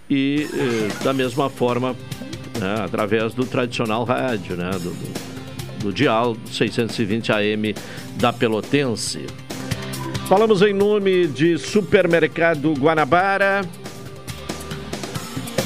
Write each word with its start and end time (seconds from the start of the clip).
e 0.09 0.49
eh, 0.53 1.01
da 1.01 1.13
mesma 1.13 1.49
forma 1.49 1.95
né, 2.59 2.75
através 2.83 3.33
do 3.33 3.45
tradicional 3.45 4.03
rádio, 4.03 4.57
né, 4.57 4.69
do, 4.71 4.89
do, 4.89 5.79
do 5.79 5.93
dial 5.93 6.35
620 6.51 7.31
AM 7.31 7.73
da 8.17 8.33
Pelotense. 8.33 9.27
Falamos 10.27 10.61
em 10.61 10.73
nome 10.73 11.25
de 11.27 11.57
Supermercado 11.57 12.73
Guanabara. 12.73 13.61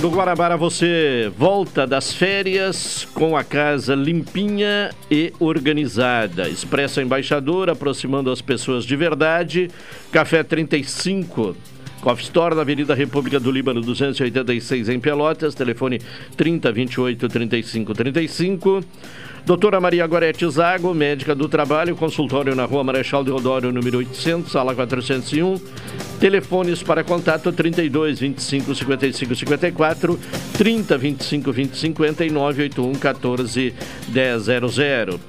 No 0.04 0.10
Guarabara 0.10 0.58
você 0.58 1.32
volta 1.38 1.88
das 1.88 2.14
férias 2.14 3.08
com 3.14 3.38
a 3.38 3.44
casa 3.44 3.96
limpinha 3.96 4.92
e 5.10 5.32
organizada. 5.40 6.50
Expressa 6.50 7.02
Embaixador, 7.02 7.70
aproximando 7.70 8.30
as 8.30 8.42
pessoas 8.42 8.84
de 8.84 8.98
verdade. 8.98 9.72
Café 10.12 10.44
35. 10.44 11.56
Coffee 12.02 12.26
Store, 12.26 12.54
na 12.54 12.64
Avenida 12.64 12.94
República 12.94 13.40
do 13.40 13.50
Líbano, 13.50 13.80
286 13.80 14.90
em 14.90 15.00
Pelotas. 15.00 15.56
Telefone 15.56 16.02
3028 16.36 17.30
3535. 17.30 18.84
Doutora 19.46 19.82
Maria 19.82 20.08
Gorete 20.08 20.50
Zago, 20.50 20.94
médica 20.94 21.36
do 21.36 21.50
trabalho, 21.50 21.98
consultório 21.98 22.56
na 22.56 22.64
rua 22.64 22.82
Marechal 22.82 23.26
Deodoro, 23.26 23.74
número 23.74 23.98
800, 23.98 24.50
sala 24.50 24.74
401. 24.74 25.60
Telefones 26.18 26.82
para 26.82 27.04
contato 27.04 27.52
32 27.52 28.20
25 28.20 28.74
55 28.74 29.36
54, 29.36 30.20
30 30.58 30.98
25 30.98 31.52
20 31.52 31.78
50 31.78 32.26
e 32.26 32.30
981 32.30 32.94
14 33.00 33.74
1000. 34.08 35.20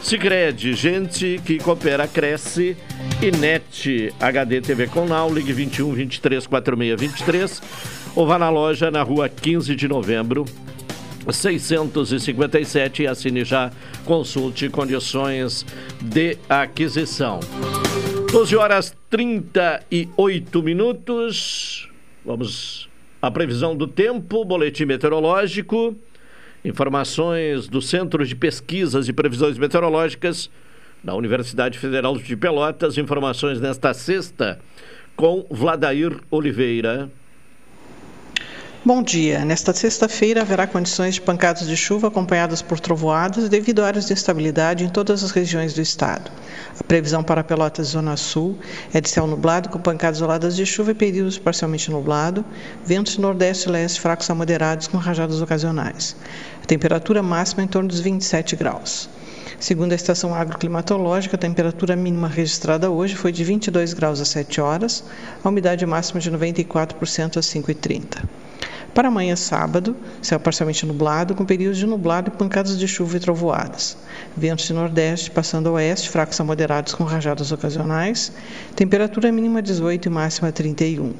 Sicredi, 0.00 0.74
gente 0.74 1.40
que 1.44 1.58
coopera, 1.58 2.06
cresce. 2.06 2.76
E 3.20 3.30
NET 3.32 4.14
HD 4.20 4.60
TV 4.60 4.86
com 4.86 5.06
Now, 5.06 5.32
ligue 5.32 5.52
21 5.52 5.92
23 5.92 6.46
46 6.46 7.00
23 7.00 7.62
ou 8.14 8.26
vá 8.26 8.38
na 8.38 8.50
loja 8.50 8.90
na 8.90 9.02
rua 9.02 9.28
15 9.28 9.74
de 9.74 9.88
novembro, 9.88 10.44
657 11.32 13.02
e 13.02 13.06
assine 13.06 13.44
já, 13.44 13.70
consulte 14.04 14.68
condições 14.68 15.64
de 16.00 16.36
aquisição. 16.48 17.40
12 18.30 18.56
horas 18.56 18.96
38 19.08 20.62
minutos. 20.62 21.88
Vamos 22.24 22.88
à 23.22 23.30
previsão 23.30 23.76
do 23.76 23.86
tempo, 23.86 24.44
boletim 24.44 24.84
meteorológico, 24.84 25.96
informações 26.64 27.68
do 27.68 27.80
Centro 27.80 28.26
de 28.26 28.34
Pesquisas 28.34 29.08
e 29.08 29.12
Previsões 29.12 29.56
Meteorológicas 29.56 30.50
da 31.02 31.14
Universidade 31.14 31.78
Federal 31.78 32.16
de 32.16 32.36
Pelotas, 32.36 32.98
informações 32.98 33.60
nesta 33.60 33.94
sexta 33.94 34.58
com 35.14 35.46
Vladair 35.50 36.18
Oliveira. 36.30 37.10
Bom 38.86 39.02
dia. 39.02 39.46
Nesta 39.46 39.72
sexta-feira 39.72 40.42
haverá 40.42 40.66
condições 40.66 41.14
de 41.14 41.22
pancadas 41.22 41.66
de 41.66 41.74
chuva 41.74 42.08
acompanhadas 42.08 42.60
por 42.60 42.78
trovoadas 42.78 43.48
devido 43.48 43.80
a 43.80 43.86
áreas 43.86 44.04
de 44.04 44.12
instabilidade 44.12 44.84
em 44.84 44.90
todas 44.90 45.24
as 45.24 45.30
regiões 45.30 45.72
do 45.72 45.80
estado. 45.80 46.30
A 46.78 46.84
previsão 46.84 47.24
para 47.24 47.42
Pelotas 47.42 47.86
Zona 47.86 48.14
Sul 48.18 48.58
é 48.92 49.00
de 49.00 49.08
céu 49.08 49.26
nublado 49.26 49.70
com 49.70 49.78
pancadas 49.78 50.18
isoladas 50.18 50.54
de 50.54 50.66
chuva 50.66 50.90
e 50.90 50.94
períodos 50.94 51.38
parcialmente 51.38 51.90
nublado, 51.90 52.44
ventos 52.84 53.16
nordeste 53.16 53.70
e 53.70 53.72
leste 53.72 53.98
fracos 54.02 54.28
a 54.28 54.34
moderados 54.34 54.86
com 54.86 54.98
rajadas 54.98 55.40
ocasionais. 55.40 56.14
A 56.62 56.66
temperatura 56.66 57.22
máxima 57.22 57.62
é 57.62 57.64
em 57.64 57.68
torno 57.68 57.88
dos 57.88 58.00
27 58.00 58.54
graus. 58.54 59.08
Segundo 59.58 59.92
a 59.92 59.96
estação 59.96 60.34
agroclimatológica, 60.34 61.36
a 61.36 61.38
temperatura 61.38 61.96
mínima 61.96 62.28
registrada 62.28 62.90
hoje 62.90 63.14
foi 63.14 63.32
de 63.32 63.44
22 63.44 63.94
graus 63.94 64.20
às 64.20 64.28
7 64.28 64.60
horas, 64.60 65.02
a 65.42 65.48
umidade 65.48 65.86
máxima 65.86 66.20
de 66.20 66.30
94% 66.30 67.38
às 67.38 67.46
5h30. 67.46 68.43
Para 68.94 69.08
amanhã, 69.08 69.34
sábado, 69.34 69.96
céu 70.22 70.38
parcialmente 70.38 70.86
nublado, 70.86 71.34
com 71.34 71.44
períodos 71.44 71.78
de 71.78 71.84
nublado 71.84 72.30
e 72.32 72.38
pancadas 72.38 72.78
de 72.78 72.86
chuva 72.86 73.16
e 73.16 73.20
trovoadas. 73.20 73.96
Ventos 74.36 74.66
de 74.66 74.72
nordeste 74.72 75.32
passando 75.32 75.68
a 75.68 75.72
oeste, 75.72 76.08
fracos 76.08 76.40
a 76.40 76.44
moderados 76.44 76.94
com 76.94 77.02
rajadas 77.02 77.50
ocasionais. 77.50 78.30
Temperatura 78.76 79.32
mínima 79.32 79.60
18 79.60 80.06
e 80.06 80.10
máxima 80.10 80.52
31. 80.52 81.12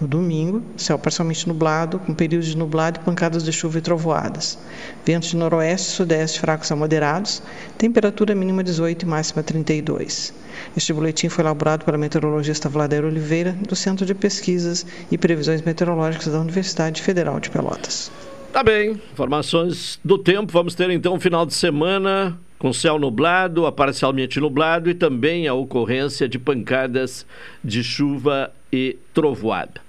No 0.00 0.08
domingo, 0.08 0.62
céu 0.78 0.98
parcialmente 0.98 1.46
nublado, 1.46 1.98
com 1.98 2.14
períodos 2.14 2.48
de 2.48 2.56
nublado 2.56 3.00
e 3.00 3.04
pancadas 3.04 3.44
de 3.44 3.52
chuva 3.52 3.76
e 3.76 3.82
trovoadas. 3.82 4.58
Ventos 5.04 5.28
de 5.28 5.36
noroeste 5.36 5.88
e 5.88 5.96
sudeste 5.96 6.40
fracos 6.40 6.72
a 6.72 6.76
moderados, 6.76 7.42
temperatura 7.76 8.34
mínima 8.34 8.64
18 8.64 9.02
e 9.02 9.06
máxima 9.06 9.42
32. 9.42 10.32
Este 10.76 10.92
boletim 10.92 11.28
foi 11.28 11.44
elaborado 11.44 11.84
pela 11.84 11.98
meteorologista 11.98 12.68
Vlader 12.68 13.04
Oliveira, 13.04 13.52
do 13.68 13.74
Centro 13.74 14.06
de 14.06 14.14
Pesquisas 14.14 14.86
e 15.10 15.18
Previsões 15.18 15.62
Meteorológicas 15.62 16.32
da 16.32 16.40
Universidade 16.40 17.02
Federal 17.02 17.40
de 17.40 17.50
Pelotas. 17.50 18.10
Tá 18.52 18.62
bem, 18.62 19.00
informações 19.12 20.00
do 20.04 20.18
tempo. 20.18 20.52
Vamos 20.52 20.74
ter 20.74 20.90
então 20.90 21.14
um 21.14 21.20
final 21.20 21.44
de 21.44 21.54
semana 21.54 22.38
com 22.58 22.72
céu 22.72 22.98
nublado, 22.98 23.64
a 23.64 23.72
parcialmente 23.72 24.38
nublado 24.38 24.90
e 24.90 24.94
também 24.94 25.48
a 25.48 25.54
ocorrência 25.54 26.28
de 26.28 26.38
pancadas 26.38 27.26
de 27.64 27.82
chuva 27.82 28.52
e 28.72 28.98
trovoada. 29.14 29.80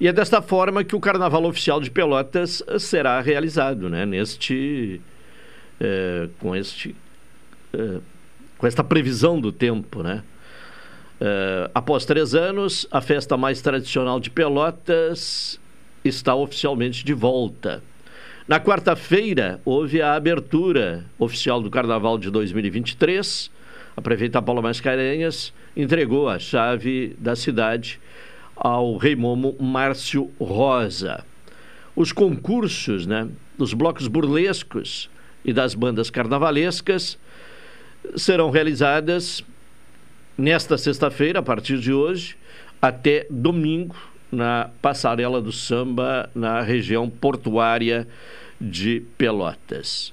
E 0.00 0.08
é 0.08 0.12
desta 0.12 0.40
forma 0.40 0.82
que 0.82 0.96
o 0.96 1.00
Carnaval 1.00 1.44
Oficial 1.44 1.80
de 1.80 1.90
Pelotas 1.90 2.62
será 2.78 3.20
realizado, 3.20 3.90
né? 3.90 4.06
Neste, 4.06 5.00
é, 5.80 6.28
com 6.38 6.56
este, 6.56 6.96
é, 7.72 7.98
com 8.64 8.68
esta 8.68 8.82
previsão 8.82 9.38
do 9.38 9.52
tempo, 9.52 10.02
né? 10.02 10.22
É, 11.20 11.70
após 11.74 12.06
três 12.06 12.34
anos, 12.34 12.88
a 12.90 13.02
festa 13.02 13.36
mais 13.36 13.60
tradicional 13.60 14.18
de 14.18 14.30
Pelotas 14.30 15.60
está 16.02 16.34
oficialmente 16.34 17.04
de 17.04 17.12
volta. 17.12 17.82
Na 18.48 18.58
quarta-feira, 18.58 19.60
houve 19.66 20.00
a 20.00 20.14
abertura 20.14 21.04
oficial 21.18 21.60
do 21.60 21.68
Carnaval 21.68 22.16
de 22.16 22.30
2023. 22.30 23.50
A 23.98 24.00
prefeita 24.00 24.40
Paula 24.40 24.62
Mascarenhas 24.62 25.52
entregou 25.76 26.26
a 26.26 26.38
chave 26.38 27.14
da 27.18 27.36
cidade 27.36 28.00
ao 28.56 28.96
rei 28.96 29.14
Momo 29.14 29.54
Márcio 29.60 30.30
Rosa. 30.40 31.22
Os 31.94 32.12
concursos 32.12 33.06
né, 33.06 33.28
dos 33.58 33.74
blocos 33.74 34.08
burlescos 34.08 35.10
e 35.44 35.52
das 35.52 35.74
bandas 35.74 36.08
carnavalescas 36.08 37.18
serão 38.16 38.50
realizadas 38.50 39.44
nesta 40.36 40.76
sexta-feira, 40.76 41.38
a 41.38 41.42
partir 41.42 41.78
de 41.78 41.92
hoje, 41.92 42.36
até 42.80 43.26
domingo, 43.30 43.96
na 44.30 44.70
Passarela 44.82 45.40
do 45.40 45.52
Samba, 45.52 46.28
na 46.34 46.60
região 46.60 47.08
portuária 47.08 48.06
de 48.60 49.02
Pelotas. 49.16 50.12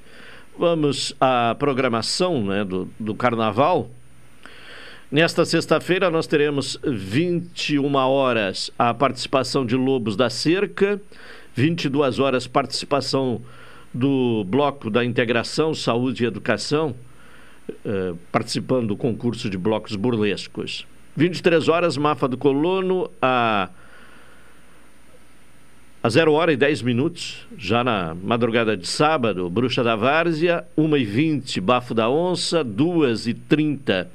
Vamos 0.58 1.16
à 1.20 1.56
programação 1.58 2.44
né, 2.46 2.64
do, 2.64 2.88
do 3.00 3.16
carnaval. 3.16 3.90
Nesta 5.12 5.44
sexta-feira, 5.44 6.10
nós 6.10 6.28
teremos 6.28 6.80
21 6.84 7.96
horas 7.96 8.72
a 8.78 8.94
participação 8.94 9.66
de 9.66 9.76
Lobos 9.76 10.16
da 10.16 10.30
Cerca, 10.30 11.02
22 11.56 12.20
horas 12.20 12.48
participação 12.48 13.42
do 13.94 14.46
Bloco 14.46 14.90
da 14.90 15.04
Integração, 15.04 15.74
Saúde 15.74 16.24
e 16.24 16.28
Educação, 16.28 16.96
eh, 17.86 18.14
participando 18.32 18.90
do 18.90 18.96
concurso 18.96 19.50
de 19.50 19.58
blocos 19.58 19.96
burlescos. 19.96 20.88
23 21.16 21.68
horas, 21.68 21.98
Mafa 21.98 22.28
do 22.28 22.38
Colono, 22.38 23.10
a, 23.22 23.70
a 26.02 26.10
0 26.10 26.34
hora 26.34 26.54
e 26.54 26.58
10 26.58 26.82
minutos, 26.82 27.48
já 27.58 27.84
na 27.84 28.16
madrugada 28.16 28.78
de 28.78 28.88
sábado, 28.88 29.50
Bruxa 29.50 29.84
da 29.84 29.96
Várzea, 29.96 30.66
1 30.78 30.98
e 30.98 31.06
20 31.06 31.62
Bafo 31.62 31.94
da 31.94 32.10
Onça, 32.10 32.64
2 32.64 33.28
e 33.28 33.34
30 33.34 34.10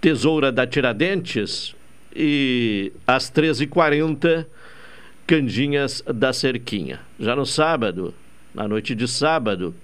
Tesoura 0.00 0.52
da 0.52 0.66
Tiradentes 0.66 1.74
e 2.14 2.92
às 3.06 3.30
13h40, 3.30 4.46
Candinhas 5.26 6.02
da 6.06 6.32
Cerquinha. 6.32 7.00
Já 7.18 7.34
no 7.34 7.44
sábado, 7.44 8.14
na 8.54 8.66
noite 8.68 8.94
de 8.94 9.08
sábado, 9.08 9.74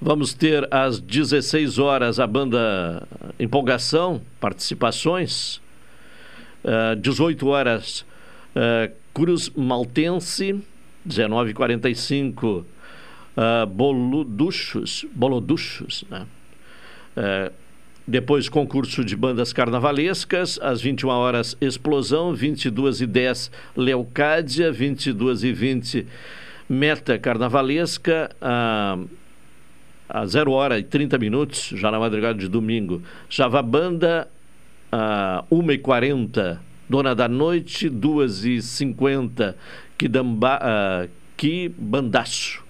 vamos 0.00 0.32
ter 0.32 0.66
às 0.72 0.98
16 0.98 1.78
horas 1.78 2.18
a 2.18 2.26
banda 2.26 3.06
Empolgação, 3.38 4.22
participações. 4.40 5.60
Uh, 6.64 6.96
18 7.00 7.46
horas, 7.48 8.00
uh, 8.54 8.92
Cruz 9.14 9.50
Maltense, 9.50 10.62
19h45, 11.08 12.44
uh, 12.44 13.66
Boloduchos, 13.66 15.06
Boloduchos, 15.14 16.04
né? 16.10 16.26
Uh, 17.16 17.52
depois, 18.06 18.48
concurso 18.48 19.04
de 19.04 19.14
bandas 19.14 19.52
carnavalescas, 19.52 20.58
às 20.60 20.80
21 20.80 21.08
horas, 21.10 21.56
Explosão, 21.60 22.34
22 22.34 23.02
e 23.02 23.06
10 23.06 23.52
Leocádia, 23.76 24.72
22 24.72 25.44
e 25.44 25.52
20 25.52 26.06
Meta 26.68 27.18
Carnavalesca, 27.18 28.30
a, 28.40 28.98
a 30.12 30.26
0 30.26 30.52
hora 30.52 30.78
e 30.78 30.82
30 30.82 31.18
minutos, 31.18 31.72
já 31.76 31.90
na 31.90 31.98
madrugada 31.98 32.38
de 32.38 32.48
domingo, 32.48 33.02
Java 33.28 33.62
Banda, 33.62 34.28
a 34.90 35.44
1 35.50 35.70
e 35.72 35.78
40 35.78 36.60
Dona 36.88 37.14
da 37.14 37.28
Noite, 37.28 37.88
2 37.88 38.44
e 38.44 38.62
50 38.62 39.56
Kidamba, 39.96 40.58
uh, 40.58 41.08
Kibandaço 41.36 42.64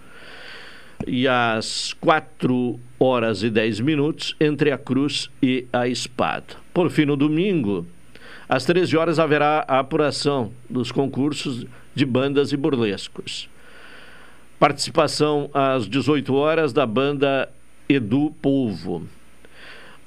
e 1.07 1.27
às 1.27 1.93
4 1.95 2.79
horas 2.99 3.43
e 3.43 3.51
10 3.51 3.81
minutos 3.81 4.37
entre 4.39 4.71
a 4.71 4.79
cruz 4.79 5.31
e 5.43 5.67
a 5.73 5.89
espada. 5.89 6.57
Por 6.73 6.91
fim, 6.91 7.05
no 7.05 7.17
domingo, 7.17 7.87
às 8.49 8.65
13 8.65 8.97
horas 8.97 9.19
haverá 9.19 9.65
a 9.67 9.79
apuração 9.79 10.53
dos 10.69 10.93
concursos 10.93 11.67
de 11.95 12.05
bandas 12.05 12.53
e 12.53 12.57
burlescos. 12.57 13.49
Participação 14.61 15.49
às 15.55 15.89
18 15.89 16.35
horas 16.35 16.71
da 16.71 16.85
banda 16.85 17.49
Edu 17.89 18.31
Polvo. 18.43 19.09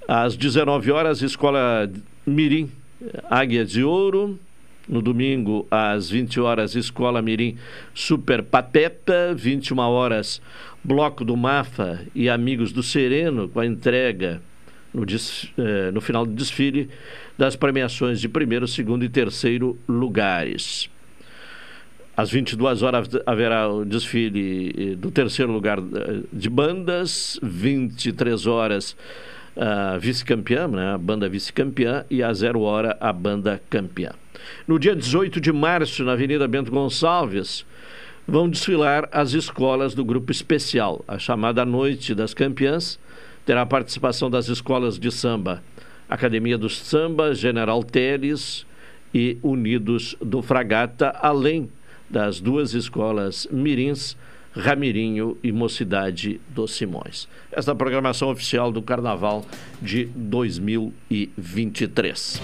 Às 0.08 0.38
19 0.38 0.92
horas, 0.92 1.24
Escola 1.24 1.92
Mirim 2.24 2.70
Águia 3.28 3.66
de 3.66 3.84
Ouro. 3.84 4.40
No 4.88 5.02
domingo, 5.02 5.66
às 5.72 6.08
20 6.08 6.40
horas, 6.40 6.76
Escola 6.76 7.20
Mirim 7.20 7.58
Super 7.96 8.44
Pateta. 8.44 9.34
21 9.34 9.80
horas, 9.80 10.40
Bloco 10.84 11.26
do 11.26 11.36
Mafa 11.36 12.06
e 12.14 12.30
Amigos 12.30 12.72
do 12.72 12.84
Sereno, 12.84 13.50
com 13.50 13.60
a 13.60 13.66
entrega 13.66 14.40
no, 14.94 15.04
eh, 15.04 15.90
no 15.92 16.00
final 16.00 16.28
do 16.28 16.34
desfile 16.34 16.92
das 17.36 17.56
premiações 17.56 18.22
de 18.22 18.30
primeiro, 18.30 18.68
segundo 18.68 19.04
e 19.04 19.10
terceiro 19.10 19.80
lugares. 19.88 20.93
Às 22.15 22.30
22 22.30 22.83
horas 22.83 23.10
haverá 23.25 23.68
o 23.68 23.83
desfile 23.83 24.74
eh, 24.77 24.95
do 24.95 25.10
terceiro 25.10 25.51
lugar 25.51 25.80
eh, 25.80 26.21
de 26.31 26.50
bandas, 26.50 27.39
23 27.42 28.45
horas 28.45 28.95
a 29.56 29.98
vice-campeã, 29.98 30.68
né, 30.68 30.94
a 30.94 30.98
banda 30.98 31.30
vice-campeã, 31.30 32.06
e 32.10 32.24
a 32.24 32.33
zero 32.33 32.62
hora 32.62 32.98
a 33.00 33.13
banda 33.13 33.62
campeã. 33.69 34.12
No 34.68 34.80
dia 34.80 34.95
18 34.95 35.39
de 35.39 35.51
março, 35.51 36.04
na 36.04 36.13
Avenida 36.13 36.48
Bento 36.48 36.71
Gonçalves, 36.71 37.65
vão 38.27 38.50
desfilar 38.50 39.07
as 39.12 39.33
escolas 39.33 39.94
do 39.94 40.04
grupo 40.04 40.31
especial. 40.31 41.04
A 41.07 41.19
chamada 41.19 41.64
Noite 41.66 42.16
das 42.16 42.33
Campeãs 42.33 42.99
terá 43.45 43.61
a 43.61 43.66
participação 43.66 44.30
das 44.30 44.47
escolas 44.47 44.97
de 44.97 45.11
samba 45.11 45.61
Academia 46.14 46.57
do 46.57 46.69
Samba, 46.69 47.33
General 47.33 47.83
Teles 47.83 48.68
e 49.14 49.38
Unidos 49.42 50.16
do 50.21 50.42
Fragata, 50.44 51.09
além 51.19 51.69
das 52.14 52.40
duas 52.40 52.74
escolas 52.76 53.48
mirins, 53.52 54.16
Ramirinho 54.56 55.36
e 55.42 55.52
Mocidade 55.52 56.40
dos 56.48 56.76
Simões. 56.76 57.28
Esta 57.52 57.72
é 57.72 57.74
a 57.74 57.76
programação 57.76 58.30
oficial 58.30 58.72
do 58.72 58.84
Carnaval 58.84 59.44
de 59.82 60.06
2023. 60.16 62.40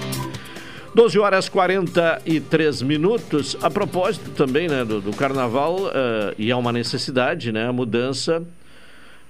12 0.95 1.19
horas 1.19 1.47
43 1.47 2.81
minutos. 2.81 3.55
A 3.61 3.69
propósito 3.69 4.31
também 4.31 4.67
né, 4.67 4.83
do, 4.83 4.99
do 4.99 5.15
carnaval, 5.15 5.83
uh, 5.83 6.33
e 6.35 6.49
é 6.49 6.55
uma 6.55 6.71
necessidade, 6.71 7.51
né, 7.51 7.67
a 7.67 7.71
mudança 7.71 8.43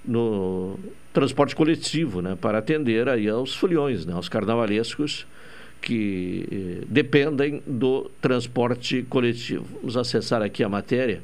no 0.02 0.78
transporte 1.12 1.54
coletivo, 1.54 2.22
né, 2.22 2.34
para 2.40 2.56
atender 2.56 3.10
aí 3.10 3.28
aos 3.28 3.54
foliões, 3.54 4.06
né, 4.06 4.14
aos 4.14 4.30
carnavalescos 4.30 5.26
que 5.80 6.46
eh, 6.50 6.84
dependem 6.88 7.62
do 7.66 8.10
transporte 8.20 9.02
coletivo. 9.08 9.66
Vamos 9.80 9.96
acessar 9.96 10.42
aqui 10.42 10.62
a 10.62 10.68
matéria 10.68 11.22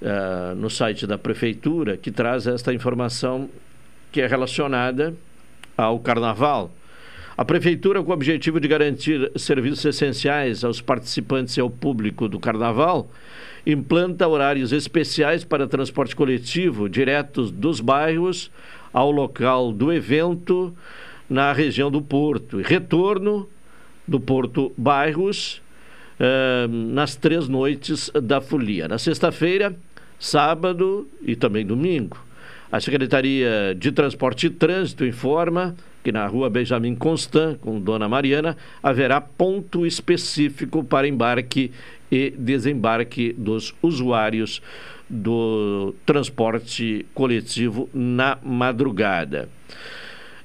uh, 0.00 0.54
no 0.54 0.70
site 0.70 1.06
da 1.06 1.18
prefeitura 1.18 1.96
que 1.96 2.10
traz 2.10 2.46
esta 2.46 2.72
informação 2.72 3.48
que 4.10 4.20
é 4.20 4.26
relacionada 4.26 5.14
ao 5.76 5.98
carnaval. 6.00 6.72
A 7.36 7.44
Prefeitura, 7.44 8.02
com 8.02 8.10
o 8.10 8.14
objetivo 8.14 8.60
de 8.60 8.68
garantir 8.68 9.32
serviços 9.34 9.84
essenciais 9.86 10.62
aos 10.62 10.82
participantes 10.82 11.56
e 11.56 11.60
ao 11.60 11.70
público 11.70 12.28
do 12.28 12.38
Carnaval, 12.38 13.10
implanta 13.66 14.28
horários 14.28 14.72
especiais 14.72 15.42
para 15.42 15.66
transporte 15.66 16.14
coletivo 16.14 16.86
diretos 16.86 17.50
dos 17.50 17.80
bairros 17.80 18.50
ao 18.92 19.10
local 19.10 19.72
do 19.72 19.90
evento 19.90 20.76
na 21.30 21.52
região 21.52 21.90
do 21.90 22.02
Porto. 22.02 22.60
E 22.60 22.64
retorno 22.64 23.48
do 24.06 24.18
Porto 24.18 24.72
Bairros 24.76 25.62
uh, 26.18 26.68
nas 26.68 27.14
três 27.14 27.48
noites 27.48 28.10
da 28.20 28.40
folia. 28.40 28.88
Na 28.88 28.98
sexta-feira, 28.98 29.74
sábado 30.18 31.08
e 31.22 31.36
também 31.36 31.64
domingo. 31.64 32.18
A 32.72 32.80
Secretaria 32.80 33.74
de 33.78 33.90
Transporte 33.90 34.46
e 34.46 34.50
Trânsito 34.50 35.04
informa 35.04 35.74
que 36.02 36.12
na 36.12 36.26
rua 36.26 36.48
Benjamin 36.48 36.94
Constant, 36.94 37.58
com 37.58 37.80
Dona 37.80 38.08
Mariana, 38.08 38.56
haverá 38.82 39.20
ponto 39.20 39.86
específico 39.86 40.82
para 40.82 41.06
embarque 41.06 41.72
e 42.10 42.30
desembarque 42.30 43.32
dos 43.36 43.74
usuários 43.82 44.62
do 45.08 45.94
transporte 46.06 47.04
coletivo 47.12 47.88
na 47.92 48.38
madrugada. 48.42 49.48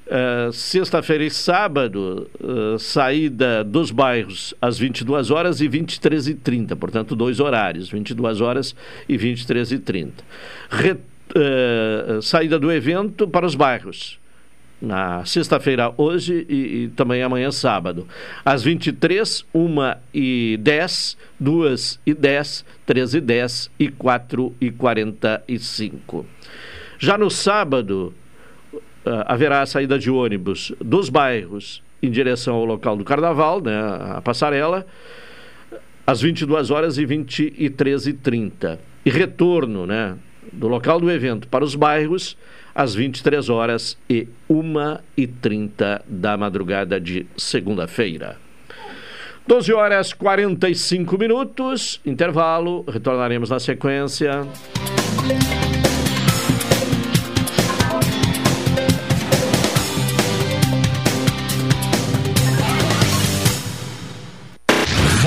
Uh, 0.06 0.52
Sexta-feira 0.52 1.24
e 1.24 1.30
sábado, 1.30 2.30
uh, 2.40 2.78
saída 2.78 3.64
dos 3.64 3.90
bairros 3.90 4.54
às 4.62 4.78
22 4.78 5.32
horas 5.32 5.60
e 5.60 5.66
23 5.66 6.28
e 6.28 6.34
30, 6.34 6.76
portanto, 6.76 7.16
dois 7.16 7.40
horários, 7.40 7.88
22 7.88 8.40
horas 8.40 8.76
e 9.08 9.16
23 9.16 9.72
e 9.72 9.78
30. 9.80 10.24
Re, 10.70 10.92
uh, 10.92 12.22
saída 12.22 12.56
do 12.56 12.70
evento 12.70 13.26
para 13.26 13.44
os 13.44 13.56
bairros, 13.56 14.20
na 14.80 15.24
sexta-feira 15.24 15.92
hoje 15.96 16.46
e, 16.48 16.54
e, 16.54 16.88
também 16.90 17.20
amanhã 17.22 17.50
sábado. 17.50 18.06
Às 18.44 18.62
23, 18.62 19.44
1 19.52 19.76
e 20.14 20.56
10, 20.60 21.16
2 21.40 22.00
e 22.06 22.14
10, 22.14 22.64
3 22.84 23.14
e 23.14 23.20
10 23.20 23.70
e 23.76 23.88
4 23.88 24.54
e 24.60 24.70
45. 24.70 26.24
Já 26.98 27.18
no 27.18 27.28
sábado, 27.28 28.14
haverá 29.26 29.62
a 29.62 29.66
saída 29.66 29.98
de 29.98 30.10
ônibus 30.10 30.72
dos 30.80 31.08
bairros 31.08 31.82
em 32.02 32.10
direção 32.10 32.56
ao 32.56 32.64
local 32.64 32.96
do 32.96 33.04
carnaval, 33.04 33.60
né, 33.60 33.78
a 34.16 34.20
passarela, 34.22 34.86
às 36.06 36.20
22 36.20 36.70
horas 36.70 36.98
e 36.98 37.06
23 37.06 38.06
e 38.06 38.12
30. 38.12 38.78
E 39.04 39.10
retorno, 39.10 39.86
né, 39.86 40.16
do 40.52 40.68
local 40.68 41.00
do 41.00 41.10
evento 41.10 41.48
para 41.48 41.64
os 41.64 41.74
bairros 41.74 42.36
às 42.74 42.94
23 42.94 43.48
horas 43.48 43.96
e 44.08 44.28
1 44.48 44.98
e 45.16 45.26
30 45.26 46.04
da 46.06 46.36
madrugada 46.36 47.00
de 47.00 47.26
segunda-feira. 47.36 48.36
12 49.46 49.72
horas 49.72 50.12
45 50.12 51.16
minutos, 51.16 52.00
intervalo, 52.04 52.84
retornaremos 52.88 53.48
na 53.48 53.60
sequência. 53.60 54.46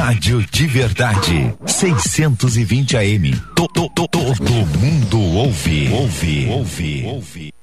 Rádio 0.09 0.43
de 0.51 0.65
Verdade, 0.65 1.55
620 1.67 2.97
AM. 2.97 3.31
Todo, 3.53 3.87
todo, 3.89 4.07
todo 4.07 4.51
mundo 4.79 5.21
ouve, 5.37 5.87
ouve, 5.93 6.49
ouve, 6.49 7.05
ouve. 7.05 7.53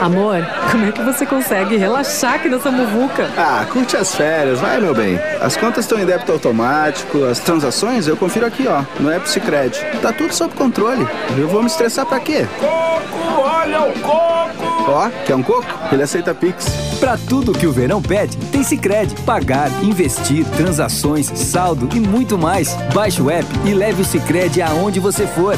Amor, 0.00 0.44
como 0.72 0.86
é 0.86 0.90
que 0.90 1.00
você 1.00 1.24
consegue 1.24 1.76
relaxar 1.76 2.34
aqui 2.34 2.48
nessa 2.48 2.72
muvuca? 2.72 3.30
Ah, 3.38 3.64
curte 3.72 3.96
as 3.96 4.16
férias, 4.16 4.58
vai 4.58 4.80
meu 4.80 4.92
bem. 4.92 5.16
As 5.40 5.56
contas 5.56 5.84
estão 5.84 6.00
em 6.00 6.04
débito 6.04 6.32
automático, 6.32 7.22
as 7.22 7.38
transações 7.38 8.08
eu 8.08 8.16
confiro 8.16 8.44
aqui, 8.44 8.66
ó, 8.66 8.82
no 8.98 9.12
app 9.12 9.30
Cicred. 9.30 9.78
Tá 10.02 10.12
tudo 10.12 10.34
sob 10.34 10.56
controle. 10.56 11.06
Eu 11.38 11.46
vou 11.46 11.60
me 11.60 11.68
estressar 11.68 12.04
pra 12.04 12.18
quê? 12.18 12.48
Coco, 12.58 13.42
olha 13.42 13.80
o 13.80 13.92
coco! 14.00 14.63
Ó, 14.86 15.08
quer 15.26 15.34
um 15.34 15.42
coco? 15.42 15.66
Ele 15.92 16.02
aceita 16.02 16.34
Pix. 16.34 16.66
Pra 17.00 17.16
tudo 17.16 17.52
que 17.52 17.66
o 17.66 17.72
verão 17.72 18.02
pede, 18.02 18.36
tem 18.50 18.62
Cicred. 18.62 19.14
Pagar, 19.22 19.70
investir, 19.82 20.44
transações, 20.56 21.26
saldo 21.34 21.88
e 21.94 22.00
muito 22.00 22.38
mais. 22.38 22.74
Baixe 22.92 23.20
o 23.20 23.30
app 23.30 23.46
e 23.64 23.74
leve 23.74 24.02
o 24.02 24.04
Cicred 24.04 24.60
aonde 24.62 25.00
você 25.00 25.26
for. 25.26 25.56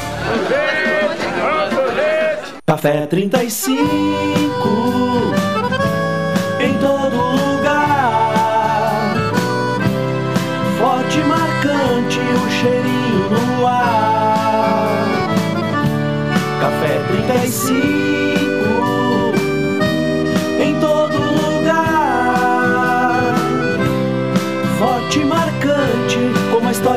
Café 2.67 3.07
35 3.07 5.06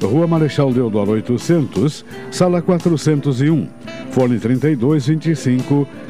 Rua 0.00 0.26
Marechal 0.26 0.72
Deodoro 0.72 1.16
800, 1.16 2.04
Sala 2.30 2.62
401, 2.62 3.68
Fone 4.10 4.38
32 4.38 5.10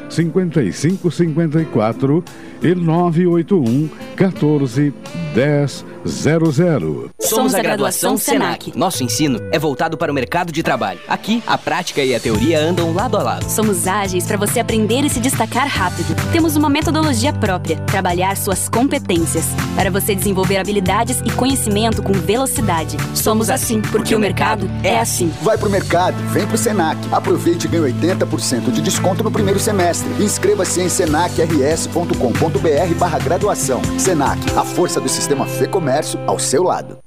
25 0.09 1.11
55 1.11 1.11
54 1.11 2.23
e 2.61 2.75
981 2.75 3.89
14 4.15 4.93
10 5.33 5.85
00. 6.07 7.09
Somos 7.19 7.53
a 7.53 7.61
graduação 7.61 8.17
Senac. 8.17 8.77
Nosso 8.77 9.03
ensino 9.03 9.39
é 9.51 9.59
voltado 9.59 9.97
para 9.97 10.11
o 10.11 10.15
mercado 10.15 10.51
de 10.51 10.63
trabalho. 10.63 10.99
Aqui, 11.07 11.43
a 11.45 11.57
prática 11.57 12.01
e 12.03 12.15
a 12.15 12.19
teoria 12.19 12.59
andam 12.59 12.93
lado 12.93 13.17
a 13.17 13.23
lado. 13.23 13.49
Somos 13.49 13.87
ágeis 13.87 14.25
para 14.25 14.37
você 14.37 14.59
aprender 14.59 15.01
e 15.03 15.09
se 15.09 15.19
destacar 15.19 15.67
rápido. 15.67 16.15
Temos 16.31 16.55
uma 16.55 16.69
metodologia 16.69 17.33
própria, 17.33 17.77
trabalhar 17.81 18.37
suas 18.37 18.69
competências, 18.69 19.45
para 19.75 19.91
você 19.91 20.15
desenvolver 20.15 20.57
habilidades 20.57 21.21
e 21.25 21.31
conhecimento 21.31 22.01
com 22.01 22.13
velocidade. 22.13 22.97
Somos 23.13 23.49
assim, 23.49 23.81
porque 23.81 24.15
o 24.15 24.19
mercado 24.19 24.69
é 24.83 24.99
assim. 24.99 25.31
Vai 25.41 25.57
pro 25.57 25.69
mercado, 25.69 26.15
vem 26.31 26.47
pro 26.47 26.57
Senac. 26.57 26.97
Aproveite 27.11 27.67
e 27.67 27.69
ganhe 27.69 27.93
80% 27.93 28.71
de 28.71 28.81
desconto 28.81 29.23
no 29.23 29.31
primeiro 29.31 29.59
semestre. 29.59 29.96
Inscreva-se 30.19 30.81
em 30.81 30.89
senacrs.com.br 30.89 32.95
barra 32.99 33.19
graduação. 33.19 33.81
Senac, 33.97 34.39
a 34.55 34.63
força 34.63 34.99
do 34.99 35.09
sistema 35.09 35.45
Fê 35.45 35.67
Comércio 35.67 36.19
ao 36.27 36.39
seu 36.39 36.63
lado. 36.63 36.97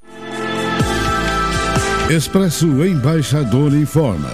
Expresso 2.10 2.66
Embaixador 2.84 3.72
informa. 3.72 4.30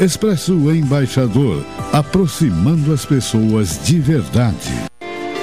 Expresso 0.00 0.72
Embaixador, 0.72 1.64
aproximando 1.92 2.92
as 2.92 3.04
pessoas 3.04 3.78
de 3.84 4.00
verdade. 4.00 4.89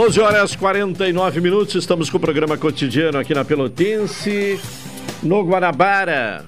12 0.00 0.18
horas 0.18 0.56
49 0.56 1.42
minutos, 1.42 1.74
estamos 1.74 2.08
com 2.08 2.16
o 2.16 2.20
programa 2.20 2.56
cotidiano 2.56 3.18
aqui 3.18 3.34
na 3.34 3.44
Pelotense, 3.44 4.58
no 5.22 5.42
Guanabara. 5.42 6.46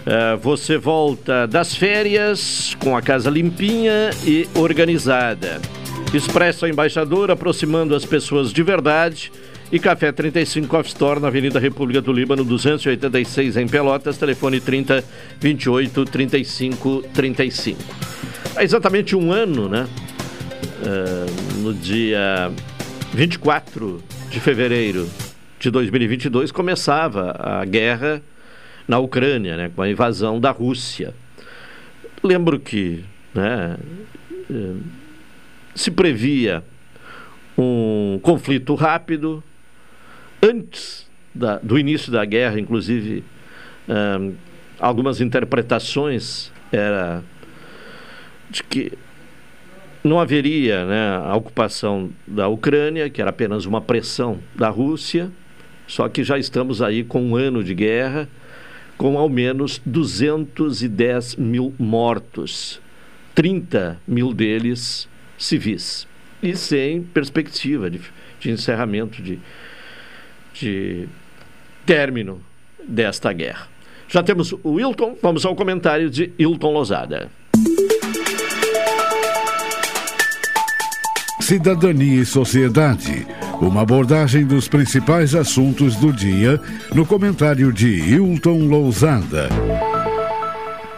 Uh, 0.00 0.36
você 0.36 0.76
volta 0.76 1.46
das 1.46 1.74
férias 1.74 2.76
com 2.78 2.94
a 2.94 3.00
casa 3.00 3.30
limpinha 3.30 4.10
e 4.26 4.46
organizada. 4.54 5.62
Expresso 6.12 6.66
Embaixador 6.66 7.30
aproximando 7.30 7.94
as 7.94 8.04
pessoas 8.04 8.52
de 8.52 8.62
verdade. 8.62 9.32
E 9.72 9.78
Café 9.78 10.12
35 10.12 10.76
Off 10.76 10.90
Store 10.90 11.20
na 11.20 11.28
Avenida 11.28 11.58
República 11.58 12.02
do 12.02 12.12
Líbano, 12.12 12.44
286 12.44 13.56
em 13.56 13.66
Pelotas, 13.66 14.18
telefone 14.18 14.60
30 14.60 15.02
28 15.40 16.04
35 16.04 17.02
35. 17.14 17.82
Há 18.54 18.62
exatamente 18.62 19.16
um 19.16 19.32
ano, 19.32 19.70
né? 19.70 19.88
No 21.62 21.72
dia 21.74 22.52
24 23.12 24.02
de 24.30 24.40
fevereiro 24.40 25.08
de 25.58 25.70
2022, 25.70 26.50
começava 26.50 27.36
a 27.38 27.64
guerra 27.64 28.22
na 28.88 28.98
Ucrânia, 28.98 29.56
né, 29.56 29.70
com 29.74 29.82
a 29.82 29.88
invasão 29.88 30.40
da 30.40 30.50
Rússia. 30.50 31.14
Lembro 32.22 32.58
que 32.58 33.04
né, 33.34 33.76
eh, 34.50 34.74
se 35.74 35.90
previa 35.90 36.64
um 37.56 38.18
conflito 38.22 38.74
rápido. 38.74 39.42
Antes 40.42 41.08
da, 41.34 41.58
do 41.58 41.78
início 41.78 42.10
da 42.10 42.24
guerra, 42.24 42.58
inclusive, 42.58 43.24
um, 43.88 44.34
algumas 44.78 45.20
interpretações 45.20 46.52
era 46.72 47.22
de 48.50 48.62
que 48.64 48.92
não 50.04 50.18
haveria 50.18 50.84
né, 50.84 51.16
a 51.24 51.34
ocupação 51.36 52.10
da 52.26 52.48
Ucrânia, 52.48 53.08
que 53.08 53.20
era 53.20 53.30
apenas 53.30 53.66
uma 53.66 53.80
pressão 53.80 54.38
da 54.54 54.68
Rússia, 54.68 55.30
só 55.86 56.08
que 56.08 56.24
já 56.24 56.38
estamos 56.38 56.82
aí 56.82 57.04
com 57.04 57.22
um 57.22 57.36
ano 57.36 57.62
de 57.62 57.74
guerra, 57.74 58.28
com 58.96 59.16
ao 59.18 59.28
menos 59.28 59.80
210 59.84 61.36
mil 61.36 61.74
mortos, 61.78 62.80
30 63.34 64.00
mil 64.06 64.32
deles 64.32 65.08
civis, 65.38 66.06
e 66.42 66.56
sem 66.56 67.02
perspectiva 67.02 67.90
de, 67.90 68.00
de 68.40 68.50
encerramento, 68.50 69.22
de, 69.22 69.38
de 70.54 71.08
término 71.86 72.40
desta 72.86 73.32
guerra. 73.32 73.68
Já 74.08 74.22
temos 74.22 74.52
o 74.52 74.72
Wilton, 74.72 75.16
vamos 75.22 75.46
ao 75.46 75.54
comentário 75.54 76.10
de 76.10 76.32
Wilton 76.38 76.72
Lozada. 76.72 77.30
Cidadania 81.42 82.22
e 82.22 82.24
Sociedade. 82.24 83.26
Uma 83.60 83.82
abordagem 83.82 84.46
dos 84.46 84.68
principais 84.68 85.34
assuntos 85.34 85.96
do 85.96 86.12
dia 86.12 86.60
no 86.94 87.04
comentário 87.04 87.72
de 87.72 87.88
Hilton 87.88 88.68
Lousada. 88.68 89.48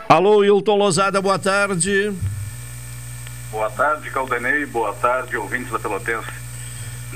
Alô, 0.06 0.44
Hilton 0.44 0.76
Lousada, 0.76 1.22
boa 1.22 1.38
tarde. 1.38 2.12
Boa 3.50 3.70
tarde, 3.70 4.10
Caldenei. 4.10 4.66
Boa 4.66 4.92
tarde, 4.92 5.34
ouvintes 5.34 5.72
da 5.72 5.78
Pelotense. 5.78 6.28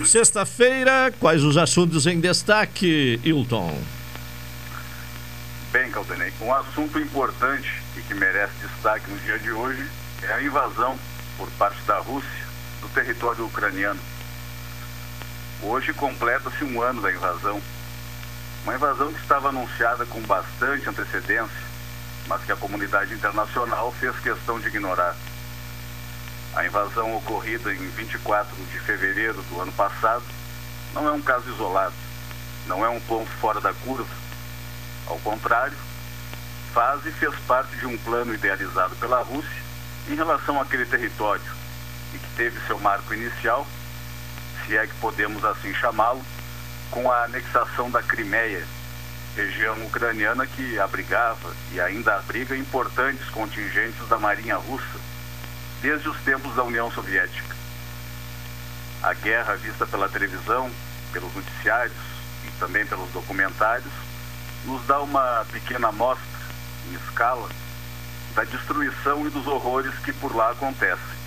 Sexta-feira, 0.07 1.13
quais 1.21 1.45
os 1.45 1.59
assuntos 1.59 2.07
em 2.07 2.19
destaque, 2.19 3.21
Hilton? 3.23 3.79
Bem, 5.71 5.91
Caldenei, 5.91 6.33
um 6.41 6.53
assunto 6.55 6.99
importante 6.99 7.69
e 7.95 8.01
que 8.01 8.15
merece 8.15 8.55
destaque 8.67 9.11
no 9.11 9.19
dia 9.19 9.39
de 9.39 9.53
hoje 9.53 9.85
é 10.23 10.33
a 10.33 10.43
invasão 10.43 10.97
por 11.37 11.47
parte 11.59 11.79
da 11.83 11.99
Rússia 11.99 12.48
do 12.89 12.95
território 12.95 13.45
ucraniano. 13.45 14.01
Hoje 15.63 15.93
completa-se 15.93 16.65
um 16.65 16.81
ano 16.83 17.03
da 17.03 17.13
invasão. 17.13 17.61
Uma 18.65 18.75
invasão 18.75 19.13
que 19.13 19.21
estava 19.21 19.49
anunciada 19.49 20.05
com 20.07 20.21
bastante 20.23 20.89
antecedência, 20.89 21.69
mas 22.27 22.43
que 22.45 22.53
a 22.53 22.57
comunidade 22.57 23.15
internacional 23.15 23.93
fez 23.93 24.17
questão 24.21 24.59
de 24.59 24.69
ignorar. 24.69 25.15
A 26.55 26.65
invasão 26.65 27.17
ocorrida 27.17 27.73
em 27.73 27.89
24 27.91 28.55
de 28.57 28.81
fevereiro 28.81 29.43
do 29.43 29.61
ano 29.61 29.73
passado 29.73 30.25
não 30.95 31.07
é 31.07 31.13
um 31.13 31.23
caso 31.23 31.49
isolado, 31.51 31.95
não 32.67 32.85
é 32.85 32.89
um 32.89 33.01
ponto 33.01 33.31
fora 33.41 33.61
da 33.61 33.73
curva. 33.73 34.09
Ao 35.07 35.19
contrário, 35.21 35.77
faz 36.73 37.05
e 37.07 37.13
fez 37.13 37.35
parte 37.47 37.77
de 37.77 37.87
um 37.87 37.97
plano 37.99 38.35
idealizado 38.35 38.97
pela 38.97 39.23
Rússia 39.23 39.63
em 40.09 40.15
relação 40.15 40.61
àquele 40.61 40.87
território 40.87 41.58
teve 42.39 42.57
seu 42.69 42.79
marco 42.79 43.13
inicial, 43.13 43.67
se 44.65 44.77
é 44.79 44.87
que 44.87 44.95
podemos 45.01 45.45
assim 45.45 45.75
chamá-lo, 45.75 46.25
com 46.89 47.11
a 47.11 47.25
anexação 47.25 47.91
da 47.91 48.01
Crimeia, 48.01 48.65
região 49.35 49.75
ucraniana 49.85 50.47
que 50.47 50.79
abrigava 50.79 51.53
e 51.73 51.81
ainda 51.81 52.15
abriga 52.15 52.57
importantes 52.57 53.29
contingentes 53.31 54.09
da 54.09 54.19
Marinha 54.19 54.57
Russa 54.57 55.01
desde 55.83 56.09
os 56.09 56.17
tempos 56.21 56.55
da 56.55 56.63
União 56.63 56.91
Soviética. 56.93 57.57
A 59.03 59.13
guerra 59.15 59.57
vista 59.57 59.85
pela 59.85 60.09
televisão, 60.09 60.71
pelos 61.13 61.35
noticiários 61.35 61.97
e 62.47 62.51
também 62.61 62.87
pelos 62.87 63.11
documentários 63.11 63.93
nos 64.65 64.85
dá 64.87 65.01
uma 65.01 65.45
pequena 65.51 65.89
amostra, 65.89 66.25
em 66.89 66.95
escala, 66.95 67.49
da 68.37 68.45
destruição 68.45 69.27
e 69.27 69.31
dos 69.31 69.47
horrores 69.49 69.93
que 70.05 70.13
por 70.13 70.35
lá 70.35 70.51
acontecem. 70.51 71.18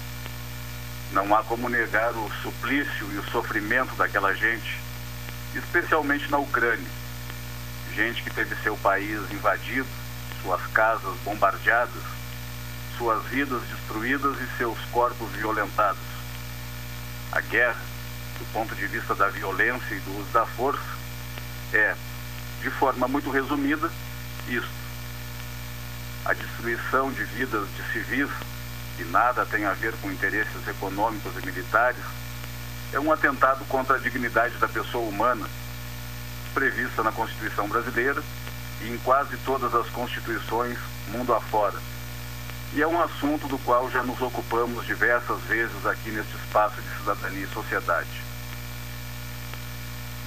Não 1.12 1.36
há 1.36 1.43
como 1.43 1.67
negar 1.67 2.12
o 2.12 2.32
suplício 2.41 3.12
e 3.12 3.17
o 3.17 3.32
sofrimento 3.32 3.93
daquela 3.95 4.34
gente, 4.34 4.80
especialmente 5.54 6.32
na 6.32 6.38
Ucrânia. 6.38 6.88
Gente 7.93 8.24
que 8.24 8.30
teve 8.30 8.56
seu 8.63 8.78
país 8.78 9.19
invadido, 9.30 9.88
suas 10.41 10.65
casas 10.67 11.13
bombardeadas, 11.26 12.02
suas 12.97 13.26
vidas 13.26 13.62
destruídas 13.63 14.38
e 14.39 14.58
seus 14.58 14.80
corpos 14.91 15.30
violentados. 15.32 16.00
A 17.34 17.41
guerra, 17.41 17.82
do 18.39 18.45
ponto 18.54 18.74
de 18.74 18.88
vista 18.88 19.13
da 19.13 19.28
violência 19.28 19.95
e 19.95 20.00
do 20.00 20.17
uso 20.17 20.32
da 20.32 20.45
força, 20.45 20.80
é, 21.74 21.93
de 22.62 22.69
forma 22.69 23.08
muito 23.10 23.30
resumida, 23.30 23.91
isto. 24.47 24.82
A 26.24 26.34
destruição 26.34 27.12
de 27.12 27.24
vidas 27.26 27.67
de 27.76 27.91
civis 27.91 28.30
que 29.02 29.06
nada 29.06 29.44
tem 29.48 29.66
a 29.66 29.74
ver 29.74 29.94
com 29.94 30.12
interesses 30.12 30.68
econômicos 30.68 31.34
e 31.42 31.46
militares, 31.46 32.04
é 32.94 33.00
um 33.00 33.12
atentado 33.12 33.66
contra 33.66 33.96
a 33.96 34.00
dignidade 34.00 34.56
da 34.58 34.68
pessoa 34.68 35.08
humana, 35.08 35.50
prevista 36.54 37.02
na 37.02 37.12
Constituição 37.12 37.68
brasileira 37.68 38.22
e 38.82 38.90
em 38.90 38.98
quase 39.00 39.36
todas 39.38 39.74
as 39.74 39.88
constituições 39.88 40.78
mundo 41.08 41.34
afora. 41.34 41.80
E 42.74 42.82
é 42.82 42.88
um 42.88 43.02
assunto 43.02 43.48
do 43.48 43.58
qual 43.60 43.90
já 43.90 44.04
nos 44.04 44.22
ocupamos 44.22 44.86
diversas 44.86 45.42
vezes 45.42 45.86
aqui 45.86 46.12
neste 46.12 46.36
espaço 46.36 46.80
de 46.80 46.98
cidadania 47.00 47.46
e 47.46 47.54
sociedade. 47.54 48.22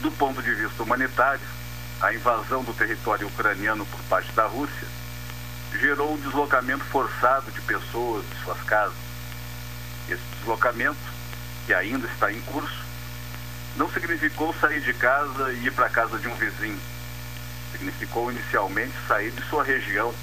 Do 0.01 0.11
ponto 0.11 0.43
de 0.43 0.53
vista 0.53 0.83
humanitário, 0.83 1.47
a 2.01 2.13
invasão 2.13 2.65
do 2.65 2.75
território 2.75 3.29
ucraniano 3.29 3.87
por 3.87 4.01
parte 4.09 4.33
da 4.33 4.47
Rússia 4.47 4.89
gerou 5.79 6.13
um 6.13 6.17
deslocamento 6.17 6.85
forçado 6.85 7.51
de 7.51 7.61
pessoas 7.63 8.25
de 8.29 8.45
suas 8.45 8.61
casas. 8.63 8.97
Esse 10.09 10.23
deslocamento, 10.39 10.97
que 11.67 11.75
ainda 11.75 12.07
está 12.07 12.31
em 12.33 12.41
curso, 12.43 12.85
não 13.77 13.91
significou 13.91 14.55
sair 14.61 14.81
de 14.81 14.95
casa 14.95 15.53
e 15.53 15.67
ir 15.67 15.73
para 15.73 15.87
a 15.87 15.91
casa 15.91 16.19
de 16.19 16.29
um 16.29 16.35
vizinho. 16.35 16.81
Significou 17.73 18.31
inicialmente 18.31 18.93
sair 19.09 19.33
de 19.33 19.43
sua 19.49 19.65
região, 19.65 20.15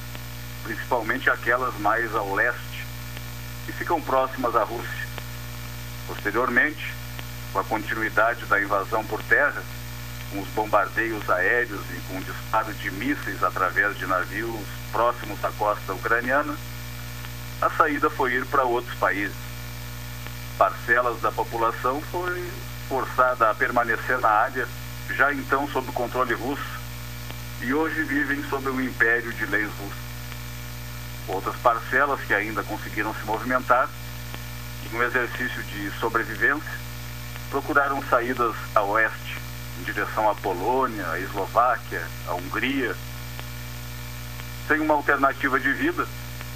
principalmente 0.63 1.29
aquelas 1.29 1.77
mais 1.79 2.13
ao 2.15 2.33
leste, 2.33 2.85
que 3.65 3.73
ficam 3.73 4.01
próximas 4.01 4.55
à 4.55 4.63
Rússia. 4.63 5.07
Posteriormente, 6.07 6.93
com 7.51 7.59
a 7.59 7.63
continuidade 7.63 8.45
da 8.45 8.61
invasão 8.61 9.03
por 9.03 9.21
terra, 9.23 9.61
com 10.31 10.39
os 10.39 10.47
bombardeios 10.49 11.29
aéreos 11.29 11.81
e 11.91 11.99
com 12.07 12.17
o 12.17 12.23
disparo 12.23 12.73
de 12.73 12.89
mísseis 12.91 13.43
através 13.43 13.97
de 13.97 14.05
navios 14.05 14.65
próximos 14.91 15.39
da 15.41 15.51
costa 15.51 15.93
ucraniana, 15.93 16.55
a 17.61 17.69
saída 17.71 18.09
foi 18.09 18.33
ir 18.33 18.45
para 18.45 18.63
outros 18.63 18.95
países. 18.97 19.35
Parcelas 20.57 21.21
da 21.21 21.31
população 21.31 22.01
foi 22.11 22.49
forçada 22.87 23.49
a 23.49 23.53
permanecer 23.53 24.19
na 24.19 24.29
área, 24.29 24.67
já 25.15 25.33
então 25.33 25.67
sob 25.67 25.91
controle 25.91 26.33
russo, 26.33 26.79
e 27.61 27.73
hoje 27.73 28.03
vivem 28.03 28.43
sob 28.49 28.69
o 28.69 28.81
império 28.81 29.31
de 29.33 29.45
leis 29.45 29.69
russas. 29.79 30.11
Outras 31.27 31.55
parcelas 31.57 32.19
que 32.21 32.33
ainda 32.33 32.63
conseguiram 32.63 33.13
se 33.13 33.23
movimentar, 33.25 33.89
e 34.85 34.95
no 34.95 35.03
exercício 35.03 35.61
de 35.63 35.91
sobrevivência, 35.99 36.81
procuraram 37.49 38.01
saídas 38.09 38.55
a 38.73 38.81
oeste, 38.81 39.40
em 39.81 39.83
direção 39.83 40.29
à 40.29 40.35
Polônia, 40.35 41.07
à 41.09 41.19
Eslováquia, 41.19 42.03
à 42.27 42.35
Hungria. 42.35 42.95
Sem 44.67 44.79
uma 44.79 44.93
alternativa 44.93 45.59
de 45.59 45.73
vida, 45.73 46.07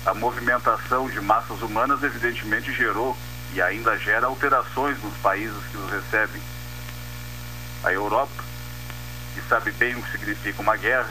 a 0.05 0.13
movimentação 0.13 1.09
de 1.09 1.19
massas 1.19 1.61
humanas 1.61 2.03
evidentemente 2.03 2.71
gerou 2.71 3.17
e 3.53 3.61
ainda 3.61 3.97
gera 3.97 4.27
alterações 4.27 5.01
nos 5.03 5.15
países 5.17 5.57
que 5.71 5.77
os 5.77 5.89
recebem. 5.89 6.41
A 7.83 7.91
Europa, 7.91 8.43
que 9.33 9.41
sabe 9.49 9.71
bem 9.71 9.95
o 9.95 10.03
que 10.03 10.11
significa 10.11 10.61
uma 10.61 10.77
guerra, 10.77 11.09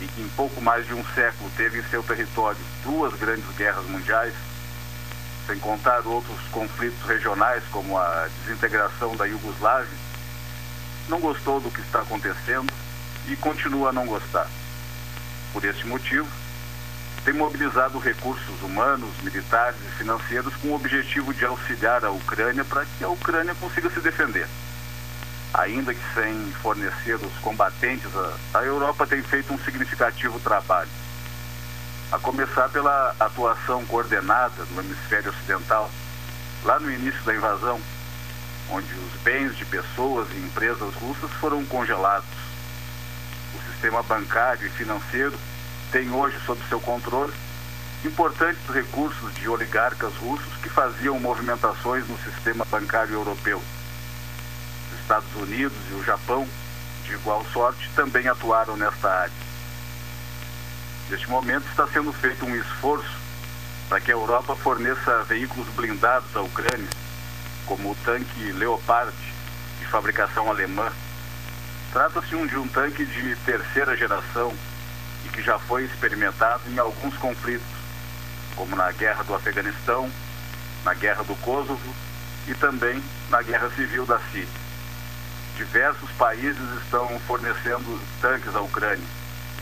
e 0.00 0.06
que 0.06 0.20
em 0.20 0.28
pouco 0.30 0.60
mais 0.60 0.86
de 0.86 0.94
um 0.94 1.04
século 1.14 1.50
teve 1.56 1.78
em 1.78 1.84
seu 1.84 2.02
território 2.02 2.58
duas 2.84 3.14
grandes 3.14 3.48
guerras 3.56 3.84
mundiais, 3.86 4.34
sem 5.46 5.58
contar 5.58 6.06
outros 6.06 6.40
conflitos 6.50 7.02
regionais 7.06 7.62
como 7.70 7.98
a 7.98 8.28
desintegração 8.44 9.16
da 9.16 9.26
Iugoslávia, 9.26 10.01
não 11.08 11.20
gostou 11.20 11.60
do 11.60 11.70
que 11.70 11.80
está 11.80 12.00
acontecendo 12.00 12.72
e 13.28 13.36
continua 13.36 13.90
a 13.90 13.92
não 13.92 14.06
gostar. 14.06 14.46
Por 15.52 15.64
esse 15.64 15.86
motivo, 15.86 16.28
tem 17.24 17.34
mobilizado 17.34 17.98
recursos 17.98 18.62
humanos, 18.62 19.10
militares 19.22 19.76
e 19.86 19.96
financeiros 19.98 20.54
com 20.56 20.68
o 20.68 20.74
objetivo 20.74 21.32
de 21.32 21.44
auxiliar 21.44 22.04
a 22.04 22.10
Ucrânia 22.10 22.64
para 22.64 22.84
que 22.84 23.04
a 23.04 23.08
Ucrânia 23.08 23.54
consiga 23.54 23.88
se 23.90 24.00
defender. 24.00 24.46
Ainda 25.54 25.94
que 25.94 26.14
sem 26.14 26.52
fornecer 26.62 27.14
os 27.14 27.38
combatentes, 27.40 28.10
a, 28.54 28.64
Europa 28.64 29.06
tem 29.06 29.22
feito 29.22 29.52
um 29.52 29.58
significativo 29.58 30.40
trabalho. 30.40 30.88
A 32.10 32.18
começar 32.18 32.68
pela 32.70 33.14
atuação 33.20 33.84
coordenada 33.84 34.64
no 34.70 34.80
hemisfério 34.80 35.30
ocidental, 35.30 35.90
lá 36.64 36.80
no 36.80 36.90
início 36.90 37.22
da 37.22 37.34
invasão, 37.34 37.80
onde 38.72 38.92
os 38.94 39.12
bens 39.22 39.56
de 39.56 39.64
pessoas 39.66 40.28
e 40.32 40.38
empresas 40.38 40.94
russas 40.94 41.30
foram 41.32 41.64
congelados. 41.66 42.28
O 43.54 43.72
sistema 43.72 44.02
bancário 44.02 44.66
e 44.66 44.70
financeiro 44.70 45.38
tem 45.90 46.10
hoje 46.10 46.38
sob 46.46 46.60
seu 46.68 46.80
controle 46.80 47.32
importantes 48.04 48.62
recursos 48.72 49.32
de 49.34 49.48
oligarcas 49.48 50.12
russos 50.16 50.56
que 50.62 50.68
faziam 50.68 51.20
movimentações 51.20 52.08
no 52.08 52.18
sistema 52.18 52.64
bancário 52.64 53.14
europeu. 53.14 53.62
Os 54.92 55.00
Estados 55.00 55.34
Unidos 55.36 55.76
e 55.90 55.94
o 55.94 56.04
Japão, 56.04 56.48
de 57.04 57.12
igual 57.12 57.44
sorte, 57.52 57.88
também 57.94 58.26
atuaram 58.26 58.76
nesta 58.76 59.08
área. 59.08 59.32
Neste 61.10 61.28
momento 61.28 61.68
está 61.68 61.86
sendo 61.88 62.12
feito 62.12 62.44
um 62.44 62.56
esforço 62.56 63.22
para 63.88 64.00
que 64.00 64.10
a 64.10 64.14
Europa 64.14 64.56
forneça 64.56 65.22
veículos 65.24 65.68
blindados 65.76 66.34
à 66.34 66.40
Ucrânia, 66.40 66.88
como 67.76 67.92
o 67.92 67.96
tanque 68.04 68.52
Leopard, 68.52 69.16
de 69.78 69.86
fabricação 69.86 70.50
alemã. 70.50 70.92
Trata-se 71.90 72.28
de 72.28 72.58
um 72.58 72.68
tanque 72.68 73.02
de 73.02 73.34
terceira 73.46 73.96
geração 73.96 74.52
e 75.24 75.30
que 75.30 75.40
já 75.40 75.58
foi 75.58 75.84
experimentado 75.84 76.60
em 76.68 76.78
alguns 76.78 77.16
conflitos, 77.16 77.66
como 78.54 78.76
na 78.76 78.92
Guerra 78.92 79.24
do 79.24 79.34
Afeganistão, 79.34 80.10
na 80.84 80.92
Guerra 80.92 81.24
do 81.24 81.34
Kosovo 81.36 81.94
e 82.46 82.52
também 82.52 83.02
na 83.30 83.40
Guerra 83.40 83.70
Civil 83.70 84.04
da 84.04 84.20
Síria. 84.30 84.48
Diversos 85.56 86.10
países 86.18 86.82
estão 86.84 87.18
fornecendo 87.20 87.98
tanques 88.20 88.54
à 88.54 88.60
Ucrânia, 88.60 89.08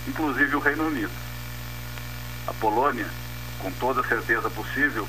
inclusive 0.08 0.56
o 0.56 0.60
Reino 0.60 0.88
Unido. 0.88 1.12
A 2.48 2.52
Polônia, 2.54 3.06
com 3.60 3.70
toda 3.70 4.02
certeza 4.02 4.50
possível, 4.50 5.06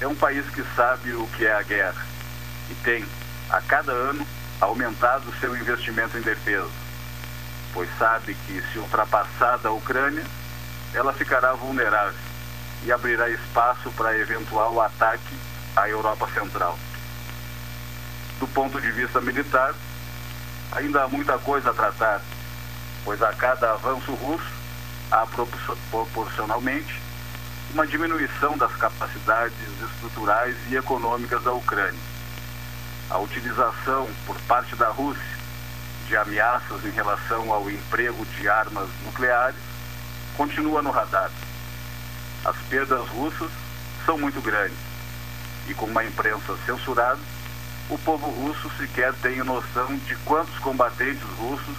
é 0.00 0.06
um 0.06 0.14
país 0.14 0.48
que 0.50 0.62
sabe 0.76 1.12
o 1.12 1.26
que 1.36 1.44
é 1.44 1.54
a 1.54 1.62
guerra 1.62 2.19
e 2.70 2.74
tem, 2.84 3.04
a 3.50 3.60
cada 3.60 3.92
ano, 3.92 4.26
aumentado 4.60 5.32
seu 5.40 5.56
investimento 5.56 6.16
em 6.16 6.22
defesa 6.22 6.70
pois 7.72 7.88
sabe 7.98 8.36
que 8.46 8.62
se 8.72 8.78
ultrapassada 8.78 9.68
a 9.68 9.72
Ucrânia, 9.72 10.24
ela 10.92 11.12
ficará 11.12 11.52
vulnerável 11.54 12.18
e 12.84 12.92
abrirá 12.92 13.28
espaço 13.28 13.90
para 13.92 14.16
eventual 14.18 14.80
ataque 14.80 15.36
à 15.76 15.88
Europa 15.88 16.28
Central. 16.34 16.78
Do 18.38 18.48
ponto 18.48 18.80
de 18.80 18.90
vista 18.90 19.20
militar, 19.20 19.74
ainda 20.72 21.04
há 21.04 21.08
muita 21.08 21.38
coisa 21.38 21.70
a 21.70 21.74
tratar, 21.74 22.20
pois 23.04 23.22
a 23.22 23.32
cada 23.34 23.72
avanço 23.72 24.12
russo 24.14 24.50
há 25.10 25.26
proporcionalmente 25.90 27.00
uma 27.72 27.86
diminuição 27.86 28.56
das 28.56 28.74
capacidades 28.76 29.54
estruturais 29.80 30.56
e 30.70 30.76
econômicas 30.76 31.42
da 31.44 31.52
Ucrânia. 31.52 32.09
A 33.10 33.18
utilização 33.18 34.08
por 34.24 34.40
parte 34.42 34.76
da 34.76 34.88
Rússia 34.88 35.40
de 36.06 36.16
ameaças 36.16 36.84
em 36.84 36.90
relação 36.90 37.52
ao 37.52 37.68
emprego 37.68 38.24
de 38.24 38.48
armas 38.48 38.88
nucleares 39.04 39.60
continua 40.36 40.80
no 40.80 40.90
radar. 40.90 41.30
As 42.44 42.56
perdas 42.68 43.06
russas 43.08 43.50
são 44.06 44.16
muito 44.16 44.40
grandes 44.40 44.78
e, 45.68 45.74
com 45.74 45.86
uma 45.86 46.04
imprensa 46.04 46.56
censurada, 46.64 47.20
o 47.88 47.98
povo 47.98 48.28
russo 48.30 48.70
sequer 48.78 49.12
tem 49.14 49.38
noção 49.38 49.96
de 50.06 50.14
quantos 50.24 50.56
combatentes 50.58 51.28
russos 51.36 51.76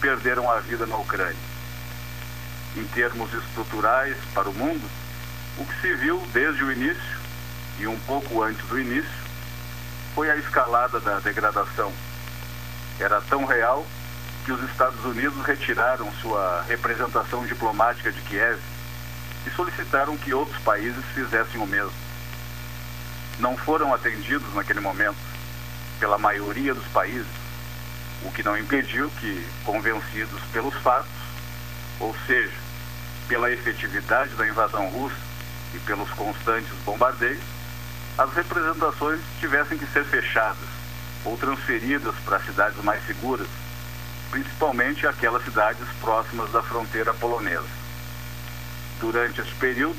perderam 0.00 0.50
a 0.50 0.58
vida 0.58 0.84
na 0.86 0.96
Ucrânia. 0.96 1.36
Em 2.76 2.84
termos 2.88 3.32
estruturais 3.32 4.16
para 4.34 4.48
o 4.48 4.54
mundo, 4.54 4.88
o 5.58 5.64
que 5.64 5.80
se 5.80 5.94
viu 5.94 6.20
desde 6.32 6.64
o 6.64 6.72
início 6.72 7.20
e 7.78 7.86
um 7.86 7.98
pouco 8.00 8.42
antes 8.42 8.66
do 8.66 8.80
início 8.80 9.21
foi 10.14 10.30
a 10.30 10.36
escalada 10.36 11.00
da 11.00 11.18
degradação 11.20 11.92
era 13.00 13.20
tão 13.22 13.44
real 13.44 13.84
que 14.44 14.52
os 14.52 14.62
Estados 14.70 15.04
Unidos 15.04 15.44
retiraram 15.44 16.12
sua 16.20 16.62
representação 16.68 17.46
diplomática 17.46 18.10
de 18.12 18.20
Kiev 18.22 18.58
e 19.46 19.50
solicitaram 19.50 20.16
que 20.16 20.34
outros 20.34 20.60
países 20.62 21.04
fizessem 21.14 21.60
o 21.60 21.66
mesmo. 21.66 21.92
Não 23.38 23.56
foram 23.56 23.92
atendidos 23.94 24.54
naquele 24.54 24.80
momento 24.80 25.16
pela 25.98 26.18
maioria 26.18 26.74
dos 26.74 26.86
países, 26.88 27.26
o 28.22 28.30
que 28.30 28.42
não 28.42 28.58
impediu 28.58 29.10
que, 29.20 29.46
convencidos 29.64 30.40
pelos 30.52 30.74
fatos, 30.76 31.10
ou 31.98 32.14
seja, 32.26 32.52
pela 33.28 33.50
efetividade 33.50 34.34
da 34.34 34.46
invasão 34.46 34.88
russa 34.88 35.16
e 35.74 35.78
pelos 35.80 36.10
constantes 36.10 36.72
bombardeios, 36.84 37.42
as 38.18 38.32
representações 38.34 39.20
tivessem 39.40 39.78
que 39.78 39.86
ser 39.86 40.04
fechadas 40.04 40.68
ou 41.24 41.36
transferidas 41.36 42.14
para 42.24 42.40
cidades 42.40 42.82
mais 42.82 43.04
seguras, 43.06 43.46
principalmente 44.30 45.06
aquelas 45.06 45.44
cidades 45.44 45.86
próximas 46.00 46.50
da 46.50 46.62
fronteira 46.62 47.14
polonesa. 47.14 47.66
Durante 49.00 49.40
esse 49.40 49.54
período, 49.54 49.96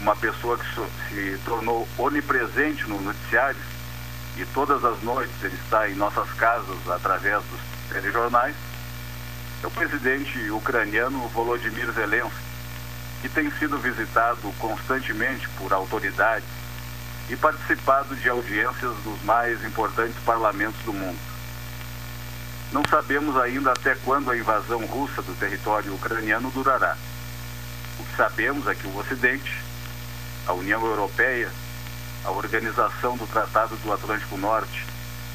uma 0.00 0.14
pessoa 0.16 0.58
que 0.58 0.66
se 1.08 1.38
tornou 1.44 1.88
onipresente 1.96 2.88
no 2.88 3.00
noticiário 3.00 3.60
e 4.36 4.44
todas 4.46 4.84
as 4.84 5.00
noites 5.02 5.34
ele 5.42 5.54
está 5.54 5.88
em 5.88 5.94
nossas 5.94 6.30
casas 6.32 6.88
através 6.88 7.42
dos 7.44 7.60
telejornais, 7.88 8.54
é 9.62 9.66
o 9.66 9.70
presidente 9.70 10.50
ucraniano 10.50 11.28
Volodymyr 11.28 11.92
Zelensky, 11.92 12.42
que 13.20 13.28
tem 13.28 13.50
sido 13.52 13.78
visitado 13.78 14.52
constantemente 14.58 15.48
por 15.50 15.72
autoridades 15.72 16.61
e 17.32 17.36
participado 17.36 18.14
de 18.14 18.28
audiências 18.28 18.94
dos 19.04 19.22
mais 19.22 19.64
importantes 19.64 20.14
parlamentos 20.22 20.78
do 20.82 20.92
mundo. 20.92 21.18
Não 22.70 22.82
sabemos 22.84 23.34
ainda 23.38 23.72
até 23.72 23.94
quando 23.94 24.30
a 24.30 24.36
invasão 24.36 24.84
russa 24.84 25.22
do 25.22 25.34
território 25.38 25.94
ucraniano 25.94 26.50
durará. 26.50 26.94
O 27.98 28.04
que 28.04 28.16
sabemos 28.16 28.66
é 28.66 28.74
que 28.74 28.86
o 28.86 28.98
Ocidente, 28.98 29.62
a 30.46 30.52
União 30.52 30.84
Europeia, 30.84 31.50
a 32.22 32.30
Organização 32.30 33.16
do 33.16 33.26
Tratado 33.26 33.76
do 33.76 33.90
Atlântico 33.90 34.36
Norte 34.36 34.84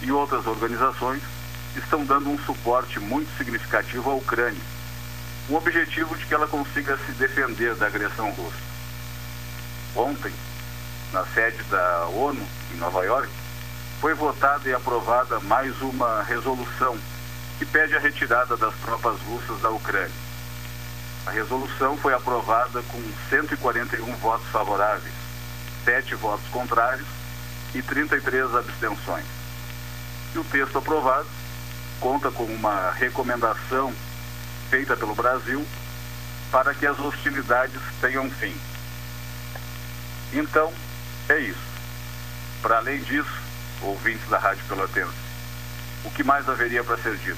e 0.03 0.11
outras 0.11 0.45
organizações 0.45 1.23
estão 1.75 2.05
dando 2.05 2.29
um 2.29 2.37
suporte 2.37 2.99
muito 2.99 3.35
significativo 3.37 4.11
à 4.11 4.13
Ucrânia, 4.13 4.61
com 5.47 5.55
o 5.55 5.57
objetivo 5.57 6.15
de 6.15 6.27
que 6.27 6.33
ela 6.33 6.47
consiga 6.47 6.95
se 7.07 7.11
defender 7.13 7.73
da 7.73 7.87
agressão 7.87 8.29
russa. 8.33 8.67
Ontem, 9.95 10.31
na 11.11 11.25
sede 11.25 11.61
da 11.63 12.07
ONU, 12.07 12.45
em 12.73 12.77
Nova 12.77 13.03
York, 13.03 13.29
foi 13.99 14.13
votada 14.13 14.67
e 14.69 14.73
aprovada 14.73 15.39
mais 15.39 15.79
uma 15.81 16.21
resolução 16.23 16.97
que 17.57 17.65
pede 17.65 17.95
a 17.95 17.99
retirada 17.99 18.55
das 18.55 18.73
tropas 18.75 19.19
russas 19.21 19.59
da 19.61 19.69
Ucrânia. 19.69 20.11
A 21.25 21.31
resolução 21.31 21.97
foi 21.97 22.13
aprovada 22.13 22.81
com 22.83 23.01
141 23.29 24.15
votos 24.15 24.47
favoráveis, 24.47 25.13
7 25.83 26.15
votos 26.15 26.47
contrários 26.49 27.07
e 27.73 27.81
33 27.81 28.55
abstenções. 28.55 29.25
E 30.33 30.39
o 30.39 30.43
texto 30.43 30.77
aprovado 30.77 31.27
conta 31.99 32.31
com 32.31 32.45
uma 32.45 32.91
recomendação 32.91 33.93
feita 34.69 34.95
pelo 34.95 35.15
Brasil 35.15 35.65
para 36.51 36.73
que 36.73 36.85
as 36.85 36.99
hostilidades 36.99 37.81
tenham 37.99 38.29
fim. 38.29 38.55
Então, 40.31 40.71
é 41.29 41.39
isso. 41.39 41.59
Para 42.61 42.77
além 42.77 43.01
disso, 43.01 43.31
ouvintes 43.81 44.27
da 44.29 44.37
Rádio 44.37 44.63
Pelotense, 44.67 45.11
o 46.03 46.11
que 46.11 46.23
mais 46.23 46.47
haveria 46.47 46.83
para 46.83 46.97
ser 46.97 47.15
dito? 47.17 47.37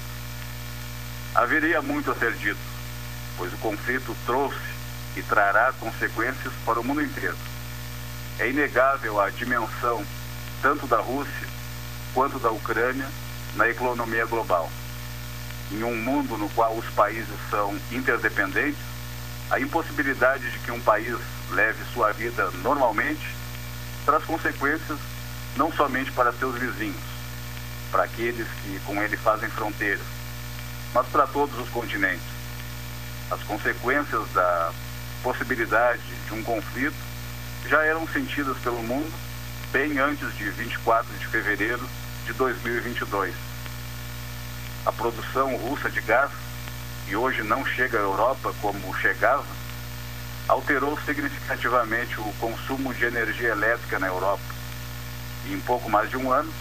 Haveria 1.36 1.82
muito 1.82 2.12
a 2.12 2.16
ser 2.16 2.34
dito, 2.34 2.60
pois 3.38 3.54
o 3.54 3.58
conflito 3.58 4.16
trouxe 4.26 4.58
e 5.16 5.24
trará 5.24 5.74
consequências 5.74 6.54
para 6.66 6.80
o 6.80 6.84
mundo 6.84 7.02
inteiro. 7.02 7.38
É 8.38 8.50
inegável 8.50 9.20
a 9.20 9.30
dimensão 9.30 10.06
tanto 10.62 10.88
da 10.88 10.98
Rússia 10.98 11.48
quanto 12.14 12.40
da 12.40 12.52
Ucrânia, 12.52 13.08
na 13.56 13.70
economia 13.70 14.26
global. 14.26 14.70
Em 15.72 15.84
um 15.84 15.96
mundo 15.96 16.38
no 16.38 16.50
qual 16.50 16.76
os 16.76 16.86
países 16.90 17.28
são 17.50 17.78
interdependentes, 17.92 18.82
a 19.50 19.60
impossibilidade 19.60 20.50
de 20.52 20.60
que 20.60 20.72
um 20.72 20.80
país 20.80 21.18
leve 21.52 21.84
sua 21.94 22.12
vida 22.12 22.50
normalmente 22.64 23.39
traz 24.10 24.24
consequências 24.24 24.98
não 25.56 25.72
somente 25.72 26.12
para 26.14 26.34
seus 26.34 26.56
vizinhos, 26.58 27.04
para 27.92 28.06
aqueles 28.06 28.48
que 28.64 28.80
com 28.84 29.00
ele 29.04 29.16
fazem 29.16 29.48
fronteiras, 29.50 30.06
mas 30.96 31.06
para 31.10 31.28
todos 31.28 31.56
os 31.60 31.70
continentes. 31.70 32.26
As 33.30 33.44
consequências 33.44 34.24
da 34.34 34.72
possibilidade 35.22 36.02
de 36.28 36.34
um 36.34 36.42
conflito 36.42 36.96
já 37.68 37.84
eram 37.84 38.08
sentidas 38.08 38.58
pelo 38.58 38.82
mundo 38.82 39.14
bem 39.72 40.00
antes 40.00 40.36
de 40.36 40.50
24 40.50 41.08
de 41.20 41.28
fevereiro 41.28 41.88
de 42.26 42.34
2022. 42.34 43.36
A 44.88 44.92
produção 44.92 45.56
russa 45.58 45.88
de 45.88 46.02
gás, 46.02 46.32
que 47.08 47.16
hoje 47.16 47.44
não 47.44 47.64
chega 47.64 48.00
à 48.00 48.02
Europa 48.02 48.56
como 48.60 48.98
chegava, 48.98 49.59
alterou 50.50 51.00
significativamente 51.06 52.20
o 52.20 52.34
consumo 52.40 52.92
de 52.92 53.06
energia 53.06 53.50
elétrica 53.50 54.00
na 54.00 54.08
Europa. 54.08 54.42
E 55.46 55.54
em 55.54 55.60
pouco 55.60 55.90
mais 55.90 56.10
de 56.10 56.18
um 56.18 56.32
ano, 56.32 56.52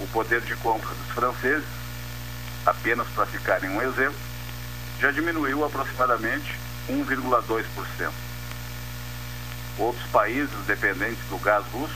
o 0.00 0.06
poder 0.08 0.40
de 0.40 0.56
compra 0.56 0.92
dos 0.92 1.14
franceses, 1.14 1.64
apenas 2.66 3.06
para 3.14 3.24
ficarem 3.26 3.70
um 3.70 3.80
exemplo, 3.80 4.18
já 5.00 5.12
diminuiu 5.12 5.64
aproximadamente 5.64 6.58
1,2%. 6.90 8.10
Outros 9.78 10.04
países 10.10 10.66
dependentes 10.66 11.24
do 11.30 11.38
gás 11.38 11.64
russo 11.72 11.94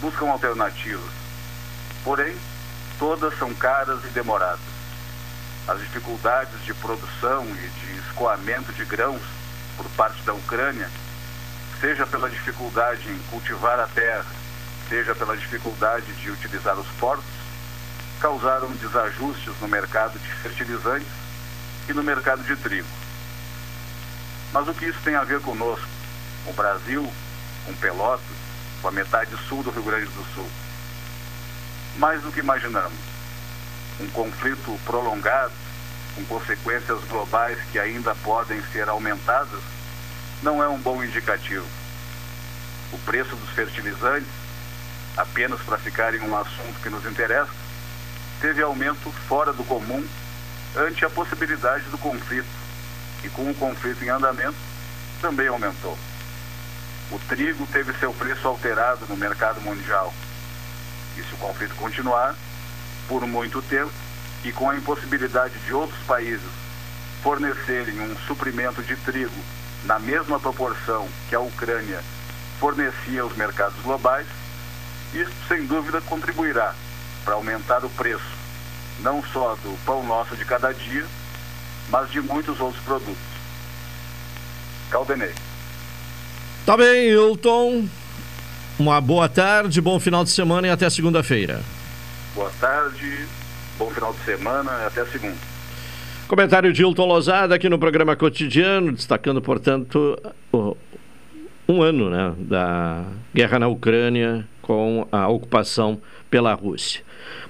buscam 0.00 0.28
alternativas, 0.28 1.10
porém, 2.02 2.36
todas 2.98 3.36
são 3.38 3.54
caras 3.54 4.04
e 4.04 4.08
demoradas. 4.08 4.58
As 5.68 5.78
dificuldades 5.80 6.64
de 6.64 6.74
produção 6.74 7.46
e 7.46 7.68
de 7.68 7.98
escoamento 8.00 8.72
de 8.72 8.84
grãos 8.84 9.37
por 9.78 9.88
parte 9.90 10.20
da 10.22 10.34
Ucrânia, 10.34 10.90
seja 11.80 12.04
pela 12.04 12.28
dificuldade 12.28 13.08
em 13.08 13.18
cultivar 13.30 13.78
a 13.78 13.86
terra, 13.86 14.26
seja 14.88 15.14
pela 15.14 15.36
dificuldade 15.36 16.12
de 16.14 16.30
utilizar 16.30 16.76
os 16.76 16.88
portos, 16.98 17.24
causaram 18.20 18.70
desajustes 18.72 19.54
no 19.60 19.68
mercado 19.68 20.18
de 20.18 20.28
fertilizantes 20.42 21.08
e 21.88 21.92
no 21.92 22.02
mercado 22.02 22.42
de 22.42 22.56
trigo. 22.56 22.88
Mas 24.52 24.66
o 24.66 24.74
que 24.74 24.86
isso 24.86 24.98
tem 25.04 25.14
a 25.14 25.22
ver 25.22 25.40
conosco? 25.40 25.86
O 26.46 26.52
Brasil, 26.52 27.10
com 27.64 27.74
Pelotas, 27.74 28.24
com 28.82 28.88
a 28.88 28.92
metade 28.92 29.30
sul 29.48 29.62
do 29.62 29.70
Rio 29.70 29.82
Grande 29.84 30.06
do 30.06 30.24
Sul. 30.34 30.48
Mais 31.96 32.20
do 32.22 32.32
que 32.32 32.40
imaginamos. 32.40 32.98
Um 34.00 34.08
conflito 34.10 34.78
prolongado, 34.84 35.52
com 36.14 36.24
consequências 36.24 37.02
globais 37.04 37.58
que 37.70 37.78
ainda 37.78 38.14
podem 38.16 38.62
ser 38.72 38.88
aumentadas, 38.88 39.60
não 40.42 40.62
é 40.62 40.68
um 40.68 40.78
bom 40.78 41.02
indicativo. 41.02 41.66
O 42.92 42.98
preço 42.98 43.34
dos 43.36 43.50
fertilizantes, 43.50 44.28
apenas 45.16 45.60
para 45.60 45.78
ficar 45.78 46.14
em 46.14 46.20
um 46.20 46.36
assunto 46.36 46.80
que 46.82 46.88
nos 46.88 47.04
interessa, 47.04 47.50
teve 48.40 48.62
aumento 48.62 49.10
fora 49.28 49.52
do 49.52 49.64
comum 49.64 50.06
ante 50.76 51.04
a 51.04 51.10
possibilidade 51.10 51.84
do 51.90 51.98
conflito, 51.98 52.48
e 53.24 53.28
com 53.28 53.50
o 53.50 53.54
conflito 53.54 54.04
em 54.04 54.08
andamento, 54.08 54.56
também 55.20 55.48
aumentou. 55.48 55.98
O 57.10 57.18
trigo 57.20 57.66
teve 57.72 57.92
seu 57.94 58.12
preço 58.12 58.46
alterado 58.46 59.06
no 59.08 59.16
mercado 59.16 59.60
mundial. 59.60 60.12
E 61.16 61.22
se 61.22 61.34
o 61.34 61.38
conflito 61.38 61.74
continuar, 61.74 62.34
por 63.08 63.26
muito 63.26 63.60
tempo, 63.62 63.90
e 64.44 64.52
com 64.52 64.70
a 64.70 64.76
impossibilidade 64.76 65.58
de 65.66 65.72
outros 65.72 65.98
países 66.06 66.50
fornecerem 67.22 68.00
um 68.00 68.16
suprimento 68.26 68.82
de 68.82 68.96
trigo 68.96 69.34
na 69.84 69.98
mesma 69.98 70.38
proporção 70.38 71.08
que 71.28 71.34
a 71.34 71.40
Ucrânia 71.40 72.00
fornecia 72.58 73.22
aos 73.22 73.36
mercados 73.36 73.78
globais, 73.82 74.26
isso 75.14 75.32
sem 75.46 75.64
dúvida 75.66 76.00
contribuirá 76.00 76.74
para 77.24 77.34
aumentar 77.34 77.84
o 77.84 77.90
preço, 77.90 78.24
não 79.00 79.22
só 79.32 79.54
do 79.62 79.76
pão 79.84 80.04
nosso 80.04 80.36
de 80.36 80.44
cada 80.44 80.72
dia, 80.72 81.04
mas 81.88 82.10
de 82.10 82.20
muitos 82.20 82.60
outros 82.60 82.82
produtos. 82.84 83.16
Caldenei. 84.90 85.32
Tá 86.64 86.76
bem, 86.76 87.08
Hilton. 87.10 87.88
Uma 88.78 89.00
boa 89.00 89.28
tarde, 89.28 89.80
bom 89.80 89.98
final 89.98 90.22
de 90.24 90.30
semana 90.30 90.66
e 90.66 90.70
até 90.70 90.88
segunda-feira. 90.88 91.62
Boa 92.34 92.52
tarde, 92.60 93.26
bom 93.78 93.88
final 93.90 94.12
de 94.12 94.18
semana 94.20 94.70
e 94.82 94.86
até 94.86 95.04
segunda. 95.06 95.36
Comentário 96.26 96.72
de 96.72 96.82
Hilton 96.82 97.06
Lozada 97.06 97.54
aqui 97.54 97.68
no 97.68 97.78
programa 97.78 98.16
cotidiano, 98.16 98.92
destacando, 98.92 99.40
portanto, 99.40 100.18
um 101.66 101.80
ano 101.80 102.10
né, 102.10 102.34
da 102.38 103.04
guerra 103.32 103.60
na 103.60 103.68
Ucrânia 103.68 104.46
com 104.60 105.06
a 105.10 105.28
ocupação 105.28 106.00
pela 106.28 106.52
Rússia. 106.52 107.02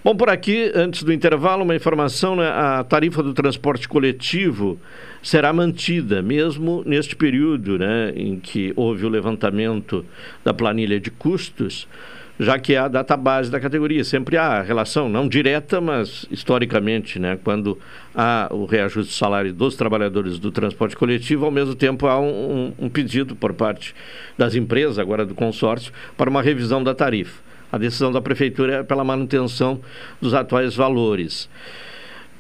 Bom, 0.05 0.15
por 0.15 0.29
aqui, 0.29 0.71
antes 0.75 1.03
do 1.03 1.13
intervalo, 1.13 1.65
uma 1.65 1.75
informação: 1.75 2.37
né, 2.37 2.49
a 2.49 2.85
tarifa 2.85 3.23
do 3.23 3.33
transporte 3.33 3.89
coletivo 3.89 4.79
será 5.23 5.53
mantida, 5.53 6.23
mesmo 6.23 6.83
neste 6.87 7.17
período 7.17 7.79
né, 7.79 8.13
em 8.15 8.39
que 8.39 8.73
houve 8.77 9.05
o 9.05 9.09
levantamento 9.09 10.05
da 10.45 10.55
planilha 10.55 11.01
de 11.01 11.11
custos, 11.11 11.89
já 12.39 12.59
que 12.59 12.75
é 12.75 12.79
a 12.79 12.89
data 12.89 13.17
base 13.17 13.51
da 13.51 13.59
categoria. 13.59 14.05
Sempre 14.05 14.37
há 14.37 14.63
relação, 14.63 15.09
não 15.09 15.29
direta, 15.29 15.81
mas 15.81 16.27
historicamente, 16.31 17.19
né, 17.19 17.39
quando 17.43 17.79
há 18.15 18.49
o 18.51 18.65
reajuste 18.65 19.13
do 19.13 19.17
salário 19.17 19.53
dos 19.53 19.75
trabalhadores 19.75 20.39
do 20.39 20.53
transporte 20.53 20.97
coletivo, 20.97 21.45
ao 21.45 21.51
mesmo 21.51 21.75
tempo 21.75 22.07
há 22.07 22.21
um, 22.21 22.29
um, 22.29 22.73
um 22.87 22.89
pedido 22.89 23.35
por 23.35 23.53
parte 23.53 23.95
das 24.37 24.55
empresas, 24.55 24.99
agora 24.99 25.27
do 25.27 25.35
consórcio, 25.35 25.93
para 26.17 26.31
uma 26.31 26.43
revisão 26.43 26.83
da 26.83 26.95
tarifa. 26.95 27.49
A 27.71 27.77
decisão 27.77 28.11
da 28.11 28.21
prefeitura 28.21 28.77
é 28.77 28.83
pela 28.83 29.05
manutenção 29.05 29.81
dos 30.21 30.33
atuais 30.33 30.75
valores. 30.75 31.51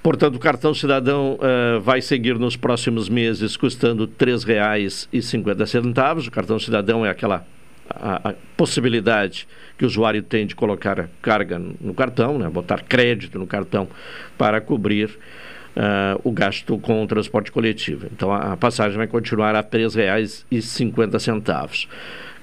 Portanto, 0.02 0.36
o 0.36 0.38
cartão 0.38 0.72
cidadão 0.72 1.34
uh, 1.34 1.80
vai 1.80 2.00
seguir 2.00 2.38
nos 2.38 2.56
próximos 2.56 3.10
meses 3.10 3.56
custando 3.56 4.04
R$ 4.04 4.26
3,50. 4.26 6.28
O 6.28 6.30
cartão 6.30 6.58
cidadão 6.58 7.04
é 7.04 7.10
aquela 7.10 7.44
a, 7.90 8.30
a, 8.30 8.34
possibilidade 8.56 9.46
que 9.78 9.84
o 9.84 9.86
usuário 9.86 10.22
tem 10.22 10.44
de 10.44 10.54
colocar 10.56 11.08
carga 11.22 11.56
no 11.58 11.94
cartão, 11.94 12.36
né, 12.36 12.50
botar 12.50 12.82
crédito 12.82 13.38
no 13.38 13.46
cartão 13.46 13.88
para 14.36 14.60
cobrir 14.60 15.08
uh, 15.08 16.20
o 16.24 16.32
gasto 16.32 16.76
com 16.78 17.04
o 17.04 17.06
transporte 17.06 17.52
coletivo. 17.52 18.08
Então, 18.12 18.32
a, 18.32 18.56
passagem 18.56 18.98
vai 18.98 19.06
continuar 19.06 19.54
a 19.54 19.60
R$ 19.60 19.68
3,50. 19.68 21.86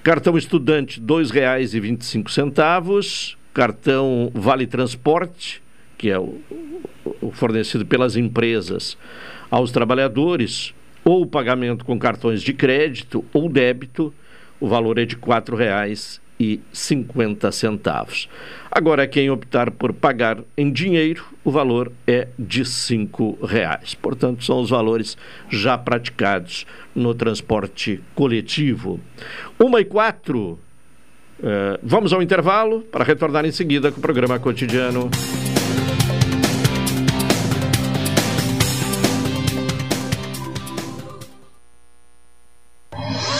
Cartão 0.02 0.38
estudante, 0.38 1.02
R$ 1.02 1.06
2,25. 1.06 3.36
Cartão 3.54 4.32
Vale 4.34 4.66
Transporte, 4.66 5.62
que 5.98 6.10
é 6.10 6.18
o, 6.18 6.40
o 7.22 7.32
fornecido 7.32 7.86
pelas 7.86 8.16
empresas 8.16 8.98
aos 9.52 9.72
trabalhadores, 9.72 10.74
ou 11.04 11.26
pagamento 11.26 11.84
com 11.86 12.00
cartões 12.00 12.42
de 12.42 12.54
crédito 12.54 13.26
ou 13.34 13.50
débito, 13.50 14.14
o 14.60 14.68
valor 14.68 14.98
é 14.98 15.06
de 15.06 15.16
R$ 15.16 15.22
4,00 15.22 16.25
e 16.40 16.60
50 16.72 17.52
centavos. 17.52 18.30
Agora, 18.70 19.08
quem 19.08 19.30
optar 19.30 19.72
por 19.72 19.94
pagar 19.94 20.40
em 20.58 20.72
dinheiro, 20.72 21.26
o 21.44 21.52
valor 21.52 21.92
é 22.06 22.28
de 22.38 22.66
cinco 22.66 23.38
reais. 23.46 23.96
Portanto, 23.96 24.44
são 24.44 24.60
os 24.60 24.70
valores 24.70 25.18
já 25.50 25.78
praticados 25.78 26.66
no 26.94 27.14
transporte 27.14 28.02
coletivo. 28.14 29.00
Uma 29.58 29.80
e 29.80 29.86
quatro. 29.86 30.60
Uh, 31.38 31.78
vamos 31.84 32.14
ao 32.14 32.22
intervalo 32.22 32.82
para 32.82 33.04
retornar 33.04 33.46
em 33.46 33.52
seguida 33.52 33.92
com 33.92 34.00
o 34.00 34.02
programa 34.02 34.40
cotidiano. 34.40 35.10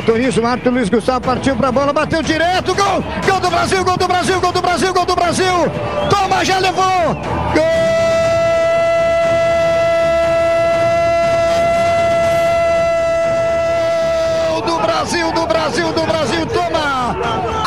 Autoriza 0.00 0.40
o 0.40 0.46
árbitro 0.46 0.72
Luiz 0.72 0.88
Gustavo, 0.88 1.20
partiu 1.20 1.54
pra 1.54 1.70
bola, 1.70 1.92
bateu 1.92 2.22
direto, 2.22 2.74
gol! 2.74 3.04
Gol 3.26 3.40
do 3.40 3.50
Brasil, 3.50 3.84
gol 3.84 3.98
do 3.98 4.08
Brasil, 4.08 4.40
gol 4.40 4.52
do 4.52 4.62
Brasil, 4.62 4.94
gol 4.94 5.04
do 5.04 5.14
Brasil! 5.14 5.52
Toma, 6.08 6.42
já 6.42 6.58
levou! 6.58 7.14
Gol 14.48 14.62
do 14.62 14.78
Brasil, 14.80 15.32
do 15.32 15.46
Brasil, 15.46 15.92
do 15.92 16.06
Brasil, 16.06 16.46
toma! 16.46 17.16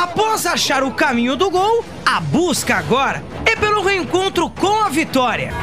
Após 0.01 0.47
achar 0.47 0.83
o 0.83 0.91
caminho 0.91 1.35
do 1.35 1.51
gol, 1.51 1.85
a 2.03 2.19
busca 2.19 2.77
agora 2.77 3.23
é 3.45 3.55
pelo 3.55 3.83
reencontro 3.83 4.49
com 4.49 4.81
a 4.81 4.89
vitória. 4.89 5.53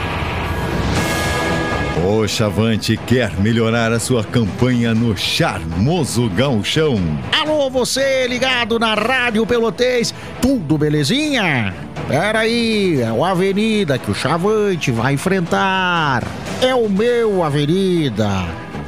O 2.12 2.26
Chavante 2.26 2.96
quer 2.96 3.38
melhorar 3.38 3.92
a 3.92 4.00
sua 4.00 4.24
campanha 4.24 4.92
no 4.92 5.16
charmoso 5.16 6.28
gauchão. 6.30 6.98
Alô, 7.30 7.70
você 7.70 8.26
ligado 8.26 8.80
na 8.80 8.94
Rádio 8.94 9.46
Pelotês, 9.46 10.12
tudo 10.42 10.76
belezinha? 10.76 11.72
Pera 12.08 12.40
aí, 12.40 13.00
é 13.00 13.12
o 13.12 13.24
Avenida 13.24 13.96
que 13.96 14.10
o 14.10 14.14
Chavante 14.14 14.90
vai 14.90 15.14
enfrentar. 15.14 16.24
É 16.60 16.74
o 16.74 16.88
meu 16.88 17.44
Avenida, 17.44 18.28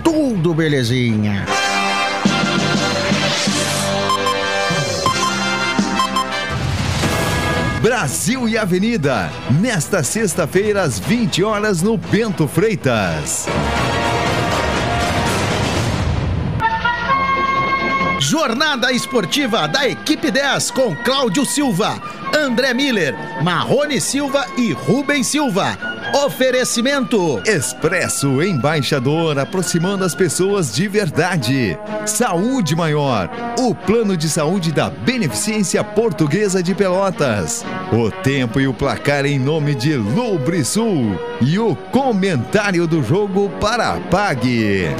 tudo 0.02 0.52
belezinha. 0.52 1.46
Brasil 7.82 8.48
e 8.48 8.56
Avenida, 8.56 9.28
nesta 9.60 10.04
sexta-feira 10.04 10.82
às 10.82 11.00
20 11.00 11.42
horas 11.42 11.82
no 11.82 11.96
Bento 11.96 12.46
Freitas. 12.46 13.48
Jornada 18.20 18.92
esportiva 18.92 19.66
da 19.66 19.88
equipe 19.88 20.30
10 20.30 20.70
com 20.70 20.94
Cláudio 20.94 21.44
Silva, 21.44 22.00
André 22.34 22.72
Miller, 22.74 23.14
Marrone 23.42 24.00
Silva 24.00 24.46
e 24.56 24.72
Rubem 24.72 25.22
Silva. 25.22 25.78
Oferecimento 26.24 27.40
Expresso 27.46 28.42
Embaixador, 28.42 29.38
aproximando 29.38 30.04
as 30.04 30.14
pessoas 30.14 30.74
de 30.74 30.88
verdade. 30.88 31.78
Saúde 32.06 32.74
Maior, 32.74 33.30
o 33.58 33.74
plano 33.74 34.16
de 34.16 34.28
saúde 34.28 34.72
da 34.72 34.90
Beneficência 34.90 35.84
Portuguesa 35.84 36.62
de 36.62 36.74
Pelotas. 36.74 37.64
O 37.92 38.10
tempo 38.10 38.60
e 38.60 38.66
o 38.66 38.74
placar 38.74 39.24
em 39.24 39.38
nome 39.38 39.74
de 39.74 39.94
Lubrisul. 39.94 41.18
E 41.40 41.58
o 41.58 41.74
comentário 41.74 42.86
do 42.86 43.02
jogo 43.02 43.48
para 43.60 43.94
a 43.94 44.00
Pag. 44.00 44.90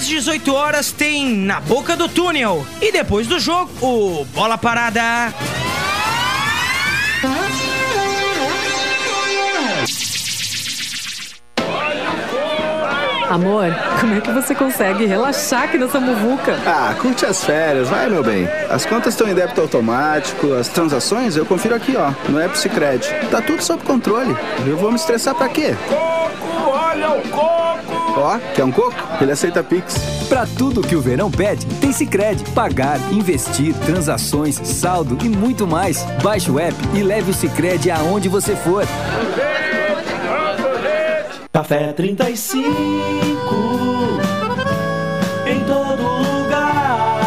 Às 0.00 0.08
18 0.08 0.54
horas 0.54 0.92
tem 0.92 1.28
Na 1.28 1.60
Boca 1.60 1.94
do 1.94 2.08
Túnel. 2.08 2.66
E 2.80 2.90
depois 2.90 3.26
do 3.26 3.38
jogo, 3.38 3.70
o 3.82 4.24
Bola 4.32 4.56
Parada. 4.56 5.02
Amor, 13.28 13.66
como 14.00 14.14
é 14.14 14.22
que 14.22 14.30
você 14.30 14.54
consegue 14.54 15.04
relaxar 15.04 15.64
aqui 15.64 15.76
nessa 15.76 16.00
muvuca? 16.00 16.58
Ah, 16.64 16.94
curte 16.98 17.26
as 17.26 17.44
férias, 17.44 17.90
vai, 17.90 18.08
meu 18.08 18.24
bem. 18.24 18.48
As 18.70 18.86
contas 18.86 19.12
estão 19.12 19.28
em 19.28 19.34
débito 19.34 19.60
automático, 19.60 20.54
as 20.54 20.68
transações 20.68 21.36
eu 21.36 21.44
confiro 21.44 21.74
aqui, 21.74 21.94
ó, 21.94 22.10
no 22.26 22.40
App 22.40 22.58
Cicred. 22.58 23.06
Tá 23.30 23.42
tudo 23.42 23.62
sob 23.62 23.84
controle. 23.84 24.34
Eu 24.66 24.78
vou 24.78 24.90
me 24.90 24.96
estressar 24.96 25.34
pra 25.34 25.50
quê? 25.50 25.76
Coco, 25.86 26.70
olha 26.70 27.10
o 27.10 27.28
coco! 27.28 27.59
Ó, 28.16 28.38
quer 28.54 28.64
um 28.64 28.72
coco? 28.72 28.94
Ele 29.20 29.32
aceita 29.32 29.62
Pix. 29.62 29.94
Pra 30.28 30.46
tudo 30.46 30.82
que 30.82 30.94
o 30.94 31.00
verão 31.00 31.30
pede, 31.30 31.66
tem 31.80 31.92
Sicredi. 31.92 32.44
Pagar, 32.50 32.98
investir, 33.12 33.74
transações, 33.74 34.60
saldo 34.64 35.18
e 35.24 35.28
muito 35.28 35.66
mais. 35.66 36.04
Baixe 36.22 36.50
o 36.50 36.58
app 36.58 36.76
e 36.94 37.02
leve 37.02 37.30
o 37.30 37.34
Sicredi 37.34 37.90
aonde 37.90 38.28
você 38.28 38.54
for. 38.56 38.84
Café 41.52 41.92
35 41.92 42.68
em 45.46 45.60
todo 45.64 46.02
lugar. 46.02 47.20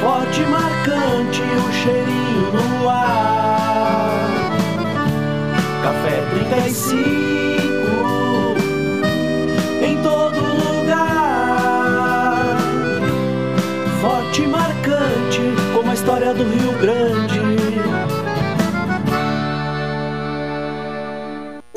Forte 0.00 0.40
e 0.40 0.46
marcante 0.46 1.42
o 1.42 1.72
cheirinho 1.72 2.52
no 2.52 2.88
ar. 2.88 4.20
Café 5.82 6.22
35 6.50 7.35
do 16.32 16.42
Rio 16.42 16.72
Grande. 16.80 17.15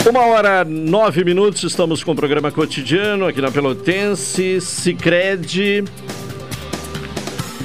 Uma 0.09 0.25
hora, 0.25 0.65
nove 0.65 1.23
minutos, 1.23 1.63
estamos 1.63 2.03
com 2.03 2.11
o 2.11 2.15
programa 2.15 2.51
cotidiano 2.51 3.25
aqui 3.25 3.41
na 3.41 3.49
Pelotense, 3.49 4.59
Cicred. 4.59 5.85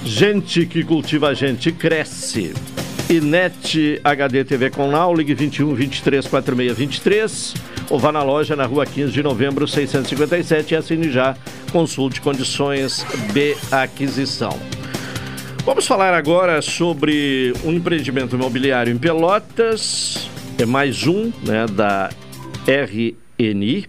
Gente 0.05 0.67
que 0.67 0.85
cultiva 0.85 1.29
a 1.29 1.35
gente 1.35 1.73
cresce. 1.73 2.55
E 3.11 3.21
NET 3.21 4.01
HD 4.05 4.45
TV 4.45 4.71
com 4.71 4.91
Now, 4.91 5.15
ligue 5.15 5.35
21 5.35 5.75
23 5.75 6.27
46 6.27 6.79
23 6.79 7.55
ou 7.91 7.99
vá 7.99 8.13
na 8.13 8.23
loja 8.23 8.55
na 8.55 8.67
rua 8.67 8.85
15 8.85 9.13
de 9.13 9.23
novembro 9.23 9.67
657 9.67 10.73
e 10.73 10.77
assine 10.77 11.11
já. 11.11 11.37
Consulte 11.73 12.21
condições 12.21 13.05
de 13.33 13.57
aquisição. 13.71 14.59
Vamos 15.65 15.87
falar 15.87 16.15
agora 16.15 16.63
sobre 16.63 17.53
um 17.65 17.73
empreendimento 17.73 18.37
imobiliário 18.37 18.93
em 18.93 18.99
Pelotas, 18.99 20.29
é 20.59 20.65
mais 20.65 21.07
um 21.07 21.31
né, 21.45 21.67
da 21.67 22.11
RNI. 22.67 23.87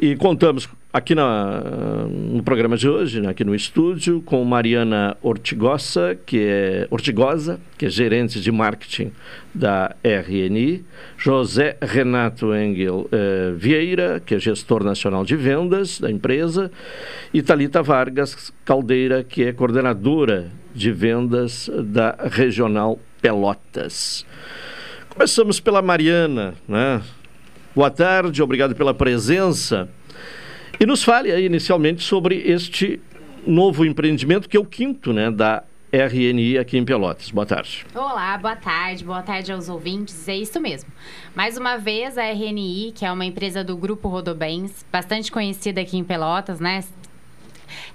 E 0.00 0.16
contamos 0.16 0.68
aqui 0.92 1.14
na, 1.14 1.62
no 2.08 2.42
programa 2.42 2.76
de 2.76 2.86
hoje, 2.86 3.20
né, 3.20 3.30
aqui 3.30 3.44
no 3.44 3.54
estúdio, 3.54 4.20
com 4.20 4.44
Mariana 4.44 5.16
Ortigosa, 5.22 6.18
que 6.26 6.38
é 6.40 6.86
Ortigosa, 6.90 7.58
que 7.78 7.86
é 7.86 7.88
gerente 7.88 8.40
de 8.40 8.52
marketing 8.52 9.10
da 9.54 9.96
RNI, 10.04 10.84
José 11.16 11.78
Renato 11.80 12.54
Engel 12.54 13.08
eh, 13.10 13.52
Vieira, 13.56 14.20
que 14.20 14.34
é 14.34 14.38
gestor 14.38 14.84
nacional 14.84 15.24
de 15.24 15.34
vendas 15.34 15.98
da 15.98 16.10
empresa, 16.10 16.70
e 17.32 17.40
Talita 17.40 17.82
Vargas 17.82 18.52
Caldeira, 18.64 19.24
que 19.24 19.44
é 19.44 19.52
coordenadora 19.52 20.50
de 20.74 20.92
vendas 20.92 21.70
da 21.84 22.16
Regional 22.30 22.98
Pelotas. 23.20 24.26
Começamos 25.08 25.58
pela 25.58 25.80
Mariana, 25.80 26.54
né? 26.68 27.00
Boa 27.74 27.90
tarde, 27.90 28.42
obrigado 28.42 28.74
pela 28.74 28.92
presença. 28.92 29.88
E 30.82 30.86
nos 30.86 31.04
fale 31.04 31.30
aí 31.30 31.46
inicialmente 31.46 32.02
sobre 32.02 32.38
este 32.38 33.00
novo 33.46 33.86
empreendimento, 33.86 34.48
que 34.48 34.56
é 34.56 34.60
o 34.60 34.64
quinto 34.64 35.12
né, 35.12 35.30
da 35.30 35.62
RNI 35.92 36.58
aqui 36.58 36.76
em 36.76 36.84
Pelotas. 36.84 37.30
Boa 37.30 37.46
tarde. 37.46 37.86
Olá, 37.94 38.36
boa 38.36 38.56
tarde, 38.56 39.04
boa 39.04 39.22
tarde 39.22 39.52
aos 39.52 39.68
ouvintes. 39.68 40.26
É 40.26 40.34
isso 40.34 40.60
mesmo. 40.60 40.90
Mais 41.36 41.56
uma 41.56 41.76
vez, 41.76 42.18
a 42.18 42.24
RNI, 42.24 42.90
que 42.96 43.04
é 43.04 43.12
uma 43.12 43.24
empresa 43.24 43.62
do 43.62 43.76
Grupo 43.76 44.08
Rodobens, 44.08 44.84
bastante 44.90 45.30
conhecida 45.30 45.80
aqui 45.80 45.96
em 45.96 46.02
Pelotas, 46.02 46.58
né? 46.58 46.82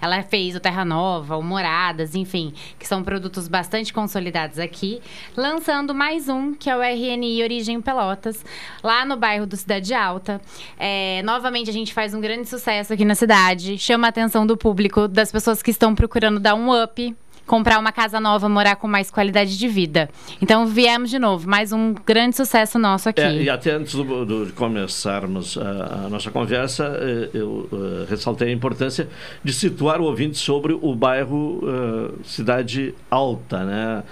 Ela 0.02 0.22
fez 0.24 0.56
o 0.56 0.60
Terra 0.60 0.84
Nova, 0.84 1.38
o 1.38 1.44
Moradas, 1.44 2.16
enfim, 2.16 2.54
que 2.78 2.88
são 2.88 3.04
produtos 3.04 3.48
bastante 3.48 3.94
consolidados 3.94 4.60
aqui, 4.60 5.02
lançando 5.36 5.94
mais 5.94 6.30
um, 6.30 6.54
que 6.54 6.70
é 6.70 6.76
o 6.76 6.82
RNI 6.82 7.44
Origem 7.44 7.82
Pelotas, 7.82 8.44
lá 8.84 9.06
no 9.06 9.18
bairro 9.18 9.46
do 9.46 9.56
Cidade 9.56 9.94
Alta. 9.94 10.42
É, 10.78 11.22
novamente, 11.24 11.70
a 11.70 11.74
gente 11.74 11.94
faz 11.94 12.14
um 12.14 12.22
grande 12.22 12.48
sucesso 12.48 12.94
aqui 12.94 13.06
na 13.06 13.16
cidade, 13.16 13.78
chama 13.78 14.08
a 14.08 14.10
atenção 14.10 14.46
do 14.46 14.58
público, 14.58 15.08
das 15.08 15.32
pessoas 15.32 15.62
que 15.62 15.72
estão 15.72 15.96
procurando 15.96 16.40
dar 16.40 16.56
um 16.56 16.72
up 16.72 17.16
comprar 17.48 17.80
uma 17.80 17.92
casa 17.92 18.20
nova, 18.20 18.48
morar 18.50 18.76
com 18.76 18.88
mais 18.88 19.10
qualidade 19.10 19.58
de 19.58 19.68
vida. 19.68 20.10
Então 20.42 20.68
viemos 20.68 21.10
de 21.10 21.18
novo, 21.18 21.50
mais 21.50 21.72
um 21.72 21.96
grande 22.06 22.36
sucesso 22.36 22.78
nosso 22.78 23.10
aqui. 23.10 23.22
É, 23.22 23.44
e 23.44 23.50
até 23.50 23.72
antes 23.72 23.96
do, 23.96 24.26
do, 24.26 24.46
de 24.46 24.52
começarmos 24.52 25.58
a, 25.58 26.06
a, 26.06 26.10
nossa 26.10 26.30
conversa, 26.30 26.86
eh, 27.00 27.30
eu 27.34 27.70
uh, 27.72 28.06
ressaltei 28.10 28.50
a 28.50 28.52
importância 28.52 29.08
de 29.44 29.54
situar 29.54 30.02
o 30.02 30.04
ouvinte 30.04 30.38
sobre 30.38 30.74
o 30.74 30.94
bairro 30.94 31.62
uh, 31.64 32.20
Cidade 32.24 32.94
Alta, 33.10 33.64
né? 33.64 34.04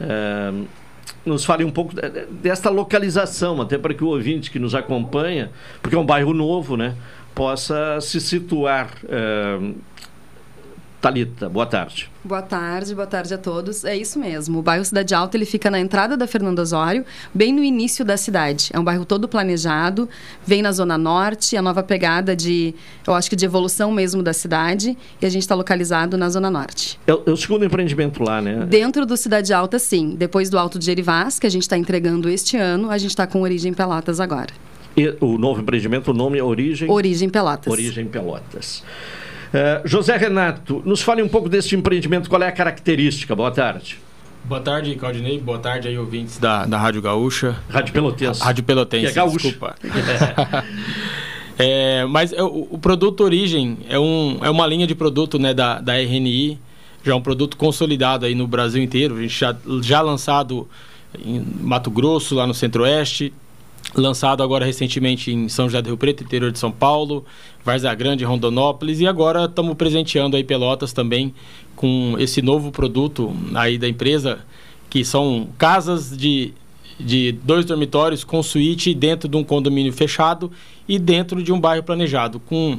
Uh, 0.00 0.66
nos 1.24 1.44
fale 1.44 1.64
um 1.64 1.70
pouco 1.70 1.94
desta 2.30 2.70
localização, 2.70 3.60
até 3.60 3.76
para 3.76 3.92
que 3.92 4.02
o 4.02 4.08
ouvinte 4.08 4.50
que 4.50 4.58
nos 4.58 4.74
acompanha, 4.74 5.50
porque 5.82 5.94
é 5.94 5.98
um 5.98 6.06
bairro 6.06 6.32
novo, 6.32 6.78
né, 6.78 6.96
possa 7.34 8.00
se 8.00 8.18
situar 8.20 8.88
Talita, 11.00 11.48
boa 11.48 11.64
tarde. 11.64 12.10
Boa 12.22 12.42
tarde, 12.42 12.94
boa 12.94 13.06
tarde 13.06 13.32
a 13.32 13.38
todos. 13.38 13.86
É 13.86 13.96
isso 13.96 14.18
mesmo. 14.18 14.58
O 14.58 14.62
bairro 14.62 14.84
Cidade 14.84 15.14
Alta 15.14 15.34
ele 15.34 15.46
fica 15.46 15.70
na 15.70 15.80
entrada 15.80 16.14
da 16.14 16.26
Fernando 16.26 16.58
Osório, 16.58 17.06
bem 17.32 17.54
no 17.54 17.64
início 17.64 18.04
da 18.04 18.18
cidade. 18.18 18.68
É 18.70 18.78
um 18.78 18.84
bairro 18.84 19.06
todo 19.06 19.26
planejado, 19.26 20.06
vem 20.44 20.60
na 20.60 20.72
zona 20.72 20.98
norte, 20.98 21.56
a 21.56 21.62
nova 21.62 21.82
pegada 21.82 22.36
de, 22.36 22.74
eu 23.06 23.14
acho 23.14 23.30
que 23.30 23.36
de 23.36 23.46
evolução 23.46 23.90
mesmo 23.90 24.22
da 24.22 24.34
cidade, 24.34 24.94
e 25.22 25.24
a 25.24 25.30
gente 25.30 25.40
está 25.40 25.54
localizado 25.54 26.18
na 26.18 26.28
zona 26.28 26.50
norte. 26.50 27.00
É, 27.06 27.12
é, 27.12 27.30
o 27.30 27.36
segundo 27.36 27.64
empreendimento 27.64 28.22
lá, 28.22 28.42
né? 28.42 28.66
Dentro 28.68 29.06
do 29.06 29.16
Cidade 29.16 29.54
Alta, 29.54 29.78
sim. 29.78 30.14
Depois 30.18 30.50
do 30.50 30.58
Alto 30.58 30.78
de 30.78 30.84
Gerivás, 30.84 31.38
que 31.38 31.46
a 31.46 31.50
gente 31.50 31.62
está 31.62 31.78
entregando 31.78 32.28
este 32.28 32.58
ano, 32.58 32.90
a 32.90 32.98
gente 32.98 33.10
está 33.10 33.26
com 33.26 33.40
origem 33.40 33.72
Pelotas 33.72 34.20
agora. 34.20 34.52
E 34.94 35.16
o 35.18 35.38
novo 35.38 35.62
empreendimento, 35.62 36.10
o 36.10 36.14
nome 36.14 36.38
é 36.38 36.42
Origem? 36.42 36.90
Origem 36.90 37.30
Pelotas. 37.30 37.72
Origem 37.72 38.06
Pelotas. 38.06 38.82
Uh, 39.50 39.86
José 39.86 40.16
Renato, 40.16 40.80
nos 40.84 41.02
fale 41.02 41.22
um 41.22 41.28
pouco 41.28 41.48
desse 41.48 41.74
empreendimento, 41.74 42.30
qual 42.30 42.40
é 42.42 42.48
a 42.48 42.52
característica? 42.52 43.34
Boa 43.34 43.50
tarde. 43.50 43.98
Boa 44.44 44.60
tarde, 44.60 44.94
Claudinei. 44.94 45.38
Boa 45.38 45.58
tarde 45.58 45.88
aí, 45.88 45.98
ouvintes 45.98 46.38
da, 46.38 46.64
da 46.64 46.78
Rádio 46.78 47.02
Gaúcha. 47.02 47.56
Rádio 47.68 47.92
Pelotense. 47.92 48.42
Rádio 48.42 48.64
Pelotense, 48.64 49.06
que 49.06 49.10
é 49.10 49.14
gaúcho. 49.14 49.38
desculpa. 49.38 49.74
é, 51.58 52.04
mas 52.06 52.32
é, 52.32 52.42
o, 52.42 52.68
o, 52.70 52.78
produto 52.78 53.22
Origem 53.22 53.78
é, 53.88 53.98
um, 53.98 54.38
é 54.40 54.48
uma 54.48 54.66
linha 54.66 54.86
de 54.86 54.94
produto 54.94 55.38
né, 55.38 55.52
da, 55.52 55.80
da 55.80 55.94
RNI, 55.94 56.58
já 57.04 57.12
é 57.12 57.14
um 57.14 57.20
produto 57.20 57.56
consolidado 57.56 58.26
aí 58.26 58.34
no 58.34 58.46
Brasil 58.46 58.82
inteiro. 58.82 59.16
A 59.16 59.22
gente 59.22 59.38
já, 59.38 59.54
já 59.82 60.00
lançado 60.00 60.68
em 61.18 61.44
Mato 61.60 61.90
Grosso, 61.90 62.34
lá 62.34 62.46
no 62.46 62.54
Centro-Oeste, 62.54 63.32
lançado 63.94 64.42
agora 64.42 64.64
recentemente 64.64 65.32
em 65.32 65.48
São 65.48 65.66
José 65.66 65.82
do 65.82 65.88
Rio 65.88 65.96
Preto, 65.96 66.22
interior 66.22 66.52
de 66.52 66.58
São 66.58 66.70
Paulo, 66.70 67.24
Várzea 67.64 67.94
Grande, 67.94 68.24
Rondonópolis 68.24 69.00
e 69.00 69.06
agora 69.06 69.44
estamos 69.44 69.74
presenteando 69.74 70.36
aí 70.36 70.44
Pelotas 70.44 70.92
também 70.92 71.34
com 71.74 72.14
esse 72.18 72.40
novo 72.40 72.70
produto 72.70 73.34
aí 73.54 73.78
da 73.78 73.88
empresa 73.88 74.40
que 74.88 75.04
são 75.04 75.48
casas 75.58 76.16
de, 76.16 76.52
de 76.98 77.32
dois 77.32 77.64
dormitórios 77.64 78.24
com 78.24 78.42
suíte 78.42 78.94
dentro 78.94 79.28
de 79.28 79.36
um 79.36 79.44
condomínio 79.44 79.92
fechado 79.92 80.50
e 80.88 80.98
dentro 80.98 81.42
de 81.42 81.52
um 81.52 81.60
bairro 81.60 81.82
planejado 81.82 82.40
com 82.40 82.78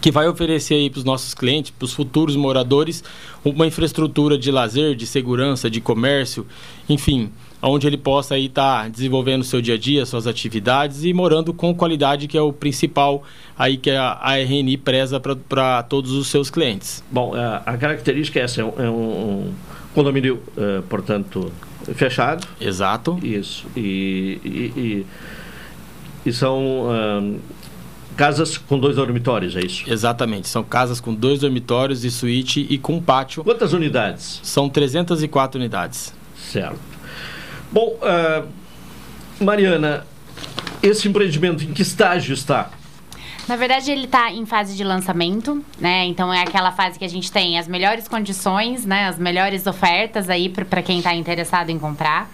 que 0.00 0.12
vai 0.12 0.28
oferecer 0.28 0.74
aí 0.74 0.88
para 0.88 0.98
os 0.98 1.04
nossos 1.04 1.34
clientes, 1.34 1.72
para 1.72 1.84
os 1.84 1.92
futuros 1.92 2.36
moradores, 2.36 3.02
uma 3.44 3.66
infraestrutura 3.66 4.38
de 4.38 4.50
lazer, 4.50 4.94
de 4.94 5.04
segurança, 5.04 5.68
de 5.68 5.80
comércio, 5.80 6.46
enfim, 6.88 7.30
onde 7.62 7.86
ele 7.86 7.96
possa 7.96 8.34
aí 8.34 8.46
estar 8.46 8.84
tá 8.84 8.88
desenvolvendo 8.88 9.44
seu 9.44 9.60
dia 9.60 9.74
a 9.74 9.78
dia, 9.78 10.06
suas 10.06 10.26
atividades 10.26 11.04
e 11.04 11.12
morando 11.12 11.52
com 11.52 11.74
qualidade, 11.74 12.26
que 12.26 12.36
é 12.36 12.40
o 12.40 12.52
principal 12.52 13.22
aí 13.58 13.76
que 13.76 13.90
a, 13.90 14.18
a 14.20 14.38
RNI 14.38 14.76
preza 14.78 15.20
para 15.20 15.82
todos 15.82 16.12
os 16.12 16.28
seus 16.28 16.50
clientes. 16.50 17.02
Bom, 17.10 17.34
a, 17.34 17.62
a 17.66 17.76
característica 17.76 18.38
é 18.38 18.42
essa, 18.42 18.60
é 18.60 18.64
um, 18.64 18.72
é 18.78 18.90
um 18.90 19.52
condomínio, 19.94 20.42
uh, 20.56 20.82
portanto, 20.88 21.52
fechado. 21.94 22.46
Exato. 22.60 23.18
Isso. 23.22 23.66
E, 23.76 24.40
e, 24.44 24.80
e, 24.80 25.06
e 26.26 26.32
são... 26.32 26.86
Uh, 26.88 27.40
casas 28.16 28.58
com 28.58 28.78
dois 28.78 28.96
dormitórios, 28.96 29.56
é 29.56 29.60
isso? 29.60 29.90
Exatamente, 29.90 30.46
são 30.46 30.62
casas 30.62 31.00
com 31.00 31.14
dois 31.14 31.40
dormitórios 31.40 32.04
e 32.04 32.10
suíte 32.10 32.66
e 32.68 32.76
com 32.76 33.00
pátio. 33.00 33.42
Quantas 33.42 33.72
unidades? 33.72 34.40
São 34.42 34.68
304 34.68 35.58
unidades. 35.58 36.12
Certo. 36.36 36.99
Bom, 37.72 37.96
uh, 38.00 38.48
Mariana, 39.42 40.06
esse 40.82 41.08
empreendimento 41.08 41.64
em 41.64 41.72
que 41.72 41.82
estágio 41.82 42.34
está? 42.34 42.70
Na 43.50 43.56
verdade, 43.56 43.90
ele 43.90 44.04
está 44.04 44.30
em 44.30 44.46
fase 44.46 44.76
de 44.76 44.84
lançamento, 44.84 45.64
né? 45.78 46.04
Então 46.06 46.32
é 46.32 46.40
aquela 46.40 46.70
fase 46.70 46.98
que 46.98 47.04
a 47.04 47.08
gente 47.08 47.32
tem 47.32 47.58
as 47.58 47.66
melhores 47.66 48.06
condições, 48.06 48.86
né? 48.86 49.08
As 49.08 49.18
melhores 49.18 49.66
ofertas 49.66 50.30
aí 50.30 50.48
para 50.48 50.82
quem 50.82 50.98
está 50.98 51.14
interessado 51.14 51.68
em 51.68 51.78
comprar. 51.78 52.30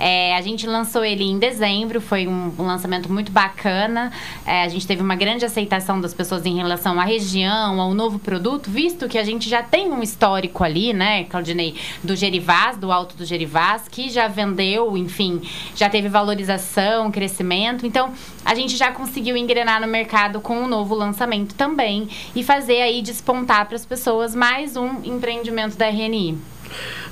É, 0.00 0.34
a 0.34 0.40
gente 0.40 0.66
lançou 0.66 1.04
ele 1.04 1.24
em 1.24 1.38
dezembro, 1.38 2.00
foi 2.00 2.26
um, 2.26 2.50
um 2.58 2.66
lançamento 2.66 3.12
muito 3.12 3.30
bacana. 3.30 4.10
É, 4.46 4.62
a 4.62 4.68
gente 4.68 4.86
teve 4.86 5.02
uma 5.02 5.14
grande 5.14 5.44
aceitação 5.44 6.00
das 6.00 6.14
pessoas 6.14 6.46
em 6.46 6.56
relação 6.56 6.98
à 6.98 7.04
região, 7.04 7.78
ao 7.78 7.92
novo 7.92 8.18
produto, 8.18 8.70
visto 8.70 9.06
que 9.06 9.18
a 9.18 9.24
gente 9.24 9.46
já 9.46 9.62
tem 9.62 9.92
um 9.92 10.02
histórico 10.02 10.64
ali, 10.64 10.94
né, 10.94 11.24
Claudinei, 11.24 11.74
do 12.02 12.16
Gerivás, 12.16 12.78
do 12.78 12.90
Alto 12.90 13.14
do 13.14 13.26
Gerivás, 13.26 13.82
que 13.90 14.08
já 14.08 14.26
vendeu, 14.26 14.96
enfim, 14.96 15.42
já 15.76 15.90
teve 15.90 16.08
valorização, 16.08 17.10
crescimento. 17.10 17.86
Então, 17.86 18.14
a 18.42 18.54
gente 18.54 18.78
já 18.78 18.90
conseguiu 18.90 19.36
engrenar 19.36 19.82
no 19.82 19.86
mercado 19.86 20.40
com 20.40 20.56
um 20.56 20.66
novo 20.66 20.94
lançamento 20.94 21.54
também 21.54 22.08
e 22.34 22.42
fazer 22.42 22.80
aí 22.80 23.02
despontar 23.02 23.66
para 23.66 23.76
as 23.76 23.84
pessoas 23.84 24.34
mais 24.34 24.78
um 24.78 25.02
empreendimento 25.04 25.76
da 25.76 25.88
RNI. 25.88 26.38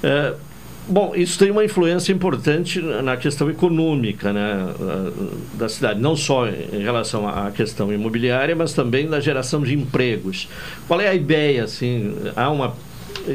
É, 0.02 0.34
bom, 0.88 1.14
isso 1.14 1.38
tem 1.38 1.50
uma 1.50 1.64
influência 1.64 2.12
importante 2.12 2.80
na 2.80 3.16
questão 3.16 3.50
econômica 3.50 4.32
né, 4.32 4.74
da 5.54 5.68
cidade, 5.68 6.00
não 6.00 6.16
só 6.16 6.48
em 6.48 6.82
relação 6.82 7.28
à 7.28 7.50
questão 7.50 7.92
imobiliária, 7.92 8.56
mas 8.56 8.72
também 8.72 9.06
na 9.06 9.20
geração 9.20 9.62
de 9.62 9.74
empregos. 9.74 10.48
Qual 10.86 11.00
é 11.00 11.08
a 11.08 11.14
ideia? 11.14 11.64
Assim, 11.64 12.14
há 12.34 12.50
uma 12.50 12.74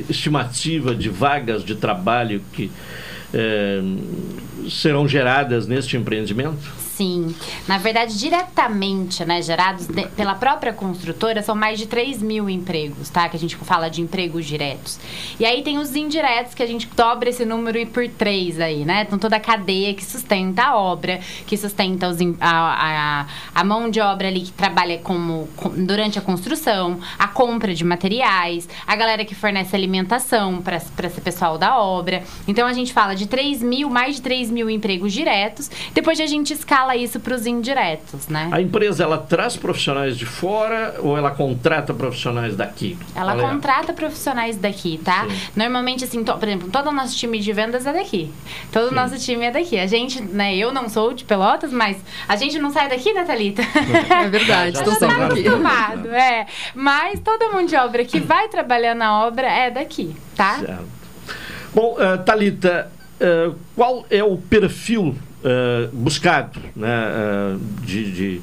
estimativa 0.09 0.95
de 0.95 1.09
vagas 1.09 1.63
de 1.63 1.75
trabalho 1.75 2.41
que 2.53 2.71
é, 3.33 3.81
serão 4.69 5.07
geradas 5.07 5.67
neste 5.67 5.97
empreendimento? 5.97 6.82
Sim. 6.95 7.33
Na 7.67 7.79
verdade, 7.79 8.17
diretamente, 8.19 9.25
né, 9.25 9.41
gerados 9.41 9.87
de, 9.87 10.05
pela 10.09 10.35
própria 10.35 10.71
construtora, 10.71 11.41
são 11.41 11.55
mais 11.55 11.79
de 11.79 11.87
3 11.87 12.21
mil 12.21 12.47
empregos, 12.47 13.09
tá? 13.09 13.27
Que 13.27 13.35
a 13.35 13.39
gente 13.39 13.55
fala 13.55 13.89
de 13.89 14.01
empregos 14.01 14.45
diretos. 14.45 14.99
E 15.39 15.45
aí 15.45 15.63
tem 15.63 15.79
os 15.79 15.95
indiretos, 15.95 16.53
que 16.53 16.61
a 16.61 16.67
gente 16.67 16.87
dobra 16.95 17.29
esse 17.29 17.45
número 17.45 17.79
e 17.79 17.85
por 17.85 18.07
três 18.07 18.59
aí, 18.59 18.85
né? 18.85 19.05
Então 19.07 19.17
toda 19.17 19.37
a 19.37 19.39
cadeia 19.39 19.93
que 19.95 20.05
sustenta 20.05 20.63
a 20.63 20.77
obra, 20.77 21.19
que 21.47 21.57
sustenta 21.57 22.07
os, 22.07 22.17
a, 22.39 23.21
a, 23.21 23.27
a 23.55 23.63
mão 23.63 23.89
de 23.89 23.99
obra 23.99 24.27
ali 24.27 24.41
que 24.41 24.51
trabalha 24.51 24.99
como, 24.99 25.49
com, 25.55 25.69
durante 25.69 26.19
a 26.19 26.21
construção, 26.21 26.99
a 27.17 27.27
compra 27.27 27.73
de 27.73 27.83
materiais, 27.83 28.69
a 28.85 28.95
galera 28.95 29.25
que 29.25 29.33
fornece 29.33 29.75
alimentação 29.75 30.61
para 30.61 30.75
esse 30.77 31.21
pessoal 31.21 31.57
da 31.57 31.79
obra. 31.79 32.23
Então 32.47 32.67
a 32.67 32.73
gente 32.73 32.93
fala 32.93 33.15
de 33.15 33.25
3 33.25 33.63
mil, 33.63 33.89
mais 33.89 34.17
de 34.17 34.21
3 34.21 34.51
mil 34.51 34.69
empregos 34.69 35.11
diretos. 35.11 35.71
Depois 35.93 36.19
a 36.19 36.27
gente 36.27 36.53
escala 36.53 36.82
isso 36.95 37.19
para 37.19 37.33
os 37.33 37.45
indiretos, 37.45 38.27
né? 38.27 38.49
A 38.51 38.61
empresa 38.61 39.03
ela 39.03 39.17
traz 39.17 39.55
profissionais 39.55 40.17
de 40.17 40.25
fora 40.25 40.95
ou 40.99 41.17
ela 41.17 41.31
contrata 41.31 41.93
profissionais 41.93 42.55
daqui? 42.55 42.97
Ela 43.15 43.35
contrata 43.35 43.93
profissionais 43.93 44.57
daqui, 44.57 44.99
tá? 45.03 45.25
Sim. 45.29 45.51
Normalmente, 45.55 46.03
assim, 46.03 46.23
to, 46.23 46.37
por 46.37 46.47
exemplo, 46.47 46.69
todo 46.69 46.87
o 46.87 46.91
nosso 46.91 47.15
time 47.15 47.39
de 47.39 47.53
vendas 47.53 47.85
é 47.85 47.93
daqui. 47.93 48.31
Todo 48.71 48.91
o 48.91 48.93
nosso 48.93 49.17
time 49.17 49.45
é 49.45 49.51
daqui. 49.51 49.79
A 49.79 49.87
gente, 49.87 50.21
né, 50.21 50.55
eu 50.55 50.73
não 50.73 50.89
sou 50.89 51.13
de 51.13 51.23
Pelotas, 51.23 51.71
mas 51.71 51.97
a 52.27 52.35
gente 52.35 52.59
não 52.59 52.71
sai 52.71 52.89
daqui, 52.89 53.13
né, 53.13 53.23
Thalita? 53.23 53.63
É 54.13 54.29
verdade, 54.29 54.77
estou 54.77 54.95
tá 54.95 55.25
acostumado, 55.25 56.09
é. 56.09 56.45
Mas 56.75 57.19
todo 57.19 57.51
mundo 57.51 57.67
de 57.67 57.75
obra 57.75 58.05
que 58.05 58.19
vai 58.19 58.47
trabalhar 58.47 58.93
na 58.95 59.25
obra 59.25 59.47
é 59.47 59.69
daqui, 59.69 60.15
tá? 60.35 60.59
Certo. 60.59 60.85
Bom, 61.73 61.95
uh, 61.95 62.23
Thalita, 62.23 62.91
uh, 63.19 63.55
qual 63.75 64.05
é 64.09 64.23
o 64.23 64.37
perfil 64.37 65.15
uh, 65.43 65.95
buscado 65.95 66.59
né, 66.75 67.57
de, 67.83 68.11
de, 68.11 68.41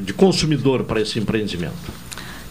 de 0.00 0.12
consumidor 0.12 0.84
para 0.84 1.00
esse 1.00 1.18
empreendimento? 1.18 2.04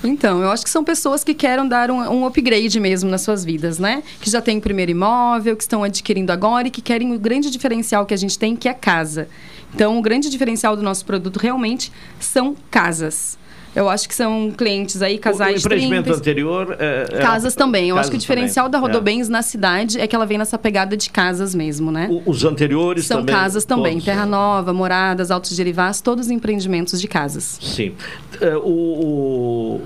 Então, 0.03 0.41
eu 0.41 0.51
acho 0.51 0.65
que 0.65 0.69
são 0.69 0.83
pessoas 0.83 1.23
que 1.23 1.33
querem 1.33 1.65
dar 1.65 1.89
um, 1.89 1.99
um, 1.99 2.25
upgrade 2.25 2.77
mesmo 2.77 3.09
nas 3.09 3.21
suas 3.21 3.45
vidas, 3.45 3.79
né? 3.79 4.03
Que 4.19 4.29
já 4.29 4.41
têm 4.41 4.57
o 4.57 4.61
primeiro 4.61 4.91
imóvel, 4.91 5.55
que 5.55 5.63
estão 5.63 5.81
adquirindo 5.81 6.31
agora 6.31 6.67
e 6.67 6.71
que 6.71 6.81
querem 6.81 7.13
o 7.13 7.19
grande 7.19 7.49
diferencial 7.49 8.05
que 8.05 8.13
a 8.13 8.17
gente 8.17 8.37
tem, 8.37 8.53
que 8.53 8.67
é 8.67 8.73
casa. 8.73 9.29
Então, 9.73 9.97
o 9.97 10.01
grande 10.01 10.29
diferencial 10.29 10.75
do 10.75 10.83
nosso 10.83 11.05
produto 11.05 11.37
realmente 11.37 11.89
são 12.19 12.53
casas. 12.69 13.37
Eu 13.75 13.89
acho 13.89 14.07
que 14.07 14.13
são 14.13 14.51
clientes 14.51 15.01
aí, 15.01 15.17
casais. 15.17 15.63
O 15.63 15.65
empreendimento 15.65 16.05
30, 16.05 16.19
anterior. 16.19 16.77
É, 16.79 17.07
é 17.11 17.17
casas 17.19 17.55
também. 17.55 17.89
Eu 17.89 17.95
casas 17.95 18.05
acho 18.07 18.11
que 18.11 18.17
o 18.17 18.19
diferencial 18.19 18.65
também. 18.65 18.81
da 18.81 18.87
é. 18.87 18.91
Rodobens 18.91 19.27
é. 19.27 19.31
na 19.31 19.41
cidade 19.41 19.99
é 19.99 20.07
que 20.07 20.15
ela 20.15 20.25
vem 20.25 20.37
nessa 20.37 20.57
pegada 20.57 20.95
de 20.95 21.09
casas 21.09 21.55
mesmo, 21.55 21.91
né? 21.91 22.07
O, 22.09 22.29
os 22.29 22.43
anteriores 22.43 23.05
são 23.05 23.19
também. 23.19 23.33
São 23.33 23.41
casas 23.41 23.65
também. 23.65 23.93
Todos, 23.93 24.05
Terra 24.05 24.25
Nova, 24.25 24.73
Moradas, 24.73 25.31
Altos 25.31 25.55
Derivás, 25.55 26.01
todos 26.01 26.29
empreendimentos 26.29 27.01
de 27.01 27.07
casas. 27.07 27.57
Sim. 27.61 27.93
É, 28.39 28.55
o, 28.57 28.61
o 28.61 29.81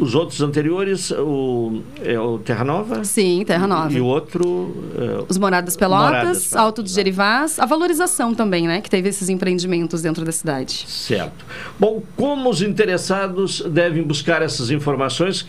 os 0.00 0.14
outros 0.14 0.40
anteriores, 0.40 1.10
o, 1.10 1.82
é 2.02 2.18
o 2.18 2.38
Terra 2.38 2.64
Nova? 2.64 3.04
Sim, 3.04 3.44
Terra 3.46 3.66
Nova. 3.66 3.92
E 3.92 4.00
o 4.00 4.06
outro... 4.06 4.74
É, 4.96 5.24
Os 5.28 5.36
Moradas 5.36 5.76
Pelotas, 5.76 6.10
Moradas, 6.10 6.56
Alto 6.56 6.82
dos 6.82 6.94
Derivás, 6.94 7.58
a 7.58 7.66
valorização 7.66 8.34
também, 8.34 8.66
né? 8.66 8.80
Que 8.80 8.88
teve 8.88 9.10
esses 9.10 9.28
empreendimentos 9.28 10.00
dentro 10.02 10.24
da 10.24 10.32
cidade. 10.32 10.84
Certo. 10.88 11.44
Bom, 11.78 12.02
como 12.16 12.48
os 12.48 12.62
interessados 12.62 13.60
devem 13.60 14.02
buscar 14.02 14.40
essas 14.40 14.70
informações? 14.70 15.46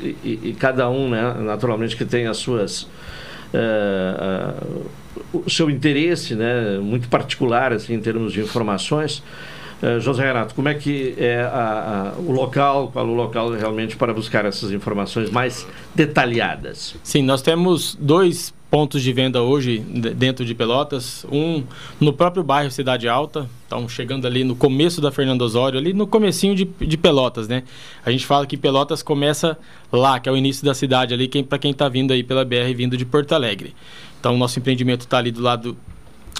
E, 0.00 0.16
e, 0.22 0.40
e 0.50 0.56
cada 0.58 0.90
um, 0.90 1.08
né, 1.08 1.34
naturalmente, 1.40 1.96
que 1.96 2.04
tem 2.04 2.26
as 2.26 2.38
suas... 2.38 2.82
Uh, 3.54 4.58
uh, 5.32 5.44
o 5.44 5.48
seu 5.48 5.70
interesse, 5.70 6.34
né, 6.34 6.78
muito 6.78 7.08
particular, 7.08 7.72
assim, 7.72 7.94
em 7.94 8.00
termos 8.00 8.32
de 8.32 8.40
informações... 8.40 9.22
Uh, 9.82 10.00
José 10.00 10.24
Renato, 10.24 10.54
como 10.54 10.68
é 10.68 10.74
que 10.74 11.14
é 11.18 11.42
a, 11.42 12.14
a, 12.16 12.20
o 12.20 12.32
local, 12.32 12.88
qual 12.90 13.06
o 13.06 13.14
local 13.14 13.50
realmente 13.50 13.94
para 13.94 14.14
buscar 14.14 14.46
essas 14.46 14.72
informações 14.72 15.30
mais 15.30 15.66
detalhadas? 15.94 16.96
Sim, 17.02 17.22
nós 17.22 17.42
temos 17.42 17.94
dois 18.00 18.54
pontos 18.70 19.02
de 19.02 19.12
venda 19.12 19.42
hoje 19.42 19.78
dentro 19.78 20.44
de 20.44 20.54
Pelotas. 20.54 21.24
Um 21.30 21.62
no 22.00 22.12
próprio 22.12 22.42
bairro 22.42 22.70
Cidade 22.70 23.08
Alta, 23.08 23.48
então 23.66 23.88
chegando 23.88 24.26
ali 24.26 24.44
no 24.44 24.56
começo 24.56 25.00
da 25.00 25.10
Fernando 25.12 25.42
Osório, 25.42 25.78
ali 25.78 25.92
no 25.92 26.06
comecinho 26.06 26.54
de, 26.54 26.64
de 26.64 26.96
Pelotas, 26.96 27.48
né? 27.48 27.62
A 28.04 28.10
gente 28.10 28.26
fala 28.26 28.46
que 28.46 28.56
Pelotas 28.56 29.02
começa 29.02 29.58
lá, 29.92 30.18
que 30.18 30.28
é 30.28 30.32
o 30.32 30.36
início 30.36 30.64
da 30.64 30.74
cidade 30.74 31.14
ali, 31.14 31.28
quem, 31.28 31.44
para 31.44 31.58
quem 31.58 31.70
está 31.70 31.88
vindo 31.88 32.12
aí 32.12 32.22
pela 32.22 32.44
BR, 32.44 32.74
vindo 32.74 32.96
de 32.96 33.04
Porto 33.04 33.32
Alegre. 33.34 33.74
Então, 34.18 34.34
o 34.34 34.38
nosso 34.38 34.58
empreendimento 34.58 35.02
está 35.02 35.18
ali 35.18 35.30
do 35.30 35.40
lado 35.40 35.76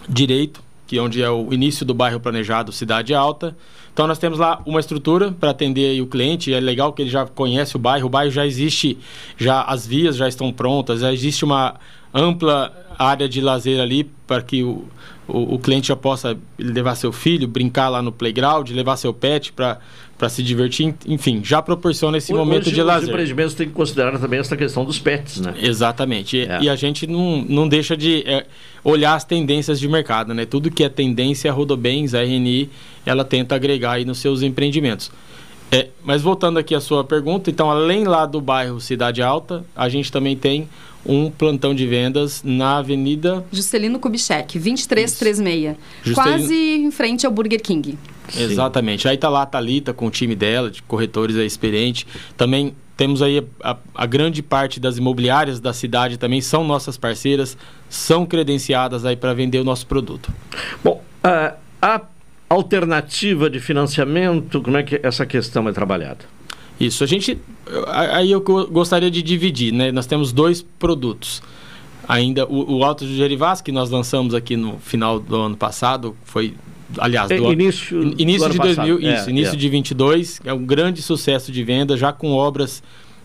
direito, 0.08 0.62
que 0.86 0.98
é 0.98 1.02
onde 1.02 1.22
é 1.22 1.30
o 1.30 1.52
início 1.52 1.84
do 1.84 1.92
bairro 1.92 2.20
planejado 2.20 2.72
Cidade 2.72 3.14
Alta. 3.14 3.56
Então 3.92 4.06
nós 4.06 4.18
temos 4.18 4.38
lá 4.38 4.60
uma 4.66 4.78
estrutura 4.78 5.32
para 5.32 5.50
atender 5.50 6.00
o 6.00 6.06
cliente. 6.06 6.52
É 6.52 6.60
legal 6.60 6.92
que 6.92 7.02
ele 7.02 7.10
já 7.10 7.26
conhece 7.26 7.76
o 7.76 7.78
bairro. 7.78 8.06
O 8.06 8.10
bairro 8.10 8.30
já 8.30 8.46
existe, 8.46 8.98
já 9.36 9.62
as 9.62 9.86
vias 9.86 10.16
já 10.16 10.28
estão 10.28 10.52
prontas, 10.52 11.00
já 11.00 11.12
existe 11.12 11.44
uma 11.44 11.74
ampla 12.12 12.72
área 12.98 13.28
de 13.28 13.40
lazer 13.40 13.80
ali 13.80 14.04
para 14.26 14.42
que 14.42 14.62
o, 14.62 14.84
o, 15.28 15.54
o, 15.54 15.58
cliente 15.58 15.88
já 15.88 15.96
possa 15.96 16.36
levar 16.58 16.94
seu 16.94 17.12
filho, 17.12 17.46
brincar 17.46 17.88
lá 17.88 18.00
no 18.00 18.10
playground, 18.10 18.70
levar 18.70 18.96
seu 18.96 19.12
pet 19.12 19.52
para 19.52 19.78
para 20.18 20.28
se 20.28 20.42
divertir, 20.42 20.94
enfim, 21.06 21.42
já 21.44 21.60
proporciona 21.60 22.16
esse 22.16 22.32
momento 22.32 22.70
de 22.70 22.82
lazer. 22.82 23.04
Os 23.04 23.08
empreendimentos 23.10 23.54
têm 23.54 23.66
que 23.68 23.74
considerar 23.74 24.18
também 24.18 24.40
essa 24.40 24.56
questão 24.56 24.84
dos 24.84 24.98
pets, 24.98 25.40
né? 25.40 25.54
Exatamente. 25.60 26.40
É. 26.40 26.58
E 26.62 26.68
a 26.68 26.76
gente 26.76 27.06
não, 27.06 27.44
não 27.46 27.68
deixa 27.68 27.96
de 27.96 28.22
é, 28.26 28.46
olhar 28.82 29.14
as 29.14 29.24
tendências 29.24 29.78
de 29.78 29.86
mercado, 29.86 30.32
né? 30.32 30.46
Tudo 30.46 30.70
que 30.70 30.82
é 30.82 30.88
tendência, 30.88 31.50
a 31.50 31.54
Rodobens, 31.54 32.14
a 32.14 32.22
RNI, 32.22 32.70
ela 33.04 33.24
tenta 33.24 33.54
agregar 33.54 33.92
aí 33.92 34.04
nos 34.04 34.18
seus 34.18 34.42
empreendimentos. 34.42 35.10
É, 35.70 35.88
mas 36.02 36.22
voltando 36.22 36.58
aqui 36.58 36.74
à 36.74 36.80
sua 36.80 37.04
pergunta, 37.04 37.50
então, 37.50 37.70
além 37.70 38.04
lá 38.04 38.24
do 38.24 38.40
bairro 38.40 38.80
Cidade 38.80 39.20
Alta, 39.20 39.64
a 39.74 39.88
gente 39.88 40.10
também 40.12 40.36
tem 40.36 40.68
um 41.04 41.30
plantão 41.30 41.74
de 41.74 41.86
vendas 41.86 42.42
na 42.44 42.78
Avenida 42.78 43.44
Juscelino 43.52 43.98
Kubitschek, 43.98 44.58
2336. 44.58 45.76
Juscelino... 46.02 46.14
Quase 46.14 46.54
em 46.54 46.90
frente 46.90 47.26
ao 47.26 47.32
Burger 47.32 47.60
King. 47.60 47.96
Sim. 48.28 48.42
Exatamente. 48.42 49.08
Aí 49.08 49.16
tá 49.16 49.28
lá 49.28 49.42
a 49.42 49.46
Thalita 49.46 49.92
com 49.92 50.06
o 50.06 50.10
time 50.10 50.34
dela, 50.34 50.70
de 50.70 50.82
corretores 50.82 51.36
experiente. 51.36 52.06
Também 52.36 52.74
temos 52.96 53.20
aí 53.22 53.44
a, 53.62 53.72
a, 53.72 53.76
a, 53.94 54.06
grande 54.06 54.42
parte 54.42 54.80
das 54.80 54.96
imobiliárias 54.96 55.60
da 55.60 55.72
cidade 55.72 56.16
também 56.16 56.40
são 56.40 56.64
nossas 56.64 56.96
parceiras, 56.96 57.56
são 57.90 58.24
credenciadas 58.24 59.04
aí 59.04 59.16
para 59.16 59.34
vender 59.34 59.60
o 59.60 59.64
nosso 59.64 59.86
produto. 59.86 60.32
Bom, 60.82 61.02
uh, 61.24 61.54
a 61.80 62.00
alternativa 62.48 63.50
de 63.50 63.60
financiamento, 63.60 64.62
como 64.62 64.76
é 64.76 64.82
que 64.82 65.00
essa 65.02 65.26
questão 65.26 65.68
é 65.68 65.72
trabalhada? 65.72 66.24
Isso, 66.78 67.02
a 67.02 67.06
gente. 67.06 67.38
Aí 67.88 68.30
eu 68.30 68.40
gostaria 68.40 69.10
de 69.10 69.22
dividir, 69.22 69.72
né? 69.72 69.90
Nós 69.90 70.06
temos 70.06 70.32
dois 70.32 70.62
produtos. 70.62 71.42
Ainda 72.08 72.46
o, 72.46 72.78
o 72.78 72.84
Alto 72.84 73.04
de 73.04 73.16
Gerivás, 73.16 73.60
que 73.60 73.72
nós 73.72 73.90
lançamos 73.90 74.34
aqui 74.34 74.56
no 74.56 74.78
final 74.78 75.18
do 75.18 75.36
ano 75.36 75.56
passado, 75.56 76.16
foi. 76.24 76.54
Aliás, 76.98 77.28
do 77.28 77.52
início, 77.52 78.14
início 78.18 78.48
do 78.48 78.52
de 78.52 78.58
2000, 78.58 78.98
é, 78.98 79.14
isso, 79.14 79.30
início 79.30 79.54
é. 79.54 79.56
de 79.56 79.68
22, 79.68 80.40
é 80.44 80.52
um 80.52 80.64
grande 80.64 81.02
sucesso 81.02 81.50
de 81.50 81.64
venda, 81.64 81.96
já 81.96 82.12
com 82.12 82.32
obras 82.32 82.82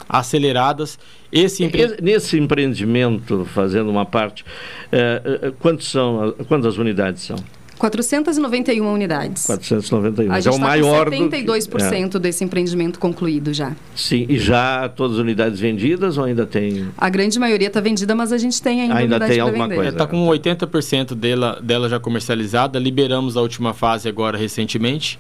aceleradas. 0.10 1.00
Esse 1.32 1.64
empre... 1.64 1.98
Nesse 2.02 2.38
empreendimento, 2.38 3.46
fazendo 3.46 3.90
uma 3.90 4.06
parte, 4.06 4.44
é, 4.92 5.22
é, 5.44 5.52
quantos 5.60 5.90
são, 5.90 6.36
quantas 6.48 6.78
unidades 6.78 7.24
são? 7.24 7.38
491 7.82 8.94
unidades. 8.94 9.44
491. 9.48 10.32
A 10.32 10.40
gente 10.40 10.48
é 10.48 10.52
o 10.52 10.60
tá 10.60 10.60
maior 10.60 11.10
com 11.10 11.30
72% 11.30 12.10
do... 12.10 12.18
é. 12.18 12.20
desse 12.20 12.44
empreendimento 12.44 13.00
concluído 13.00 13.52
já. 13.52 13.76
Sim, 13.96 14.28
e 14.30 14.38
já 14.38 14.88
todas 14.88 15.18
as 15.18 15.24
unidades 15.24 15.60
vendidas 15.60 16.16
ou 16.16 16.26
ainda 16.26 16.46
tem? 16.46 16.90
A 16.96 17.10
grande 17.10 17.40
maioria 17.40 17.70
está 17.70 17.82
vendida, 17.82 18.14
mas 18.14 18.32
a 18.32 18.38
gente 18.38 18.62
tem 18.62 18.84
ainda, 18.84 18.96
ainda 18.96 19.20
tem 19.22 19.40
alguma 19.40 19.64
vender. 19.64 19.76
coisa. 19.78 19.90
Está 19.90 20.06
com 20.06 20.28
80% 20.28 21.16
dela, 21.16 21.60
dela 21.60 21.90
já 21.90 22.00
comercializada. 22.00 22.78
Liberamos 22.78 23.36
a 23.36 23.42
última 23.42 23.74
fase 23.74 24.08
agora 24.08 24.38
recentemente. 24.38 25.18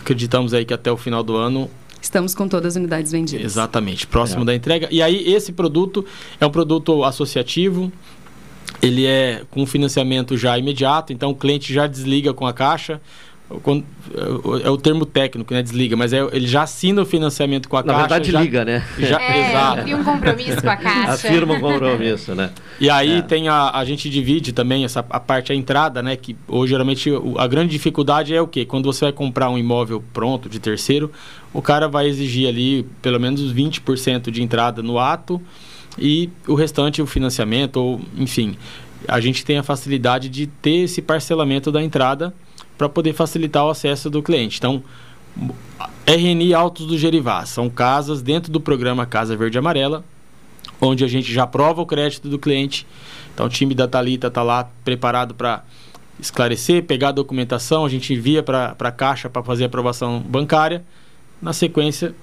Acreditamos 0.00 0.54
aí 0.54 0.64
que 0.64 0.72
até 0.72 0.92
o 0.92 0.96
final 0.96 1.24
do 1.24 1.34
ano 1.34 1.68
Estamos 2.00 2.34
com 2.34 2.46
todas 2.46 2.74
as 2.74 2.76
unidades 2.76 3.10
vendidas. 3.10 3.44
Exatamente, 3.44 4.06
próximo 4.06 4.42
é. 4.42 4.46
da 4.46 4.54
entrega. 4.54 4.88
E 4.90 5.02
aí, 5.02 5.32
esse 5.32 5.52
produto 5.52 6.04
é 6.40 6.46
um 6.46 6.50
produto 6.50 7.02
associativo, 7.04 7.92
ele 8.80 9.06
é 9.06 9.42
com 9.50 9.66
financiamento 9.66 10.36
já 10.36 10.58
imediato, 10.58 11.12
então 11.12 11.30
o 11.30 11.34
cliente 11.34 11.72
já 11.72 11.86
desliga 11.86 12.32
com 12.32 12.46
a 12.46 12.52
caixa. 12.52 13.00
É 14.62 14.68
o 14.68 14.76
termo 14.76 15.06
técnico, 15.06 15.54
né? 15.54 15.62
Desliga, 15.62 15.96
mas 15.96 16.12
é, 16.12 16.20
ele 16.32 16.46
já 16.46 16.64
assina 16.64 17.00
o 17.00 17.06
financiamento 17.06 17.66
com 17.66 17.78
a 17.78 17.82
Na 17.82 17.86
caixa. 17.86 17.96
Na 17.96 18.08
verdade, 18.08 18.30
já, 18.30 18.40
liga, 18.42 18.62
né? 18.62 18.86
Já, 18.98 19.18
é, 19.18 19.50
exato. 19.50 19.82
Cria 19.82 19.96
um 19.96 20.04
compromisso 20.04 20.60
com 20.60 20.68
a 20.68 20.76
caixa. 20.76 21.12
Afirma 21.12 21.54
um 21.54 21.60
compromisso, 21.60 22.34
né? 22.34 22.50
E 22.78 22.90
aí 22.90 23.18
é. 23.18 23.22
tem 23.22 23.48
a, 23.48 23.70
a 23.70 23.84
gente 23.86 24.10
divide 24.10 24.52
também 24.52 24.84
essa 24.84 25.00
a 25.08 25.18
parte 25.18 25.50
a 25.50 25.54
entrada, 25.54 26.02
né? 26.02 26.14
Que 26.14 26.36
hoje 26.46 26.72
geralmente 26.72 27.10
a 27.38 27.46
grande 27.46 27.70
dificuldade 27.70 28.34
é 28.34 28.40
o 28.40 28.46
quê? 28.46 28.66
Quando 28.66 28.84
você 28.84 29.06
vai 29.06 29.12
comprar 29.12 29.48
um 29.48 29.56
imóvel 29.56 30.04
pronto 30.12 30.46
de 30.46 30.60
terceiro, 30.60 31.10
o 31.50 31.62
cara 31.62 31.88
vai 31.88 32.06
exigir 32.06 32.46
ali 32.46 32.86
pelo 33.00 33.18
menos 33.18 33.40
20% 33.54 34.30
de 34.30 34.42
entrada 34.42 34.82
no 34.82 34.98
ato 34.98 35.40
e 36.00 36.30
o 36.46 36.54
restante 36.54 37.02
o 37.02 37.06
financiamento 37.06 37.76
ou 37.76 38.00
enfim 38.16 38.56
a 39.06 39.20
gente 39.20 39.44
tem 39.44 39.58
a 39.58 39.62
facilidade 39.62 40.28
de 40.28 40.46
ter 40.46 40.84
esse 40.84 41.00
parcelamento 41.00 41.70
da 41.70 41.82
entrada 41.82 42.34
para 42.76 42.88
poder 42.88 43.12
facilitar 43.12 43.64
o 43.64 43.70
acesso 43.70 44.10
do 44.10 44.22
cliente. 44.22 44.58
Então, 44.58 44.82
RNI 46.06 46.54
Altos 46.54 46.86
do 46.86 46.98
Gerivá 46.98 47.44
são 47.44 47.68
casas 47.68 48.22
dentro 48.22 48.50
do 48.50 48.60
programa 48.60 49.06
Casa 49.06 49.36
Verde 49.36 49.58
Amarela, 49.58 50.04
onde 50.80 51.04
a 51.04 51.08
gente 51.08 51.32
já 51.32 51.44
aprova 51.44 51.82
o 51.82 51.86
crédito 51.86 52.28
do 52.28 52.38
cliente. 52.38 52.86
Então, 53.34 53.46
o 53.46 53.48
time 53.48 53.74
da 53.74 53.86
Talita 53.86 54.28
está 54.28 54.42
lá 54.42 54.68
preparado 54.84 55.34
para 55.34 55.62
esclarecer, 56.18 56.82
pegar 56.84 57.08
a 57.08 57.12
documentação, 57.12 57.84
a 57.84 57.88
gente 57.88 58.12
envia 58.12 58.42
para 58.42 58.74
a 58.78 58.90
Caixa 58.90 59.28
para 59.28 59.42
fazer 59.42 59.64
a 59.64 59.66
aprovação 59.66 60.20
bancária. 60.20 60.84
Na 61.40 61.52
sequência, 61.52 62.14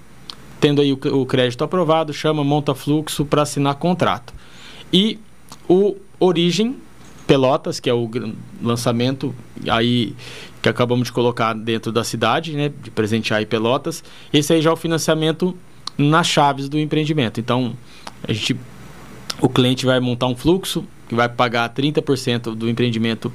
tendo 0.60 0.82
aí 0.82 0.94
o, 0.94 1.00
o 1.14 1.26
crédito 1.26 1.64
aprovado, 1.64 2.14
chama, 2.14 2.44
monta 2.44 2.74
fluxo 2.74 3.26
para 3.26 3.42
assinar 3.42 3.76
contrato. 3.76 4.34
E 4.92 5.20
o 5.68 5.96
Origem 6.20 6.78
Pelotas, 7.28 7.80
que 7.80 7.90
é 7.90 7.94
o 7.94 8.10
lançamento 8.62 9.34
aí 9.68 10.16
que 10.62 10.70
acabamos 10.70 11.08
de 11.08 11.12
colocar 11.12 11.54
dentro 11.54 11.92
da 11.92 12.04
cidade, 12.04 12.54
né, 12.54 12.72
de 12.82 12.90
presentear 12.92 13.40
aí 13.40 13.46
Pelotas. 13.46 14.04
Esse 14.32 14.54
aí 14.54 14.62
já 14.62 14.70
é 14.70 14.74
o 14.74 14.76
financiamento 14.76 15.56
nas 15.98 16.28
chaves 16.28 16.68
do 16.70 16.80
empreendimento. 16.80 17.40
Então, 17.40 17.74
a 18.28 18.34
gente 18.34 18.56
o 19.42 19.50
cliente 19.50 19.86
vai 19.86 20.00
montar 20.00 20.28
um 20.28 20.36
fluxo 20.36 20.86
que 21.08 21.16
vai 21.16 21.28
pagar 21.30 21.70
30% 21.74 22.56
do 22.56 22.70
empreendimento 22.70 23.32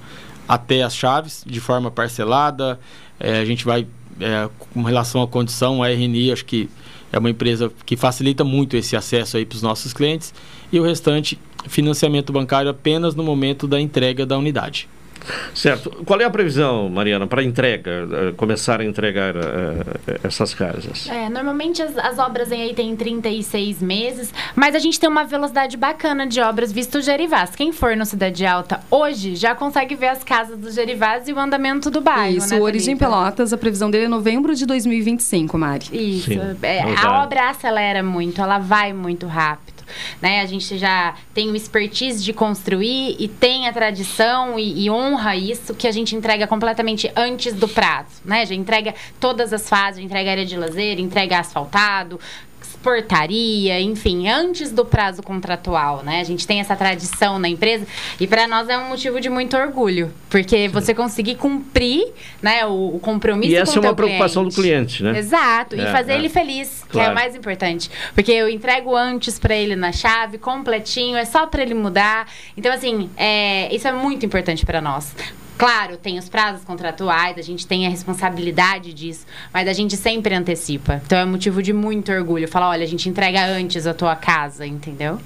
até 0.48 0.82
as 0.82 0.94
chaves, 0.94 1.44
de 1.46 1.60
forma 1.60 1.90
parcelada. 1.90 2.80
É, 3.18 3.38
a 3.38 3.44
gente 3.44 3.64
vai, 3.64 3.86
é, 4.18 4.48
com 4.70 4.82
relação 4.82 5.22
à 5.22 5.28
condição, 5.28 5.82
a 5.82 5.90
RNI, 5.90 6.32
acho 6.32 6.44
que 6.44 6.68
é 7.12 7.18
uma 7.18 7.30
empresa 7.30 7.70
que 7.84 7.96
facilita 7.96 8.44
muito 8.44 8.76
esse 8.76 8.96
acesso 8.96 9.36
aí 9.36 9.44
para 9.44 9.56
os 9.56 9.62
nossos 9.62 9.92
clientes. 9.92 10.32
E 10.72 10.78
o 10.78 10.82
restante, 10.82 11.38
financiamento 11.68 12.32
bancário 12.32 12.70
apenas 12.70 13.14
no 13.14 13.22
momento 13.22 13.66
da 13.66 13.80
entrega 13.80 14.24
da 14.24 14.38
unidade. 14.38 14.88
Certo. 15.54 15.90
Qual 16.04 16.20
é 16.20 16.24
a 16.24 16.30
previsão, 16.30 16.88
Mariana, 16.88 17.26
para 17.26 17.42
entrega, 17.42 18.06
uh, 18.06 18.34
começar 18.34 18.80
a 18.80 18.84
entregar 18.84 19.36
uh, 19.36 19.40
essas 20.22 20.54
casas? 20.54 21.08
É, 21.08 21.28
normalmente 21.28 21.82
as, 21.82 21.96
as, 21.98 22.18
obras 22.18 22.50
aí 22.52 22.74
têm 22.74 22.94
36 22.96 23.82
meses, 23.82 24.32
mas 24.54 24.74
a 24.74 24.78
gente 24.78 24.98
tem 24.98 25.08
uma 25.08 25.24
velocidade 25.24 25.76
bacana 25.76 26.26
de 26.26 26.40
obras 26.40 26.72
visto 26.72 26.98
o 26.98 27.02
Gerivás. 27.02 27.50
Quem 27.54 27.72
for 27.72 27.96
no 27.96 28.04
Cidade 28.04 28.44
Alta 28.44 28.80
hoje 28.90 29.36
já 29.36 29.54
consegue 29.54 29.94
ver 29.94 30.08
as 30.08 30.24
casas 30.24 30.58
do 30.58 30.70
Gerivás 30.70 31.28
e 31.28 31.32
o 31.32 31.38
andamento 31.38 31.90
do 31.90 32.00
bairro. 32.00 32.38
Isso, 32.38 32.50
né, 32.50 32.60
o 32.60 32.64
Origem 32.64 32.96
Pelotas, 32.96 33.52
a 33.52 33.58
previsão 33.58 33.90
dele 33.90 34.04
é 34.04 34.08
novembro 34.08 34.54
de 34.54 34.66
2025, 34.66 35.56
Mari. 35.58 35.86
Isso. 35.92 36.30
É, 36.62 36.82
a 36.82 37.22
obra 37.22 37.50
acelera 37.50 38.02
muito, 38.02 38.40
ela 38.40 38.58
vai 38.58 38.92
muito 38.92 39.26
rápido 39.26 39.79
né? 40.20 40.40
A 40.40 40.46
gente 40.46 40.78
já 40.78 41.14
tem 41.34 41.50
o 41.50 41.56
expertise 41.56 42.22
de 42.22 42.32
construir 42.32 43.16
e 43.18 43.28
tem 43.28 43.68
a 43.68 43.72
tradição 43.72 44.58
e, 44.58 44.84
e 44.84 44.90
honra 44.90 45.36
isso 45.36 45.74
que 45.74 45.86
a 45.86 45.92
gente 45.92 46.14
entrega 46.14 46.46
completamente 46.46 47.10
antes 47.16 47.52
do 47.54 47.68
prazo, 47.68 48.20
né? 48.24 48.44
Já 48.46 48.54
entrega 48.54 48.94
todas 49.18 49.52
as 49.52 49.68
fases, 49.68 50.02
entrega 50.02 50.30
área 50.30 50.46
de 50.46 50.56
lazer, 50.56 50.98
entrega 50.98 51.38
asfaltado, 51.38 52.18
portaria, 52.82 53.80
enfim, 53.80 54.28
antes 54.28 54.70
do 54.70 54.84
prazo 54.84 55.22
contratual, 55.22 56.02
né? 56.02 56.20
A 56.20 56.24
gente 56.24 56.46
tem 56.46 56.60
essa 56.60 56.74
tradição 56.74 57.38
na 57.38 57.48
empresa 57.48 57.86
e 58.18 58.26
para 58.26 58.46
nós 58.46 58.68
é 58.68 58.78
um 58.78 58.88
motivo 58.88 59.20
de 59.20 59.28
muito 59.28 59.56
orgulho, 59.56 60.12
porque 60.28 60.68
você 60.68 60.94
conseguir 60.94 61.34
cumprir, 61.36 62.12
né, 62.40 62.64
o, 62.66 62.96
o 62.96 63.00
compromisso 63.00 63.52
e 63.52 63.56
essa 63.56 63.78
é 63.78 63.80
uma 63.80 63.94
preocupação 63.94 64.44
cliente. 64.44 64.56
do 64.56 64.62
cliente, 64.62 65.02
né? 65.02 65.18
Exato, 65.18 65.76
é, 65.76 65.82
e 65.82 65.92
fazer 65.92 66.12
é. 66.12 66.14
ele 66.16 66.28
feliz, 66.28 66.82
que 66.84 66.92
Claro. 66.92 67.10
é 67.10 67.12
o 67.12 67.14
mais 67.14 67.36
importante, 67.36 67.90
porque 68.14 68.32
eu 68.32 68.48
entrego 68.48 68.96
antes 68.96 69.38
para 69.38 69.54
ele 69.54 69.76
na 69.76 69.92
chave, 69.92 70.38
completinho, 70.38 71.16
é 71.16 71.24
só 71.24 71.46
para 71.46 71.62
ele 71.62 71.74
mudar. 71.74 72.26
Então 72.56 72.72
assim, 72.72 73.10
é, 73.16 73.74
isso 73.74 73.86
é 73.86 73.92
muito 73.92 74.24
importante 74.24 74.64
para 74.64 74.80
nós. 74.80 75.14
Claro, 75.60 75.98
tem 75.98 76.18
os 76.18 76.26
prazos 76.26 76.64
contratuais, 76.64 77.36
a 77.36 77.42
gente 77.42 77.66
tem 77.66 77.86
a 77.86 77.90
responsabilidade 77.90 78.94
disso, 78.94 79.26
mas 79.52 79.68
a 79.68 79.74
gente 79.74 79.94
sempre 79.94 80.34
antecipa. 80.34 81.02
Então 81.04 81.18
é 81.18 81.24
motivo 81.26 81.62
de 81.62 81.70
muito 81.74 82.10
orgulho. 82.10 82.48
Falar, 82.48 82.70
olha, 82.70 82.82
a 82.82 82.86
gente 82.86 83.10
entrega 83.10 83.44
antes 83.44 83.86
a 83.86 83.92
tua 83.92 84.16
casa, 84.16 84.66
entendeu? 84.66 85.18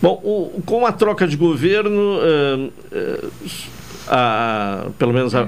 Bom, 0.00 0.20
o- 0.22 0.62
com 0.64 0.86
a 0.86 0.92
troca 0.92 1.26
de 1.26 1.36
governo, 1.36 2.20
eh, 2.22 2.70
eh, 2.92 3.24
a- 4.12 4.88
pelo 4.98 5.12
menos 5.12 5.34
a- 5.34 5.46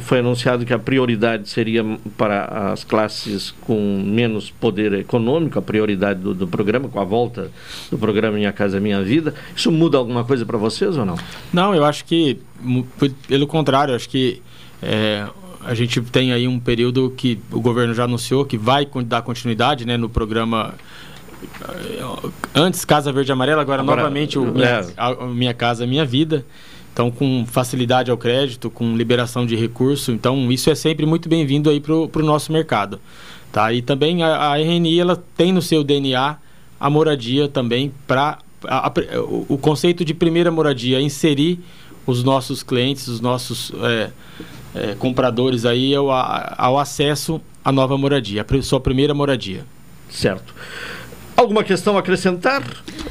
foi 0.00 0.20
anunciado 0.20 0.64
que 0.64 0.72
a 0.72 0.78
prioridade 0.78 1.48
seria 1.48 1.84
para 2.16 2.70
as 2.72 2.84
classes 2.84 3.52
com 3.62 4.00
menos 4.06 4.50
poder 4.50 4.92
econômico, 4.94 5.58
a 5.58 5.62
prioridade 5.62 6.20
do, 6.20 6.32
do 6.32 6.46
programa, 6.46 6.88
com 6.88 7.00
a 7.00 7.04
volta 7.04 7.50
do 7.90 7.98
programa 7.98 8.36
Minha 8.36 8.52
Casa 8.52 8.78
Minha 8.78 9.02
Vida. 9.02 9.34
Isso 9.56 9.72
muda 9.72 9.98
alguma 9.98 10.22
coisa 10.24 10.46
para 10.46 10.56
vocês 10.56 10.96
ou 10.96 11.04
não? 11.04 11.16
Não, 11.52 11.74
eu 11.74 11.84
acho 11.84 12.04
que, 12.04 12.38
pelo 13.26 13.46
contrário, 13.48 13.94
acho 13.94 14.08
que 14.08 14.40
é, 14.80 15.26
a 15.64 15.74
gente 15.74 16.00
tem 16.02 16.32
aí 16.32 16.46
um 16.46 16.60
período 16.60 17.12
que 17.16 17.40
o 17.50 17.60
governo 17.60 17.92
já 17.94 18.04
anunciou 18.04 18.44
que 18.44 18.56
vai 18.56 18.86
dar 19.06 19.22
continuidade 19.22 19.84
né, 19.84 19.96
no 19.96 20.08
programa. 20.08 20.74
eh, 21.62 22.00
Antes 22.54 22.84
Casa 22.84 23.12
Verde 23.12 23.30
e 23.30 23.32
Amarela, 23.32 23.62
agora, 23.62 23.82
Agora, 23.82 24.02
novamente 24.02 24.38
o 24.38 24.44
minha, 24.46 24.66
é. 24.66 24.86
a- 24.96 25.08
a 25.24 25.26
Minha 25.26 25.52
Casa 25.54 25.86
Minha 25.86 26.04
Vida. 26.04 26.44
Então, 26.98 27.12
com 27.12 27.46
facilidade 27.46 28.10
ao 28.10 28.16
crédito, 28.16 28.68
com 28.68 28.96
liberação 28.96 29.46
de 29.46 29.54
recurso. 29.54 30.10
Então, 30.10 30.50
isso 30.50 30.68
é 30.68 30.74
sempre 30.74 31.06
muito 31.06 31.28
bem-vindo 31.28 31.70
aí 31.70 31.78
para 31.78 31.94
o 31.94 32.24
nosso 32.24 32.50
mercado. 32.50 33.00
Tá? 33.52 33.72
E 33.72 33.80
também 33.80 34.24
a, 34.24 34.50
a 34.50 34.58
RNI 34.58 34.98
ela 34.98 35.22
tem 35.36 35.52
no 35.52 35.62
seu 35.62 35.84
DNA 35.84 36.36
a 36.80 36.90
moradia 36.90 37.46
também 37.46 37.92
para 38.04 38.40
o, 39.48 39.56
conceito 39.56 40.04
de 40.04 40.12
primeira 40.12 40.50
moradia, 40.50 41.00
inserir 41.00 41.60
os 42.04 42.24
nossos 42.24 42.64
clientes, 42.64 43.06
os 43.06 43.20
nossos 43.20 43.70
é, 43.80 44.10
é, 44.74 44.94
compradores 44.96 45.64
aí 45.64 45.94
ao, 45.94 46.10
ao 46.10 46.80
acesso 46.80 47.40
à 47.64 47.70
nova 47.70 47.96
moradia, 47.96 48.44
a 48.44 48.62
sua 48.62 48.80
primeira 48.80 49.14
moradia. 49.14 49.64
Certo. 50.10 50.52
Alguma 51.38 51.62
questão 51.62 51.96
a 51.96 52.00
acrescentar, 52.00 52.60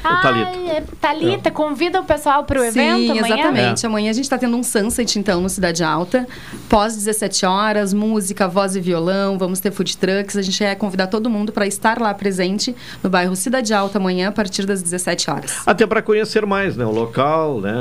Thalita? 0.02 0.50
Ai, 0.50 0.70
é, 0.76 0.82
Thalita, 1.00 1.50
convida 1.50 1.98
o 1.98 2.04
pessoal 2.04 2.44
para 2.44 2.60
o 2.60 2.62
evento 2.64 2.98
Sim, 2.98 3.18
amanhã? 3.18 3.34
exatamente. 3.34 3.86
Amanhã 3.86 4.10
a 4.10 4.12
gente 4.12 4.24
está 4.24 4.36
tendo 4.36 4.54
um 4.54 4.62
sunset, 4.62 5.18
então, 5.18 5.40
no 5.40 5.48
Cidade 5.48 5.82
Alta. 5.82 6.28
Pós 6.68 6.94
17 6.94 7.46
horas, 7.46 7.94
música, 7.94 8.46
voz 8.46 8.76
e 8.76 8.80
violão, 8.80 9.38
vamos 9.38 9.60
ter 9.60 9.70
food 9.72 9.96
trucks. 9.96 10.36
A 10.36 10.42
gente 10.42 10.58
quer 10.58 10.74
convidar 10.76 11.06
todo 11.06 11.30
mundo 11.30 11.52
para 11.52 11.66
estar 11.66 11.98
lá 11.98 12.12
presente 12.12 12.76
no 13.02 13.08
bairro 13.08 13.34
Cidade 13.34 13.72
Alta 13.72 13.96
amanhã, 13.96 14.28
a 14.28 14.32
partir 14.32 14.66
das 14.66 14.82
17 14.82 15.30
horas. 15.30 15.62
Até 15.66 15.86
para 15.86 16.02
conhecer 16.02 16.44
mais 16.44 16.76
né, 16.76 16.84
o 16.84 16.90
local 16.92 17.62
né, 17.62 17.72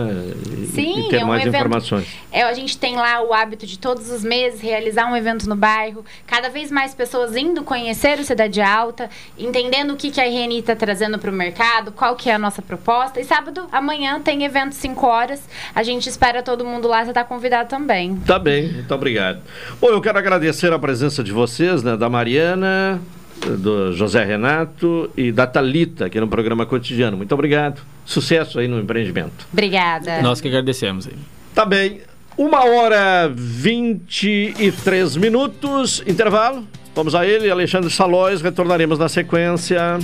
e, 0.63 0.67
Sim, 0.67 1.07
e 1.07 1.09
ter 1.09 1.17
é 1.17 1.25
um 1.25 1.27
mais 1.27 1.41
evento- 1.41 1.55
informações. 1.57 2.07
É, 2.31 2.43
a 2.43 2.53
gente 2.53 2.77
tem 2.77 2.95
lá 2.95 3.21
o 3.21 3.33
hábito 3.33 3.65
de 3.67 3.77
todos 3.77 4.09
os 4.09 4.23
meses 4.23 4.61
realizar 4.61 5.11
um 5.11 5.15
evento 5.17 5.49
no 5.49 5.57
bairro, 5.57 6.05
cada 6.25 6.49
vez 6.49 6.71
mais 6.71 6.95
pessoas 6.95 7.35
indo 7.35 7.63
conhecer 7.63 8.17
o 8.17 8.23
Cidade 8.23 8.61
Alta, 8.61 9.09
entendendo 9.37 9.91
o 9.93 9.97
que, 9.97 10.09
que 10.09 10.21
a 10.21 10.36
RNI 10.43 10.59
está 10.59 10.75
trazendo 10.75 11.17
para 11.17 11.29
o 11.29 11.33
mercado, 11.33 11.91
qual 11.91 12.15
que 12.15 12.29
é 12.29 12.35
a 12.35 12.39
nossa 12.39 12.61
proposta. 12.61 13.19
E 13.19 13.23
sábado, 13.23 13.67
amanhã, 13.71 14.19
tem 14.19 14.43
evento 14.43 14.75
5 14.75 15.05
horas. 15.05 15.41
A 15.73 15.83
gente 15.83 16.07
espera 16.07 16.43
todo 16.43 16.65
mundo 16.65 16.87
lá, 16.87 17.03
você 17.03 17.11
está 17.11 17.23
convidado 17.23 17.69
também. 17.69 18.15
Tá 18.17 18.37
bem, 18.37 18.71
muito 18.71 18.93
obrigado. 18.93 19.41
Bom, 19.79 19.89
eu 19.89 20.01
quero 20.01 20.17
agradecer 20.17 20.71
a 20.71 20.79
presença 20.79 21.23
de 21.23 21.31
vocês, 21.31 21.83
né, 21.83 21.97
da 21.97 22.09
Mariana, 22.09 23.01
do 23.45 23.93
José 23.93 24.23
Renato 24.23 25.09
e 25.15 25.31
da 25.31 25.45
Talita 25.45 26.05
aqui 26.05 26.19
no 26.19 26.27
programa 26.27 26.65
cotidiano. 26.65 27.17
Muito 27.17 27.33
obrigado. 27.33 27.81
Sucesso 28.05 28.59
aí 28.59 28.67
no 28.67 28.79
empreendimento. 28.79 29.47
Obrigada. 29.51 30.21
Nós 30.21 30.41
que 30.41 30.47
agradecemos 30.47 31.07
aí. 31.07 31.15
Tá 31.53 31.65
bem. 31.65 32.01
Uma 32.37 32.65
hora 32.65 33.31
23 33.33 35.17
minutos. 35.17 36.03
Intervalo. 36.05 36.67
Vamos 36.97 37.13
a 37.13 37.27
ele, 37.27 37.47
Alexandre 37.51 37.91
Salóis. 37.91 38.41
Retornaremos 38.41 38.97
na 38.97 39.07
sequência. 39.07 39.99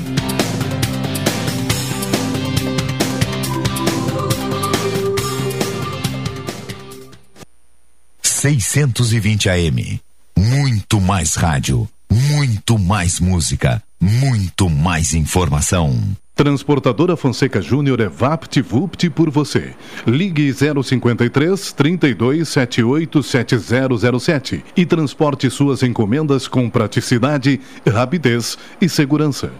620 8.22 9.50
AM. 9.50 10.00
Muito 10.38 11.02
mais 11.02 11.34
rádio, 11.34 11.90
muito 12.12 12.78
mais 12.78 13.20
música, 13.20 13.82
muito 14.00 14.70
mais 14.70 15.16
informação. 15.16 16.00
Transportadora 16.36 17.16
Fonseca 17.16 17.62
Júnior 17.62 18.00
é 18.00 18.10
VaptVupt 18.10 19.08
por 19.12 19.30
você. 19.30 19.76
Ligue 20.06 20.52
053 20.52 21.72
3278 21.74 23.22
7007 23.22 24.66
e 24.76 24.84
transporte 24.84 25.48
suas 25.52 25.84
encomendas 25.84 26.48
com 26.48 26.68
praticidade, 26.72 27.62
rapidez 27.88 28.58
e 28.82 28.90
segurança. 28.90 29.52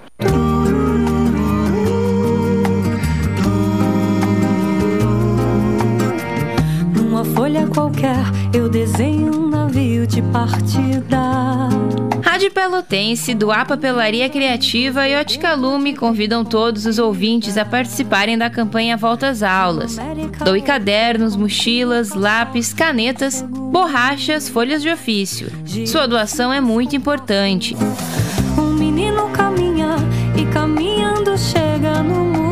Numa 6.96 7.24
folha 7.24 7.68
qualquer, 7.68 8.26
eu 8.52 8.68
desenho 8.68 9.36
um 9.36 9.48
navio 9.48 10.08
de 10.08 10.24
partida. 10.24 11.70
Rádio 12.44 12.56
Pelotense, 12.56 13.34
do 13.34 13.54
APA 13.54 13.78
Pelaria 13.78 14.28
Criativa 14.28 15.08
e 15.08 15.16
Ótica 15.16 15.54
Lume 15.54 15.96
convidam 15.96 16.44
todos 16.44 16.86
os 16.86 17.00
ouvintes 17.00 17.58
a 17.58 17.64
participarem 17.64 18.38
da 18.38 18.50
campanha 18.50 18.98
Volta 18.98 19.30
às 19.30 19.42
Aulas. 19.42 19.98
Doe 20.44 20.62
cadernos, 20.62 21.38
mochilas, 21.38 22.14
lápis, 22.14 22.74
canetas, 22.74 23.42
borrachas, 23.42 24.50
folhas 24.50 24.82
de 24.82 24.90
ofício. 24.90 25.48
Sua 25.88 26.06
doação 26.06 26.52
é 26.52 26.60
muito 26.60 26.98
importante. 26.98 27.78
Um 28.58 28.74
menino 28.74 29.30
caminha 29.30 29.96
e 30.36 30.46
caminhando 30.48 31.38
chega 31.38 32.04
no 32.04 32.26
muro. 32.26 32.43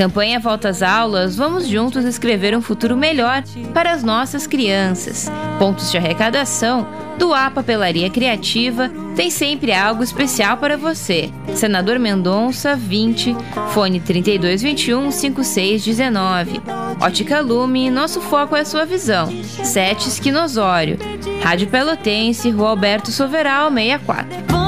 Campanha 0.00 0.40
Volta 0.40 0.70
às 0.70 0.82
Aulas, 0.82 1.36
vamos 1.36 1.68
juntos 1.68 2.06
escrever 2.06 2.56
um 2.56 2.62
futuro 2.62 2.96
melhor 2.96 3.42
para 3.74 3.92
as 3.92 4.02
nossas 4.02 4.46
crianças. 4.46 5.30
Pontos 5.58 5.90
de 5.90 5.98
arrecadação 5.98 6.88
do 7.18 7.34
A 7.34 7.50
Papelaria 7.50 8.08
Criativa 8.08 8.90
tem 9.14 9.30
sempre 9.30 9.74
algo 9.74 10.02
especial 10.02 10.56
para 10.56 10.78
você. 10.78 11.30
Senador 11.54 11.98
Mendonça, 11.98 12.74
20, 12.74 13.36
fone 13.74 14.00
3221 14.00 15.10
5619. 15.10 16.62
Ótica 16.98 17.40
Lume, 17.40 17.90
nosso 17.90 18.22
foco 18.22 18.56
é 18.56 18.64
sua 18.64 18.86
visão. 18.86 19.28
Sete 19.62 20.08
Esquinosório. 20.08 20.96
Rádio 21.42 21.68
Pelotense, 21.68 22.48
Rua 22.48 22.70
Alberto 22.70 23.12
Soveral, 23.12 23.70
64. 23.70 24.59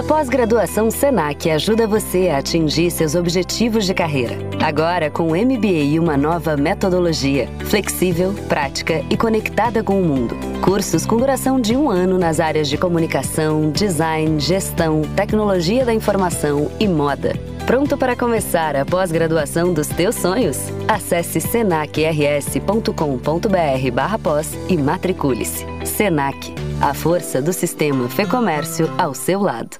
A 0.00 0.02
pós-graduação 0.02 0.90
Senac 0.90 1.50
ajuda 1.50 1.86
você 1.86 2.30
a 2.30 2.38
atingir 2.38 2.90
seus 2.90 3.14
objetivos 3.14 3.84
de 3.84 3.92
carreira. 3.92 4.34
Agora 4.58 5.10
com 5.10 5.24
o 5.24 5.36
MBA 5.36 5.66
e 5.66 5.98
uma 5.98 6.16
nova 6.16 6.56
metodologia, 6.56 7.46
flexível, 7.66 8.32
prática 8.48 9.04
e 9.10 9.16
conectada 9.16 9.82
com 9.82 10.00
o 10.00 10.02
mundo. 10.02 10.34
Cursos 10.62 11.04
com 11.04 11.18
duração 11.18 11.60
de 11.60 11.76
um 11.76 11.90
ano 11.90 12.16
nas 12.16 12.40
áreas 12.40 12.70
de 12.70 12.78
comunicação, 12.78 13.70
design, 13.70 14.40
gestão, 14.40 15.02
tecnologia 15.14 15.84
da 15.84 15.92
informação 15.92 16.70
e 16.80 16.88
moda. 16.88 17.34
Pronto 17.66 17.98
para 17.98 18.16
começar 18.16 18.74
a 18.76 18.86
pós-graduação 18.86 19.74
dos 19.74 19.88
teus 19.88 20.14
sonhos? 20.14 20.56
Acesse 20.88 21.42
senacrs.com.br 21.42 23.90
barra 23.92 24.18
pós 24.18 24.54
e 24.66 24.78
matricule-se. 24.78 25.66
Senac, 25.84 26.54
a 26.80 26.94
força 26.94 27.42
do 27.42 27.52
sistema 27.52 28.08
Fê 28.08 28.24
Comércio 28.24 28.90
ao 28.96 29.12
seu 29.12 29.42
lado. 29.42 29.79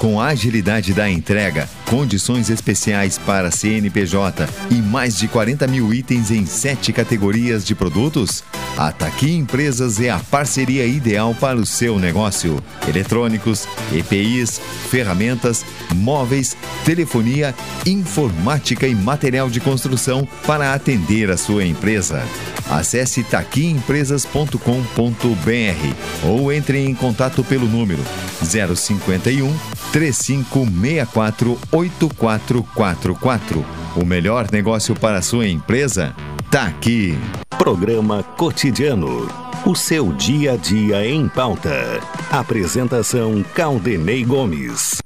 Com 0.00 0.18
a 0.18 0.28
agilidade 0.28 0.94
da 0.94 1.10
entrega, 1.10 1.68
condições 1.90 2.48
especiais 2.50 3.18
para 3.18 3.50
CNPJ 3.50 4.48
e 4.70 4.76
mais 4.76 5.18
de 5.18 5.26
40 5.26 5.66
mil 5.66 5.92
itens 5.92 6.30
em 6.30 6.46
sete 6.46 6.92
categorias 6.92 7.64
de 7.64 7.74
produtos, 7.74 8.44
a 8.78 8.92
Taqui 8.92 9.34
Empresas 9.34 10.00
é 10.00 10.08
a 10.08 10.20
parceria 10.20 10.86
ideal 10.86 11.34
para 11.34 11.58
o 11.58 11.66
seu 11.66 11.98
negócio. 11.98 12.62
Eletrônicos, 12.86 13.66
EPIs, 13.92 14.60
ferramentas, 14.88 15.66
móveis, 15.96 16.56
telefonia, 16.84 17.52
informática 17.84 18.86
e 18.86 18.94
material 18.94 19.50
de 19.50 19.58
construção 19.58 20.28
para 20.46 20.72
atender 20.72 21.28
a 21.28 21.36
sua 21.36 21.64
empresa. 21.64 22.22
Acesse 22.70 23.24
taquiempresas.com.br 23.24 26.24
ou 26.24 26.52
entre 26.52 26.78
em 26.78 26.94
contato 26.94 27.42
pelo 27.42 27.66
número 27.66 28.04
051 28.40 29.80
3564 29.92 31.58
8444. 31.80 33.64
O 33.96 34.04
melhor 34.04 34.46
negócio 34.52 34.94
para 34.94 35.18
a 35.18 35.22
sua 35.22 35.48
empresa 35.48 36.14
tá 36.50 36.64
aqui. 36.64 37.18
Programa 37.58 38.22
Cotidiano. 38.22 39.28
O 39.64 39.74
seu 39.74 40.12
dia 40.12 40.52
a 40.52 40.56
dia 40.56 41.06
em 41.06 41.28
pauta. 41.28 42.00
Apresentação 42.30 43.44
Caldenei 43.54 44.24
Gomes. 44.24 45.00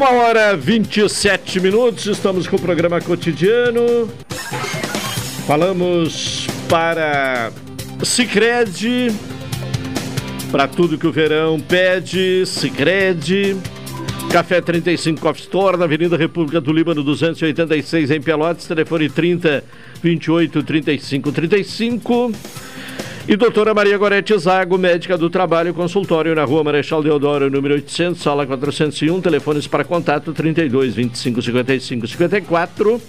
Uma 0.00 0.12
hora 0.12 0.56
27 0.56 1.60
minutos, 1.60 2.06
estamos 2.06 2.46
com 2.46 2.56
o 2.56 2.58
programa 2.58 3.02
cotidiano. 3.02 4.08
Falamos 5.46 6.46
para 6.70 7.52
Cicred, 8.02 9.14
para 10.50 10.66
tudo 10.66 10.96
que 10.96 11.06
o 11.06 11.12
verão 11.12 11.60
pede, 11.60 12.46
Cicred. 12.46 13.58
Café 14.32 14.62
35 14.62 15.20
Coffee 15.20 15.42
Store, 15.42 15.76
na 15.76 15.84
Avenida 15.84 16.16
República 16.16 16.62
do 16.62 16.72
Líbano 16.72 17.02
286, 17.02 18.10
em 18.10 18.22
Pelotas, 18.22 18.66
telefone 18.66 19.10
30 19.10 19.62
28 20.02 20.62
35 20.62 21.30
35. 21.30 22.32
E 23.30 23.36
doutora 23.36 23.72
Maria 23.72 23.96
Gorete 23.96 24.36
Zago, 24.36 24.76
médica 24.76 25.16
do 25.16 25.30
trabalho, 25.30 25.72
consultório 25.72 26.34
na 26.34 26.42
rua 26.42 26.64
Marechal 26.64 27.00
Deodoro, 27.00 27.48
número 27.48 27.74
800, 27.74 28.20
sala 28.20 28.44
401, 28.44 29.20
telefones 29.20 29.68
para 29.68 29.84
contato 29.84 30.32
32 30.32 30.96
25 30.96 31.40
55 31.40 32.08
54, 32.08 33.00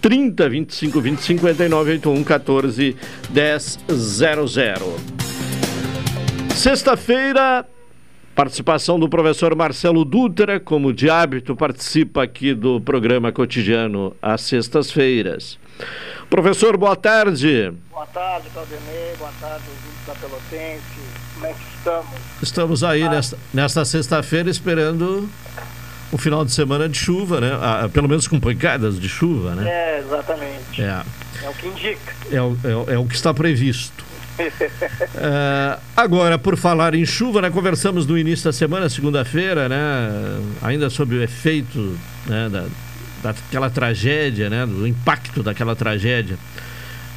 30 0.00 0.48
25 0.48 1.00
20 1.02 1.20
59, 1.20 1.90
81 1.90 2.24
14 2.24 2.96
10 3.28 3.78
00. 3.90 4.96
Sexta-feira, 6.54 7.66
participação 8.34 8.98
do 8.98 9.06
professor 9.06 9.54
Marcelo 9.54 10.02
Dutra, 10.02 10.58
como 10.58 10.94
de 10.94 11.10
hábito, 11.10 11.54
participa 11.54 12.22
aqui 12.22 12.54
do 12.54 12.80
programa 12.80 13.30
cotidiano 13.32 14.16
às 14.22 14.40
sextas-feiras. 14.40 15.58
Professor, 16.30 16.76
boa 16.76 16.94
tarde. 16.94 17.72
Boa 17.90 18.06
tarde, 18.06 18.48
Claudemir. 18.52 19.16
Boa 19.18 19.32
tarde, 19.40 19.64
ouvintes 19.68 20.06
da 20.06 20.14
Pelotense. 20.14 20.82
Como 21.34 21.46
é 21.46 21.52
que 21.54 21.60
estamos? 21.76 22.20
Estamos 22.42 22.84
aí 22.84 23.02
ah. 23.02 23.10
nesta, 23.10 23.38
nesta 23.52 23.84
sexta-feira 23.84 24.50
esperando 24.50 25.28
o 26.12 26.18
final 26.18 26.44
de 26.44 26.52
semana 26.52 26.86
de 26.86 26.98
chuva, 26.98 27.40
né? 27.40 27.58
Ah, 27.60 27.88
pelo 27.90 28.08
menos 28.08 28.28
com 28.28 28.38
pancadas 28.38 29.00
de 29.00 29.08
chuva, 29.08 29.54
né? 29.54 29.70
É, 29.70 29.98
exatamente. 30.00 30.82
É, 30.82 31.02
é 31.44 31.48
o 31.48 31.54
que 31.54 31.66
indica. 31.66 32.12
É 32.30 32.42
o, 32.42 32.58
é, 32.62 32.94
é 32.94 32.98
o 32.98 33.06
que 33.06 33.14
está 33.14 33.32
previsto. 33.32 34.04
uh, 34.38 35.80
agora, 35.96 36.38
por 36.38 36.58
falar 36.58 36.94
em 36.94 37.06
chuva, 37.06 37.40
né, 37.40 37.50
conversamos 37.50 38.06
no 38.06 38.18
início 38.18 38.44
da 38.44 38.52
semana, 38.52 38.88
segunda-feira, 38.88 39.68
né, 39.68 39.78
ainda 40.62 40.90
sobre 40.90 41.16
o 41.16 41.22
efeito 41.22 41.98
né, 42.26 42.48
da, 42.48 42.66
daquela 43.22 43.70
tragédia, 43.70 44.48
né, 44.48 44.66
do 44.66 44.86
impacto 44.86 45.42
daquela 45.42 45.74
tragédia 45.74 46.38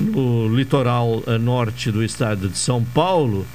no 0.02 0.54
litoral 0.56 1.24
eh, 1.28 1.38
norte 1.38 1.92
do 1.92 2.04
estado 2.04 2.50
de 2.50 2.58
São 2.58 2.84
Paulo, 2.84 3.46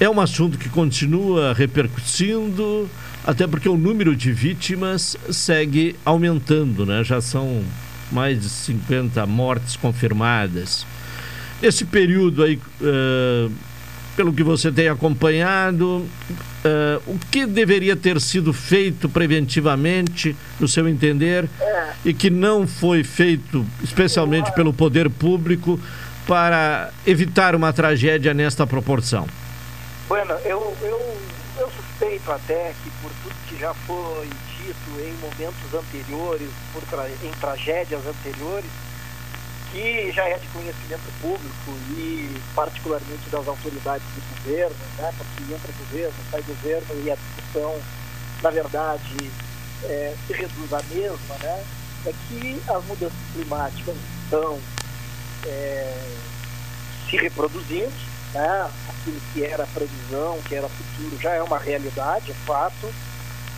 é 0.00 0.08
um 0.08 0.20
assunto 0.20 0.56
que 0.56 0.68
continua 0.68 1.52
repercutindo, 1.52 2.88
até 3.26 3.46
porque 3.46 3.68
o 3.68 3.76
número 3.76 4.14
de 4.14 4.32
vítimas 4.32 5.16
segue 5.30 5.96
aumentando, 6.04 6.86
né? 6.86 7.02
Já 7.02 7.20
são 7.20 7.64
mais 8.12 8.40
de 8.40 8.48
50 8.48 9.26
mortes 9.26 9.76
confirmadas. 9.76 10.86
Nesse 11.60 11.84
período 11.84 12.44
aí, 12.44 12.60
eh, 12.80 13.48
pelo 14.18 14.32
que 14.32 14.42
você 14.42 14.72
tem 14.72 14.88
acompanhado, 14.88 16.04
eh, 16.64 17.00
o 17.06 17.16
que 17.30 17.46
deveria 17.46 17.94
ter 17.94 18.20
sido 18.20 18.52
feito 18.52 19.08
preventivamente, 19.08 20.34
no 20.58 20.66
seu 20.66 20.88
entender, 20.88 21.48
e 22.04 22.12
que 22.12 22.28
não 22.28 22.66
foi 22.66 23.04
feito, 23.04 23.64
especialmente 23.80 24.52
pelo 24.54 24.72
poder 24.72 25.08
público, 25.08 25.78
para 26.26 26.90
evitar 27.06 27.54
uma 27.54 27.72
tragédia 27.72 28.34
nesta 28.34 28.66
proporção? 28.66 29.24
Bueno, 30.08 30.34
eu, 30.44 30.76
eu, 30.82 31.16
eu 31.60 31.70
suspeito 31.70 32.32
até 32.32 32.72
que 32.82 32.90
por 33.00 33.12
tudo 33.22 33.36
que 33.48 33.56
já 33.56 33.72
foi 33.72 34.28
dito 34.58 35.00
em 35.00 35.12
momentos 35.22 35.72
anteriores, 35.72 36.48
por 36.72 36.82
tra 36.90 37.08
em 37.22 37.30
tragédias 37.40 38.00
anteriores, 38.04 38.68
que 39.72 40.12
já 40.12 40.24
é 40.28 40.38
de 40.38 40.46
conhecimento 40.48 41.12
público 41.20 41.70
e 41.90 42.40
particularmente 42.54 43.28
das 43.30 43.46
autoridades 43.46 44.06
do 44.14 44.36
governo, 44.36 44.76
né, 44.98 45.12
porque 45.16 45.54
entra 45.54 45.72
governo, 45.78 46.14
sai 46.30 46.42
governo 46.42 47.04
e 47.04 47.10
a 47.10 47.16
discussão, 47.16 47.80
na 48.42 48.50
verdade, 48.50 49.30
é, 49.84 50.14
se 50.26 50.32
reduz 50.32 50.72
à 50.72 50.82
mesma, 50.90 51.34
né, 51.42 51.64
é 52.06 52.12
que 52.28 52.62
as 52.68 52.84
mudanças 52.84 53.18
climáticas 53.32 53.96
estão 54.24 54.58
é, 55.46 56.06
se 57.10 57.16
reproduzindo, 57.16 57.92
né, 58.32 58.70
aquilo 58.88 59.20
que 59.32 59.44
era 59.44 59.66
previsão, 59.66 60.38
que 60.46 60.54
era 60.54 60.68
futuro, 60.68 61.20
já 61.20 61.32
é 61.32 61.42
uma 61.42 61.58
realidade, 61.58 62.30
é 62.30 62.34
fato, 62.46 62.92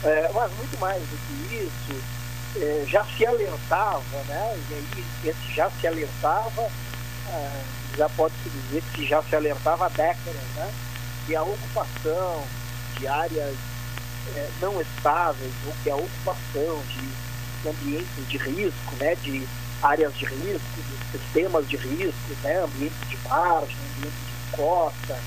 é, 0.03 0.31
mas 0.35 0.53
muito 0.55 0.79
mais 0.81 1.01
do 1.01 1.49
que 1.49 1.55
isso, 1.55 2.20
é, 2.57 2.84
já 2.86 3.05
se 3.05 3.26
alertava, 3.26 4.03
né? 4.28 4.59
E 4.70 4.74
aí 4.74 5.05
esse 5.24 5.55
já 5.55 5.70
se 5.70 5.86
alertava, 5.86 6.70
é, 7.28 7.62
já 7.96 8.09
pode-se 8.11 8.48
dizer 8.48 8.82
que 8.94 9.07
já 9.07 9.22
se 9.22 9.36
alertava 9.36 9.86
há 9.86 9.88
décadas, 9.88 10.42
né? 10.57 10.70
Que 11.26 11.36
a 11.36 11.42
ocupação 11.42 12.44
de 12.98 13.07
áreas 13.07 13.55
é, 14.34 14.48
não 14.61 14.80
estáveis, 14.80 15.53
ou 15.66 15.74
que 15.82 15.90
a 15.90 15.96
ocupação 15.96 16.82
de 16.88 17.68
ambientes 17.68 18.28
de 18.28 18.36
risco, 18.36 18.94
né? 18.98 19.14
De 19.22 19.46
áreas 19.82 20.14
de 20.14 20.24
risco, 20.24 20.61
de 20.76 21.18
sistemas 21.18 21.68
de 21.68 21.76
risco, 21.76 22.36
né? 22.42 22.62
Ambientes 22.62 23.09
de 23.09 23.16
margem, 23.28 23.76
ambientes 23.96 24.20
de 24.26 24.57
costa, 24.57 25.18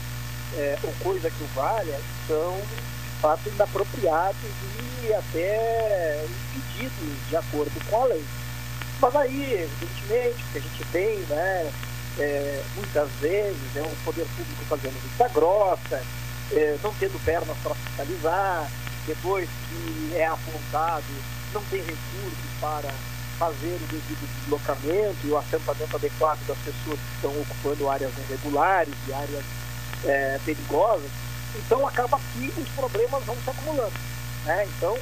é, 0.55 0.77
ou 0.83 0.93
coisa 1.01 1.29
que 1.29 1.43
o 1.43 1.47
valha, 1.55 1.99
são 2.27 2.59
fato 3.23 3.47
inapropriados 3.47 4.35
e 5.01 5.13
até 5.13 6.25
impedidos 6.53 7.29
de 7.29 7.37
acordo 7.37 7.71
com 7.89 8.01
a 8.01 8.05
lei. 8.07 8.25
Mas 8.99 9.15
aí, 9.15 9.53
evidentemente, 9.53 10.43
que 10.51 10.57
a 10.57 10.61
gente 10.61 10.85
tem, 10.91 11.19
né, 11.29 11.71
é, 12.19 12.63
muitas 12.75 13.09
vezes, 13.21 13.77
é 13.77 13.81
o 13.81 13.95
poder 14.03 14.25
público 14.35 14.65
fazendo 14.67 15.01
vista 15.01 15.29
grossa, 15.29 16.03
é, 16.51 16.77
não 16.83 16.93
tendo 16.95 17.17
pernas 17.23 17.57
para 17.63 17.73
fiscalizar, 17.75 18.69
depois 19.07 19.47
que 19.69 20.17
é 20.17 20.27
apontado, 20.27 21.05
não 21.53 21.61
tem 21.63 21.79
recursos 21.79 22.49
para 22.59 22.93
fazer 23.39 23.75
o 23.75 23.87
devido 23.87 24.41
deslocamento 24.41 25.17
e 25.23 25.29
o 25.29 25.37
assentamento 25.37 25.95
adequado 25.95 26.45
das 26.45 26.57
pessoas 26.57 26.99
que 26.99 27.15
estão 27.15 27.31
ocupando 27.41 27.89
áreas 27.89 28.11
irregulares 28.17 28.93
e 29.07 29.13
áreas 29.13 29.43
é, 30.03 30.39
perigosas. 30.45 31.09
Então 31.55 31.87
acaba 31.87 32.19
que 32.33 32.53
os 32.57 32.69
problemas 32.69 33.23
vão 33.23 33.35
se 33.43 33.49
acumulando. 33.49 33.93
Né? 34.45 34.65
Então 34.65 34.97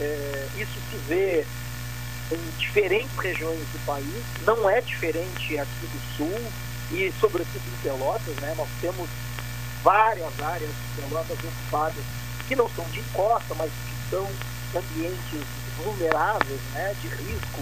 é, 0.00 0.48
isso 0.56 0.78
se 0.90 0.96
vê 1.08 1.46
em 2.32 2.58
diferentes 2.58 3.16
regiões 3.18 3.58
do 3.58 3.84
país, 3.84 4.24
não 4.46 4.70
é 4.70 4.80
diferente 4.80 5.58
aqui 5.58 5.86
do 5.86 6.16
sul 6.16 6.52
e 6.92 7.12
sobretudo 7.20 7.62
em 7.66 7.82
Pelotas, 7.82 8.36
né? 8.36 8.54
Nós 8.56 8.68
temos 8.80 9.08
várias 9.82 10.40
áreas 10.40 10.70
de 10.70 11.02
Pelotas 11.02 11.38
ocupadas 11.38 12.04
que 12.46 12.56
não 12.56 12.68
são 12.70 12.84
de 12.86 13.02
costa, 13.12 13.54
mas 13.56 13.70
que 13.70 14.10
são 14.10 14.28
ambientes 14.76 15.46
vulneráveis, 15.82 16.60
né, 16.72 16.94
de 17.00 17.08
risco, 17.08 17.60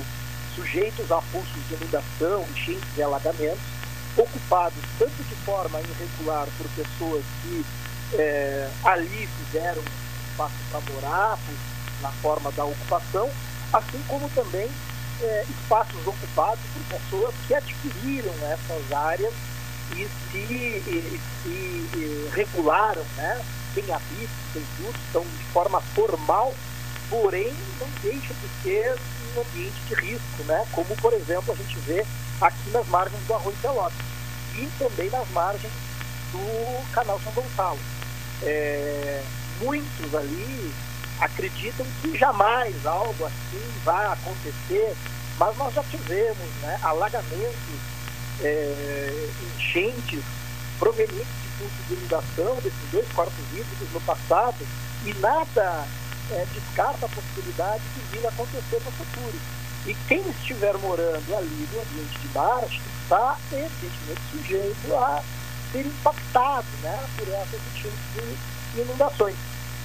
sujeitos 0.55 1.11
a 1.13 1.23
pulsos 1.33 1.69
de 1.69 1.75
inundação, 1.75 2.45
enchentes 2.51 2.89
e 2.97 3.03
alagamentos, 3.03 3.61
ocupados 4.17 4.79
tanto 4.99 5.23
de 5.23 5.35
forma 5.45 5.81
irregular 5.81 6.47
por 6.59 6.67
pessoas 6.71 7.23
que 7.43 7.65
é, 8.15 8.69
ali 8.85 9.29
fizeram 9.39 9.83
espaço 10.31 10.55
por, 10.71 11.03
na 12.01 12.11
forma 12.23 12.53
da 12.53 12.65
ocupação, 12.65 13.29
assim 13.73 14.03
como 14.07 14.29
também 14.31 14.71
é, 15.21 15.45
espaços 15.49 16.07
ocupados 16.07 16.61
por 16.73 16.99
pessoas 16.99 17.35
que 17.47 17.55
adquiriram 17.55 18.33
essas 18.51 18.93
áreas 18.93 19.33
e 19.93 20.09
se, 20.31 20.39
e, 20.39 21.21
e, 21.47 22.31
regularam, 22.35 23.05
né? 23.17 23.41
Tem 23.75 23.85
habitos, 23.93 24.37
tem 24.53 24.65
tudo, 24.77 24.99
estão 25.07 25.23
de 25.23 25.45
forma 25.53 25.81
formal, 25.95 26.55
porém 27.11 27.53
não 27.81 27.89
deixa 28.03 28.35
de 28.35 28.63
ser 28.63 28.97
um 29.37 29.41
ambiente 29.41 29.81
de 29.89 29.95
risco, 29.95 30.45
né? 30.45 30.65
Como, 30.73 30.95
por 30.97 31.13
exemplo, 31.13 31.53
a 31.53 31.57
gente 31.57 31.79
vê 31.81 32.05
aqui 32.41 32.71
nas 32.71 32.87
margens 32.89 33.21
do 33.27 33.35
Arroio 33.35 33.57
Pelotas 33.61 33.99
e 34.55 34.69
também 34.79 35.11
nas 35.11 35.29
margens 35.31 35.73
do 36.33 36.93
Canal 36.93 37.21
São 37.21 37.33
Gonçalo. 37.33 37.79
É, 38.43 39.23
muitos 39.61 40.15
ali 40.15 40.73
acreditam 41.21 41.85
que 42.01 42.17
jamais 42.17 42.75
algo 42.87 43.25
assim 43.25 43.73
vai 43.85 44.07
acontecer, 44.07 44.95
mas 45.39 45.57
nós 45.57 45.75
já 45.75 45.83
tivemos 45.85 46.49
né, 46.63 46.79
alagamentos, 46.83 47.81
é, 48.43 49.29
enchentes 49.57 50.23
provenientes 50.79 51.27
de 51.43 51.49
pontos 51.59 51.89
de 51.89 51.95
inundação 51.95 52.55
desses 52.57 52.91
dois 52.93 53.09
quartos 53.13 53.45
hídricos 53.53 53.93
no 53.93 54.01
passado 54.03 54.67
e 55.05 55.15
nada 55.15 55.85
é, 56.31 56.47
descarta 56.55 57.07
a 57.07 57.09
possibilidade 57.09 57.83
de 57.95 58.19
vir 58.19 58.27
acontecer 58.27 58.81
no 58.85 58.93
futuro. 58.93 59.39
E 59.87 59.95
quem 60.07 60.21
estiver 60.29 60.77
morando 60.79 61.37
ali 61.37 61.69
no 61.73 61.81
ambiente 61.81 62.19
de 62.19 62.29
marcha 62.35 62.81
está 63.03 63.37
evidentemente 63.53 64.21
sujeito 64.31 64.95
a 64.95 65.23
ser 65.73 65.87
impactado 65.87 66.67
né, 66.83 66.99
por 67.17 67.29
essas 67.29 67.61
enchentes 67.75 68.39
de 68.75 68.81
inundações. 68.81 69.37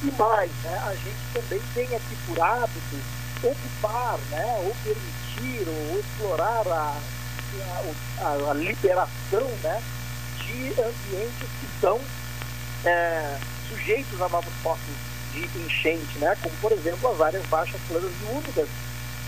E 0.03 0.11
mais, 0.19 0.51
né, 0.63 0.81
a 0.85 0.93
gente 0.95 1.17
também 1.33 1.61
tem 1.73 1.95
aqui 1.95 2.17
por 2.27 2.41
hábito 2.41 2.97
ocupar, 3.43 4.17
né, 4.31 4.55
ou 4.63 4.75
permitir, 4.83 5.67
ou 5.67 5.99
explorar 5.99 6.63
a, 6.67 6.97
a, 8.21 8.51
a 8.51 8.53
liberação 8.53 9.47
né, 9.63 9.81
de 10.39 10.69
ambientes 10.71 11.49
que 11.59 11.67
são 11.81 11.99
é, 12.85 13.37
sujeitos 13.69 14.21
a 14.21 14.29
novos 14.29 14.53
focos 14.61 14.79
de 15.33 15.59
enchente, 15.59 16.19
né, 16.19 16.37
como 16.41 16.55
por 16.57 16.71
exemplo 16.71 17.11
as 17.11 17.21
áreas 17.21 17.45
baixas 17.47 17.79
planas 17.87 18.11
e 18.21 18.31
úmidas, 18.31 18.67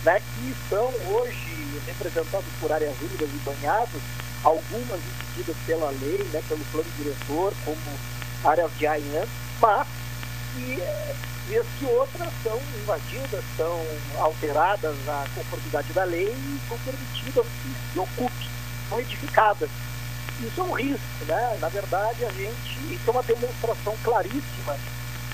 né, 0.03 0.19
que 0.19 0.55
são 0.69 0.93
hoje 1.07 1.81
representadas 1.87 2.45
por 2.59 2.71
áreas 2.71 2.95
úmidas 3.01 3.29
e 3.29 3.37
banhadas, 3.45 4.01
algumas 4.45 4.99
impedidas 4.99 5.55
pela 5.65 5.89
lei, 5.89 6.23
né, 6.31 6.41
pelo 6.47 6.63
plano 6.65 6.89
diretor, 6.97 7.53
como 7.65 7.77
áreas 8.43 8.71
de 8.77 8.85
AIAN, 8.85 9.25
mas 9.59 9.87
que, 10.53 10.79
vez 11.49 11.65
que 11.79 11.85
outras 11.85 12.29
são 12.43 12.59
invadidas, 12.81 13.43
são 13.57 13.85
alteradas 14.19 14.95
à 15.07 15.25
conformidade 15.33 15.91
da 15.93 16.03
lei 16.03 16.29
e 16.29 16.59
são 16.69 16.77
permitidas 16.77 17.45
que 17.45 17.93
se 17.93 17.99
ocupe, 17.99 18.49
são 18.87 18.99
edificadas. 18.99 19.69
Isso 20.39 20.61
é 20.61 20.63
um 20.63 20.73
risco, 20.73 21.25
né? 21.27 21.57
Na 21.59 21.69
verdade, 21.69 22.25
a 22.25 22.31
gente, 22.31 22.93
isso 22.93 23.03
é 23.07 23.11
uma 23.11 23.23
demonstração 23.23 23.95
claríssima 24.03 24.77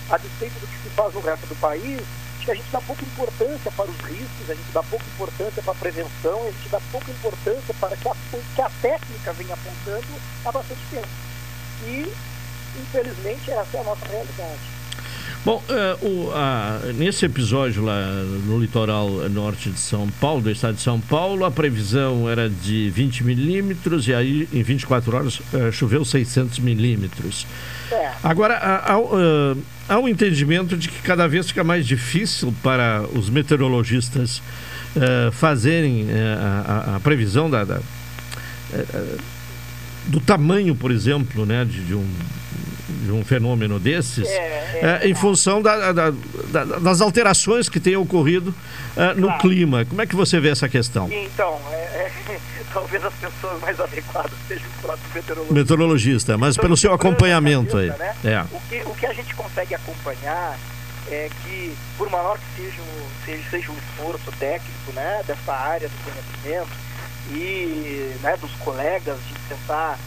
a 0.10 0.18
despeito 0.18 0.60
do 0.60 0.68
que 0.68 0.78
se 0.84 0.90
faz 0.96 1.14
no 1.14 1.22
resto 1.22 1.48
do 1.48 1.56
país, 1.56 2.02
que 2.46 2.52
a 2.52 2.56
gente 2.56 2.72
dá 2.72 2.82
pouca 2.82 3.04
importância 3.04 3.72
para 3.72 3.90
os 3.90 3.98
riscos, 3.98 4.50
a 4.50 4.56
gente 4.56 4.72
dá 4.74 4.84
pouca 4.84 5.06
importância 5.06 5.62
para 5.64 5.72
a 5.72 5.76
prevenção, 5.76 6.42
a 6.42 6.52
gente 6.52 6.70
dá 6.70 6.82
pouca 6.92 7.12
importância 7.12 7.74
para 7.80 7.96
que 7.98 8.08
a, 8.08 8.16
que 8.56 8.62
a 8.62 8.72
técnica 8.82 9.34
venha 9.34 9.54
apontando 9.54 10.08
há 10.46 10.52
bastante 10.52 10.82
tempo. 10.90 11.08
E, 11.86 12.14
infelizmente, 12.80 13.52
essa 13.52 13.78
é 13.78 13.80
a 13.80 13.84
nossa 13.84 14.06
realidade. 14.06 14.82
Bom, 15.44 15.64
uh, 15.70 16.06
o, 16.06 16.94
nesse 16.94 17.26
episódio 17.26 17.84
lá 17.84 18.00
no 18.46 18.60
litoral 18.60 19.10
norte 19.30 19.72
de 19.72 19.80
São 19.80 20.08
Paulo, 20.20 20.42
do 20.42 20.52
estado 20.52 20.76
de 20.76 20.82
São 20.82 21.00
Paulo, 21.02 21.46
a 21.46 21.50
previsão 21.50 22.30
era 22.30 22.48
de 22.48 22.92
20 22.92 23.24
milímetros 23.24 24.08
e 24.08 24.14
aí 24.14 24.48
em 24.54 24.62
24 24.62 25.16
horas 25.16 25.40
uh, 25.40 25.72
choveu 25.72 26.06
600 26.06 26.60
milímetros. 26.60 27.48
É. 27.92 28.12
Agora, 28.22 28.56
há, 28.56 28.94
há 29.92 30.00
um 30.00 30.08
entendimento 30.08 30.78
de 30.78 30.88
que 30.88 31.02
cada 31.02 31.28
vez 31.28 31.48
fica 31.48 31.64
mais 31.64 31.86
difícil 31.86 32.54
para 32.64 33.04
os 33.14 33.30
meteorologistas 33.30 34.42
eh, 34.96 35.30
fazerem 35.34 36.06
eh, 36.10 36.38
a, 36.40 36.96
a- 36.96 37.00
previsão 37.02 37.50
da, 37.50 37.66
da- 37.66 37.82
eh, 38.74 39.18
do 40.08 40.20
tamanho, 40.22 40.74
por 40.76 40.92
exemplo, 40.92 41.46
né, 41.46 41.66
de, 41.66 41.82
de 41.84 41.94
um, 41.94 42.06
de 43.02 43.12
um 43.12 43.24
fenômeno 43.26 43.80
desses, 43.80 44.28
É, 44.28 45.00
eh, 45.04 45.08
em 45.10 45.16
função 45.16 45.62
da- 45.62 45.92
da- 45.92 46.12
da- 46.12 46.64
das 46.80 47.02
alterações 47.02 47.68
que 47.68 47.80
têm 47.80 47.96
ocorrido 47.96 48.54
eh, 48.96 49.14
no 49.16 49.28
Claro. 49.28 49.42
clima. 49.42 49.86
Como 49.86 50.02
é 50.02 50.06
que 50.06 50.16
você 50.16 50.40
vê 50.40 50.50
essa 50.50 50.70
questão? 50.70 51.10
Então, 51.12 51.60
é, 51.72 51.76
é, 51.76 52.12
talvez 52.74 53.04
as 53.04 53.14
pessoas 53.16 53.60
mais 53.62 53.80
adequadas 53.80 54.32
sejam 54.48 54.68
o 54.68 54.82
próprio 54.82 55.06
meteorologista. 55.16 55.54
Meteorologista, 55.54 56.38
mas 56.38 56.58
pelo 56.58 56.78
seu 56.78 56.94
acompanhamento 56.94 57.78
aí. 57.78 57.90
Né? 57.90 58.16
É. 58.24 58.42
O, 58.52 58.62
que, 58.70 58.82
o 58.86 58.94
que 58.96 59.06
a 59.06 59.14
gente 59.14 59.34
consegue 59.34 59.74
acompanhar 59.76 60.58
é 61.10 61.30
que, 61.44 61.74
por 61.98 62.10
maior 62.10 62.38
que 62.38 62.62
seja, 62.62 62.82
o- 62.82 63.26
seja, 63.26 63.44
seja 63.50 63.72
o 63.72 63.76
esforço 63.76 64.32
técnico 64.40 64.92
né, 64.94 65.22
dessa 65.28 65.52
área 65.54 65.90
do 65.90 65.96
conhecimento 66.04 66.70
e 67.32 68.12
né, 68.22 68.38
dos 68.40 68.52
colegas 68.60 69.18
de 69.28 69.34
tentar 69.50 69.98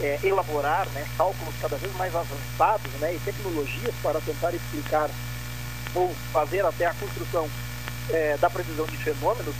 é, 0.00 0.18
elaborar 0.22 0.88
né, 0.90 1.06
cálculos 1.16 1.54
cada 1.60 1.76
vez 1.76 1.94
mais 1.96 2.14
avançados 2.14 2.92
né, 3.00 3.14
e 3.14 3.18
tecnologias 3.20 3.94
para 4.02 4.20
tentar 4.20 4.54
explicar 4.54 5.10
ou 5.94 6.14
fazer 6.32 6.64
até 6.64 6.86
a 6.86 6.94
construção 6.94 7.48
é, 8.10 8.36
da 8.36 8.48
previsão 8.48 8.86
de 8.86 8.96
fenômenos, 8.96 9.54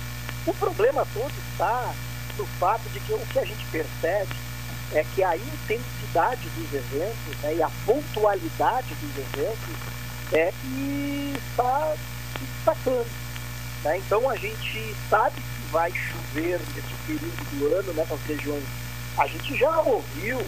o 0.47 0.55
problema 0.55 1.07
todo 1.13 1.33
está 1.53 1.93
no 2.37 2.47
fato 2.59 2.89
de 2.91 3.01
que 3.01 3.13
o 3.13 3.19
que 3.19 3.39
a 3.39 3.45
gente 3.45 3.65
percebe 3.67 4.35
é 4.95 5.05
que 5.15 5.23
a 5.23 5.37
intensidade 5.37 6.49
dos 6.57 6.73
eventos 6.73 7.37
né, 7.43 7.55
e 7.57 7.63
a 7.63 7.71
pontualidade 7.85 8.95
dos 8.95 9.19
eventos 9.19 9.99
é 10.33 10.53
que 10.61 11.35
está 11.37 11.95
se 12.39 12.45
destacando. 12.45 13.07
né? 13.85 13.99
Então 13.99 14.29
a 14.31 14.37
gente 14.37 14.95
sabe 15.11 15.37
que 15.37 15.73
vai 15.73 15.93
chover 15.93 16.61
nesse 16.75 16.95
período 17.07 17.59
do 17.59 17.75
ano 17.75 17.93
nessas 17.95 18.21
regiões. 18.23 18.65
A 19.19 19.27
gente 19.27 19.57
já 19.57 19.81
ouviu 19.81 20.39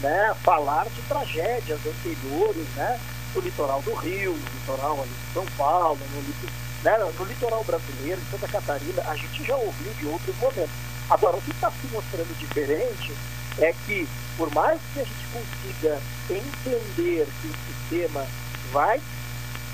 né, 0.00 0.34
falar 0.42 0.86
de 0.86 1.02
tragédias 1.02 1.80
anteriores 1.84 2.68
né, 2.76 3.00
no 3.34 3.40
litoral 3.40 3.82
do 3.82 3.94
Rio, 3.94 4.32
no 4.32 4.60
litoral 4.60 5.00
ali 5.00 5.10
de 5.10 5.34
São 5.34 5.46
Paulo, 5.56 5.98
no, 5.98 6.82
né, 6.84 6.98
no 7.18 7.24
litoral 7.24 7.64
brasileiro, 7.64 8.20
em 8.20 8.30
Santa 8.30 8.46
Catarina, 8.46 9.02
a 9.08 9.16
gente 9.16 9.44
já 9.44 9.56
ouviu 9.56 9.92
de 9.94 10.06
outros 10.06 10.36
momentos. 10.36 10.70
Agora, 11.10 11.36
o 11.36 11.42
que 11.42 11.50
está 11.50 11.70
se 11.70 11.86
mostrando 11.88 12.38
diferente 12.38 13.12
é 13.58 13.74
que, 13.86 14.08
por 14.36 14.52
mais 14.54 14.80
que 14.94 15.00
a 15.00 15.04
gente 15.04 15.26
consiga 15.32 16.00
entender 16.30 17.26
que 17.40 17.48
o 17.48 17.54
sistema 17.74 18.26
vai 18.72 19.00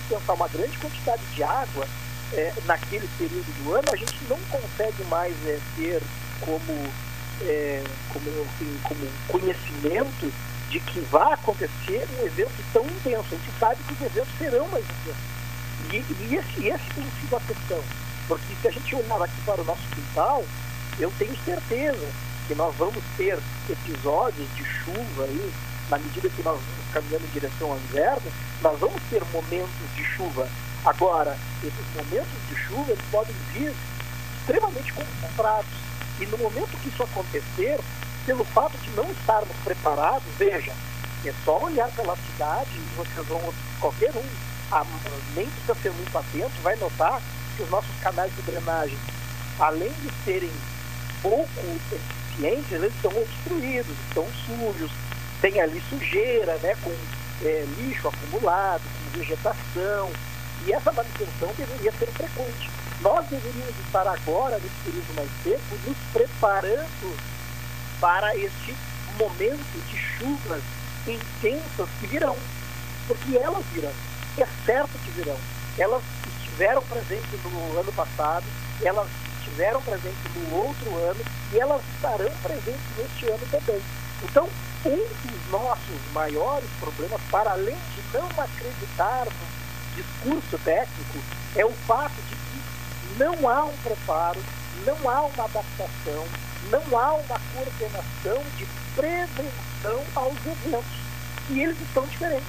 dispensar 0.01 0.35
uma 0.35 0.49
grande 0.49 0.77
quantidade 0.79 1.23
de 1.35 1.43
água 1.43 1.87
é, 2.33 2.53
naquele 2.65 3.09
período 3.19 3.63
do 3.63 3.75
ano, 3.75 3.89
a 3.93 3.97
gente 3.97 4.17
não 4.29 4.39
consegue 4.51 5.05
mais 5.05 5.35
é, 5.47 5.59
ter 5.77 6.03
como, 6.41 6.91
é, 7.43 7.83
como, 8.13 8.31
assim, 8.43 8.81
como 8.83 9.09
conhecimento 9.29 10.33
de 10.71 10.81
que 10.81 11.01
vai 11.01 11.33
acontecer 11.33 12.07
um 12.19 12.27
evento 12.27 12.53
tão 12.73 12.85
intenso. 12.85 13.27
A 13.33 13.37
gente 13.37 13.59
sabe 13.59 13.77
que 13.87 13.93
os 13.95 14.01
eventos 14.03 14.39
serão 14.39 14.69
mais 14.69 14.85
intensos. 14.85 15.39
E, 15.91 15.97
e 15.97 16.37
esse, 16.37 16.69
esse 16.69 16.95
tem 16.95 17.07
sido 17.21 17.37
a 17.37 17.41
questão. 17.41 17.83
Porque 18.27 18.55
se 18.61 18.69
a 18.69 18.71
gente 18.71 18.95
olhar 18.95 19.23
aqui 19.23 19.41
para 19.47 19.61
o 19.63 19.65
nosso 19.65 19.83
quintal, 19.95 20.45
eu 20.99 21.13
tenho 21.19 21.37
certeza 21.45 22.07
que 22.47 22.55
nós 22.55 22.75
vamos 22.77 23.03
ter 23.17 23.39
episódios 23.69 24.49
de 24.55 24.65
chuva 24.65 25.25
aí, 25.25 25.53
na 25.91 25.99
medida 25.99 26.29
que 26.29 26.43
nós 26.43 26.61
vamos 26.61 26.93
caminhando 26.93 27.25
em 27.25 27.33
direção 27.33 27.73
ao 27.73 27.79
inverno, 27.79 28.33
nós 28.63 28.79
vamos 28.79 29.01
ter 29.09 29.23
momentos 29.33 29.95
de 29.97 30.05
chuva. 30.05 30.49
Agora, 30.85 31.37
esses 31.63 31.87
momentos 31.95 32.29
de 32.49 32.57
chuva 32.57 32.93
eles 32.93 33.05
podem 33.11 33.35
vir 33.53 33.73
extremamente 34.41 34.93
concentrados. 34.93 35.88
E 36.21 36.27
no 36.27 36.39
momento 36.39 36.77
que 36.83 36.89
isso 36.89 37.03
acontecer, 37.03 37.79
pelo 38.27 38.45
fato 38.45 38.77
de 38.79 38.91
não 38.91 39.11
estarmos 39.11 39.57
preparados, 39.65 40.23
veja, 40.39 40.73
é 41.25 41.35
só 41.45 41.59
olhar 41.63 41.89
pela 41.91 42.17
cidade 42.17 42.71
vocês 42.97 43.27
vão, 43.27 43.55
qualquer 43.81 44.11
um, 44.15 44.25
a, 44.73 44.85
nem 45.35 45.47
precisa 45.47 45.75
ser 45.75 45.93
muito 45.93 46.17
atento, 46.17 46.53
vai 46.63 46.77
notar 46.77 47.21
que 47.57 47.63
os 47.63 47.71
nossos 47.71 47.95
canais 48.03 48.35
de 48.35 48.43
drenagem, 48.43 48.99
além 49.59 49.93
de 49.93 50.11
serem 50.25 50.51
pouco 51.23 51.49
eficientes, 51.59 52.73
eles 52.73 52.95
estão 52.95 53.11
obstruídos, 53.11 53.97
estão 54.09 54.27
sujos, 54.47 54.91
tem 55.41 55.61
ali 55.61 55.83
sujeira, 55.89 56.57
né, 56.59 56.77
com 56.83 56.95
é, 57.45 57.65
lixo 57.79 58.09
acumulado, 58.09 58.83
com 58.83 59.19
vegetação, 59.19 60.11
e 60.67 60.73
essa 60.73 60.93
manutenção 60.93 61.53
deveria 61.57 61.93
ser 61.93 62.07
frequente. 62.07 62.78
Nós 63.01 63.27
deveríamos 63.27 63.79
estar 63.87 64.07
agora, 64.09 64.59
nesse 64.59 64.75
período 64.85 65.15
mais 65.15 65.31
seco, 65.45 65.79
nos 65.87 65.97
preparando 66.13 67.17
para 68.01 68.35
este 68.37 68.75
momento 69.17 69.87
de 69.89 69.97
chuvas 69.97 70.63
intensas 71.07 71.89
que 72.01 72.07
virão. 72.09 72.37
Porque 73.07 73.37
elas 73.37 73.65
virão. 73.73 73.93
É 74.37 74.47
certo 74.67 74.91
que 75.05 75.11
virão. 75.13 75.37
Elas 75.79 76.03
estiveram 76.39 76.83
presentes 76.83 77.45
no 77.45 77.79
ano 77.79 77.93
passado, 77.93 78.45
elas 78.83 79.07
estiveram 79.39 79.81
presentes 79.83 80.35
no 80.35 80.57
outro 80.57 80.97
ano 80.97 81.21
e 81.53 81.59
elas 81.59 81.83
estarão 81.95 82.31
presentes 82.43 82.81
neste 82.97 83.29
ano 83.29 83.47
também. 83.51 83.81
Então, 84.25 84.49
um 84.85 85.29
dos 85.29 85.51
nossos 85.51 86.13
maiores 86.13 86.69
problemas, 86.81 87.21
para 87.31 87.53
além 87.53 87.77
de 87.95 88.19
não 88.19 88.27
acreditar 88.27 89.25
no 89.27 90.03
discurso 90.03 90.59
técnico, 90.65 91.19
é 91.57 91.65
o 91.65 91.73
fato 91.87 92.15
não 93.19 93.49
há 93.49 93.65
um 93.65 93.77
preparo, 93.79 94.41
não 94.87 95.11
há 95.11 95.23
uma 95.23 95.45
adaptação, 95.45 96.27
não 96.71 96.99
há 96.99 97.15
uma 97.15 97.41
coordenação 97.53 98.43
de 98.57 98.67
prevenção 98.95 100.05
aos 100.15 100.37
eventos. 100.47 101.09
E 101.51 101.63
eles 101.63 101.81
estão 101.81 102.07
diferentes. 102.07 102.49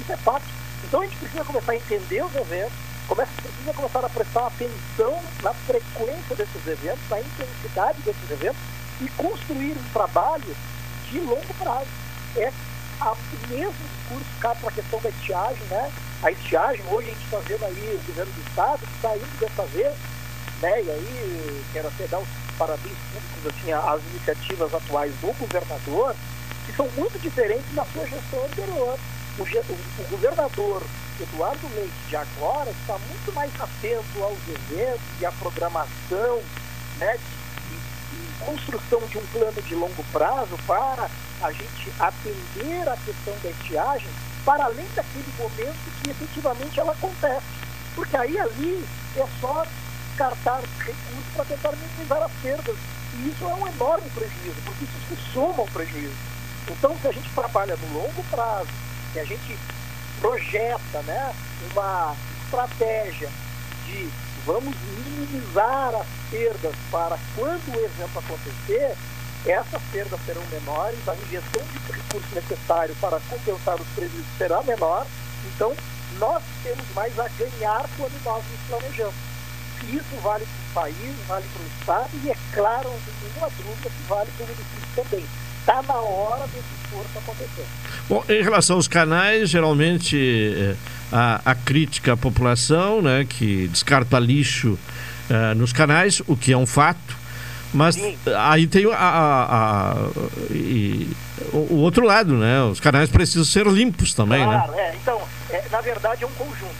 Isso 0.00 0.12
é 0.12 0.16
fato. 0.16 0.44
Então 0.84 1.00
a 1.00 1.04
gente 1.04 1.16
precisa 1.16 1.44
começar 1.44 1.72
a 1.72 1.76
entender 1.76 2.24
os 2.24 2.34
eventos, 2.34 2.72
começa, 3.06 3.30
precisa 3.42 3.72
começar 3.74 4.04
a 4.04 4.08
prestar 4.08 4.46
atenção 4.46 5.22
na 5.42 5.52
frequência 5.52 6.36
desses 6.36 6.66
eventos, 6.66 7.10
na 7.10 7.20
intensidade 7.20 8.00
desses 8.02 8.30
eventos 8.30 8.60
e 9.00 9.08
construir 9.10 9.72
um 9.72 9.92
trabalho 9.92 10.56
de 11.10 11.20
longo 11.20 11.54
prazo. 11.58 11.86
É 12.36 12.52
a, 13.00 13.12
o 13.12 13.48
mesmo 13.48 13.74
discurso 13.74 14.40
cá 14.40 14.54
para 14.54 14.68
a 14.68 14.72
questão 14.72 15.00
da 15.00 15.08
estiagem, 15.10 15.64
né? 15.68 15.92
A 16.22 16.30
estiagem, 16.32 16.82
hoje 16.90 17.08
a 17.08 17.12
gente 17.12 17.24
está 17.24 17.38
vendo 17.38 17.64
aí 17.64 17.94
o 18.00 18.06
governo 18.06 18.32
do 18.32 18.40
estado 18.48 18.78
que 18.80 18.94
está 18.96 19.16
indo 19.16 19.38
dessa 19.40 19.62
vez, 19.64 19.94
né? 20.62 20.82
E 20.82 20.90
aí 20.90 21.64
quero 21.72 21.88
até 21.88 22.06
dar 22.08 22.18
os 22.18 22.28
parabéns 22.58 22.96
públicos 23.12 23.46
assim, 23.54 23.72
às 23.72 24.02
iniciativas 24.12 24.74
atuais 24.74 25.12
do 25.20 25.32
governador, 25.38 26.14
que 26.66 26.72
são 26.72 26.88
muito 26.96 27.18
diferentes 27.20 27.72
da 27.74 27.84
sua 27.92 28.06
gestão 28.06 28.44
anterior. 28.44 28.98
O, 29.38 29.42
o- 29.42 30.04
o 30.04 30.08
governador 30.10 30.82
Eduardo 31.20 31.68
Leite 31.74 31.92
de 32.08 32.16
agora 32.16 32.70
está 32.70 32.98
muito 32.98 33.32
mais 33.34 33.50
atento 33.60 34.22
aos 34.24 34.38
eventos 34.48 35.00
e 35.20 35.26
à 35.26 35.32
programação, 35.32 36.42
né? 36.98 37.16
e 37.68 38.44
construção 38.44 39.00
de 39.08 39.18
um 39.18 39.26
plano 39.26 39.62
de 39.62 39.74
longo 39.74 40.02
prazo 40.12 40.58
para 40.66 41.08
a 41.42 41.52
gente 41.52 41.92
atender 42.00 42.88
a 42.88 42.96
questão 42.96 43.34
da 43.42 43.50
estiagem 43.50 44.08
para 44.46 44.64
além 44.64 44.86
daquele 44.94 45.32
momento 45.36 46.02
que 46.02 46.10
efetivamente 46.10 46.78
ela 46.78 46.92
acontece. 46.92 47.44
Porque 47.96 48.16
aí 48.16 48.38
ali 48.38 48.86
é 49.16 49.26
só 49.40 49.66
descartar 50.10 50.60
recursos 50.78 51.34
para 51.34 51.44
tentar 51.44 51.72
minimizar 51.72 52.22
as 52.22 52.32
perdas. 52.40 52.76
E 53.14 53.28
isso 53.28 53.44
é 53.44 53.54
um 53.54 53.66
enorme 53.66 54.08
prejuízo, 54.10 54.56
porque 54.64 54.84
isso 54.84 54.94
se 55.08 55.32
soma 55.32 55.58
ao 55.58 55.66
prejuízo. 55.66 56.14
Então, 56.68 56.96
se 57.00 57.08
a 57.08 57.12
gente 57.12 57.28
trabalha 57.30 57.76
no 57.76 57.98
longo 57.98 58.24
prazo, 58.30 58.68
se 59.12 59.20
a 59.20 59.24
gente 59.24 59.58
projeta 60.20 61.02
né, 61.02 61.34
uma 61.72 62.14
estratégia 62.44 63.28
de 63.86 64.08
vamos 64.44 64.74
minimizar 64.96 65.94
as 65.94 66.06
perdas 66.30 66.74
para 66.90 67.18
quando 67.34 67.74
o 67.74 67.84
evento 67.84 68.18
acontecer, 68.18 68.94
essas 69.46 69.80
perdas 69.92 70.20
serão 70.26 70.42
menores, 70.50 70.98
a 71.08 71.14
injeção 71.14 71.62
de 71.72 71.92
recursos 71.92 72.32
necessário 72.32 72.94
para 73.00 73.20
compensar 73.28 73.76
os 73.76 73.86
prejuízos 73.94 74.26
será 74.36 74.62
menor, 74.64 75.06
então 75.54 75.72
nós 76.18 76.42
temos 76.62 76.84
mais 76.94 77.18
a 77.18 77.28
ganhar 77.28 77.88
quando 77.96 78.24
nós 78.24 78.42
nos 78.44 78.60
planejamos. 78.68 79.14
Isso 79.88 80.20
vale 80.22 80.44
para 80.44 80.82
o 80.82 80.84
país, 80.84 81.14
vale 81.28 81.44
para 81.52 81.62
o 81.62 81.66
Estado 81.80 82.10
e, 82.24 82.30
é 82.30 82.36
claro, 82.52 82.88
não 82.88 82.98
tem 82.98 83.14
nenhuma 83.22 83.50
dúvida 83.50 83.90
que 83.90 84.08
vale 84.08 84.30
para 84.36 84.44
o 84.44 84.48
município 84.48 85.04
também. 85.04 85.26
Está 85.60 85.82
na 85.82 85.94
hora 85.94 86.46
desse 86.46 86.64
esforço 86.82 87.18
acontecer. 87.18 87.66
Bom, 88.08 88.24
em 88.28 88.42
relação 88.42 88.76
aos 88.76 88.88
canais, 88.88 89.50
geralmente 89.50 90.16
eh, 90.16 90.76
a, 91.12 91.40
a 91.44 91.54
crítica 91.54 92.12
à 92.12 92.16
população, 92.16 93.02
né, 93.02 93.26
que 93.28 93.68
descarta 93.68 94.18
lixo 94.18 94.78
eh, 95.28 95.54
nos 95.54 95.72
canais, 95.72 96.22
o 96.26 96.36
que 96.36 96.52
é 96.52 96.56
um 96.56 96.66
fato, 96.66 97.16
mas 97.74 97.96
aí 98.38 98.66
tem 98.66 98.86
a, 98.92 98.96
a- 98.96 99.92
a- 99.92 99.94
e 100.50 101.10
o, 101.52 101.56
o 101.74 101.76
outro 101.78 102.04
lado, 102.06 102.34
né? 102.34 102.62
Os 102.64 102.80
canais 102.80 103.10
precisam 103.10 103.44
ser 103.44 103.66
limpos 103.66 104.14
também, 104.14 104.44
claro, 104.44 104.72
né? 104.72 104.78
é. 104.90 104.96
Então, 104.96 105.20
é, 105.50 105.64
na 105.70 105.80
verdade 105.80 106.24
é 106.24 106.26
um 106.26 106.32
conjunto. 106.32 106.74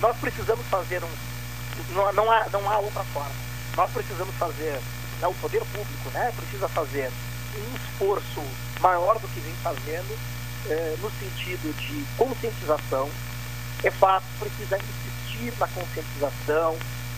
Nós 0.00 0.16
precisamos 0.16 0.64
fazer 0.66 1.02
um. 1.02 1.94
Não, 1.94 2.12
não 2.12 2.30
há, 2.30 2.46
não 2.52 2.70
há 2.70 2.78
outra 2.78 3.02
forma. 3.04 3.30
nós 3.76 3.90
precisamos 3.90 4.34
fazer, 4.36 4.78
né, 5.20 5.26
o 5.26 5.34
poder 5.34 5.60
público 5.72 6.10
né, 6.12 6.32
precisa 6.36 6.68
fazer 6.68 7.10
um 7.56 7.76
esforço 7.76 8.42
maior 8.80 9.18
do 9.18 9.28
que 9.28 9.40
vem 9.40 9.54
fazendo 9.62 10.18
eh, 10.68 10.96
no 11.00 11.10
sentido 11.12 11.74
de 11.78 12.04
conscientização. 12.16 13.08
É 13.84 13.90
fato, 13.90 14.24
precisa 14.38 14.76
insistir 14.78 15.52
na 15.58 15.66
conscientização, 15.68 16.76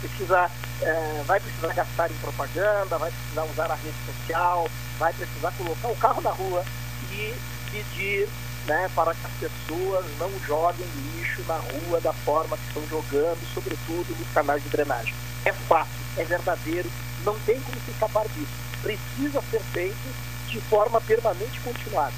precisa, 0.09 0.50
eh, 0.82 1.22
vai 1.26 1.40
precisar 1.40 1.72
gastar 1.72 2.11
em 2.11 2.14
propaganda, 2.14 2.98
vai 2.98 3.11
precisar 3.11 3.44
usar 3.44 3.70
a 3.70 3.74
rede 3.74 3.96
social, 4.07 4.68
vai 4.98 5.12
precisar 5.12 5.52
colocar 5.52 5.88
o 5.88 5.96
carro 5.96 6.20
na 6.20 6.30
rua 6.30 6.64
e 7.11 7.34
pedir 7.70 8.28
né, 8.66 8.90
para 8.94 9.14
que 9.14 9.26
as 9.26 9.50
pessoas 9.50 10.05
não 10.18 10.30
joguem 10.46 10.86
lixo 11.16 11.42
na 11.46 11.57
rua 11.57 12.00
da 12.00 12.12
forma 12.12 12.57
que 12.57 12.66
estão 12.68 12.86
jogando, 12.88 13.55
sobretudo 13.55 14.16
nos 14.18 14.28
canais 14.32 14.62
de 14.62 14.68
drenagem. 14.68 15.14
É 15.44 15.52
fato, 15.52 15.90
é 16.16 16.24
verdadeiro, 16.24 16.90
não 17.24 17.38
tem 17.40 17.61
como 17.61 17.76
se 17.84 17.90
escapar 17.90 18.26
disso. 18.28 18.52
Precisa 18.82 19.42
ser 19.50 19.61
feito 19.72 20.14
de 20.48 20.61
forma 20.62 21.00
permanente 21.00 21.59
e 21.59 21.61
continuada. 21.61 22.14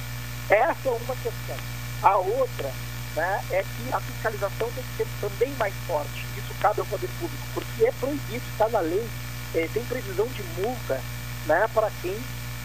Essa 0.49 0.89
é 0.89 0.91
uma 0.91 1.17
questão. 1.17 1.57
A 2.03 2.17
outra 2.17 2.71
né, 3.17 3.45
é 3.51 3.63
que 3.63 3.95
a 3.95 4.01
fiscalização 4.01 4.71
tem 4.71 4.85
que 4.85 4.97
ser 4.97 5.07
também 5.21 5.53
mais 5.59 5.75
forte. 5.87 6.27
Cabe 6.67 6.81
ao 6.81 6.87
poder 6.87 7.09
público, 7.21 7.47
porque 7.55 7.87
é 7.87 7.93
proibido, 7.93 8.43
está 8.51 8.69
na 8.69 8.81
lei, 8.81 9.09
eh, 9.55 9.69
tem 9.73 9.85
previsão 9.85 10.27
de 10.27 10.43
multa 10.61 11.01
né, 11.47 11.65
para 11.73 11.89
quem 12.03 12.19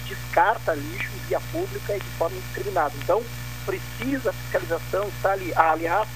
descarta 0.08 0.74
lixo 0.74 1.12
via 1.28 1.40
pública 1.52 1.96
e 1.96 2.00
de 2.00 2.10
forma 2.18 2.36
indiscriminada. 2.36 2.96
Então, 2.98 3.22
precisa 3.64 4.34
fiscalização 4.34 5.08
estar 5.08 5.34
ali. 5.34 5.54
Ah, 5.56 5.74
aliás, 5.74 6.08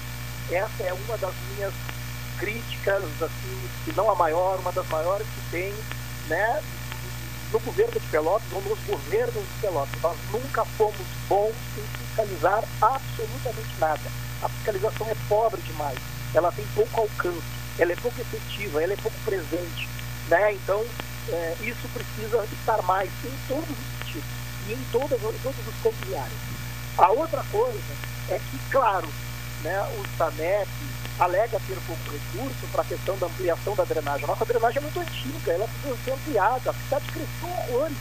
essa 0.50 0.82
é 0.82 0.92
uma 0.92 1.16
das 1.16 1.32
minhas 1.54 1.72
críticas, 2.40 3.04
assim, 3.22 3.68
se 3.84 3.92
não 3.96 4.10
a 4.10 4.16
maior, 4.16 4.58
uma 4.58 4.72
das 4.72 4.88
maiores 4.88 5.24
que 5.28 5.50
tem, 5.52 5.72
né, 6.26 6.60
no 7.52 7.60
governo 7.60 7.92
de 7.92 8.06
Pelotas 8.08 8.48
ou 8.52 8.62
nos 8.62 8.80
governos 8.80 9.32
de 9.32 9.60
Pelotas. 9.60 10.02
Nós 10.02 10.16
nunca 10.32 10.64
fomos 10.76 11.06
bons 11.28 11.54
em 11.78 11.98
fiscalizar 11.98 12.64
absolutamente 12.82 13.78
nada. 13.78 14.10
A 14.42 14.48
fiscalização 14.48 15.06
é 15.08 15.14
pobre 15.28 15.60
demais, 15.62 15.98
ela 16.34 16.50
tem 16.50 16.66
pouco 16.74 17.02
alcance, 17.02 17.55
ela 17.78 17.92
é 17.92 17.96
pouco 17.96 18.20
efetiva, 18.20 18.82
ela 18.82 18.92
é 18.92 18.96
pouco 18.96 19.16
presente. 19.24 19.88
Né? 20.28 20.54
Então, 20.54 20.84
é, 21.30 21.56
isso 21.60 21.88
precisa 21.92 22.44
estar 22.52 22.82
mais 22.82 23.10
em 23.24 23.34
todos 23.48 23.70
os 23.70 23.76
sentidos 23.98 24.24
e 24.68 24.72
em 24.72 24.76
em 24.76 24.84
todos 24.92 25.12
os 25.12 25.82
campos. 25.82 25.96
A 26.98 27.10
outra 27.10 27.44
coisa 27.52 27.78
é 28.30 28.38
que, 28.38 28.58
claro, 28.70 29.08
né, 29.62 29.80
o 29.98 30.16
SANEP 30.16 30.68
alega 31.18 31.60
ter 31.66 31.76
pouco 31.86 32.02
recurso 32.10 32.66
para 32.72 32.82
a 32.82 32.84
questão 32.84 33.16
da 33.18 33.26
ampliação 33.26 33.74
da 33.74 33.84
drenagem. 33.84 34.24
A 34.24 34.28
nossa 34.28 34.44
drenagem 34.44 34.78
é 34.78 34.80
muito 34.80 35.00
antiga, 35.00 35.52
ela 35.52 35.68
precisa 35.68 36.04
ser 36.04 36.12
ampliada. 36.12 36.70
A 36.70 36.74
cidade 36.74 37.04
cresceu 37.12 37.48
horrores 37.48 37.96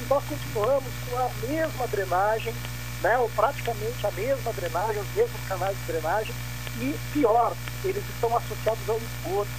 e 0.00 0.08
nós 0.08 0.24
continuamos 0.24 0.92
com 1.08 1.18
a 1.18 1.30
mesma 1.48 1.86
drenagem, 1.88 2.54
né, 3.02 3.18
ou 3.18 3.28
praticamente 3.30 4.06
a 4.06 4.10
mesma 4.12 4.52
drenagem, 4.52 5.00
os 5.00 5.14
mesmos 5.14 5.40
canais 5.48 5.76
de 5.76 5.92
drenagem 5.92 6.34
e, 6.80 6.98
pior, 7.12 7.54
eles 7.84 8.02
estão 8.08 8.34
associados 8.36 8.88
ao 8.88 8.96
esgoto. 8.96 9.50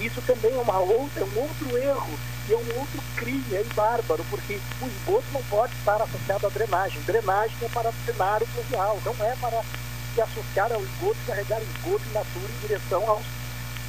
Isso 0.00 0.22
também 0.22 0.54
é, 0.54 0.58
uma 0.58 0.78
outra, 0.78 1.22
é 1.22 1.24
um 1.24 1.40
outro 1.40 1.76
erro 1.76 2.18
e 2.48 2.52
é 2.54 2.56
um 2.56 2.80
outro 2.80 3.02
crime 3.16 3.44
é 3.52 3.62
bárbaro, 3.74 4.24
porque 4.30 4.58
o 4.80 4.86
esgoto 4.86 5.26
não 5.32 5.42
pode 5.44 5.74
estar 5.74 6.00
associado 6.00 6.46
à 6.46 6.50
drenagem. 6.50 7.02
Drenagem 7.02 7.56
é 7.62 7.68
para 7.68 7.92
drenar 8.06 8.42
o 8.42 8.46
pluvial, 8.46 8.98
não 9.04 9.12
é 9.24 9.36
para 9.36 9.62
se 10.14 10.20
associar 10.22 10.72
ao 10.72 10.82
esgoto, 10.82 11.18
carregar 11.26 11.60
esgoto 11.60 12.02
in 12.08 12.12
natura 12.12 12.48
em 12.48 12.66
direção 12.66 13.10
aos 13.10 13.24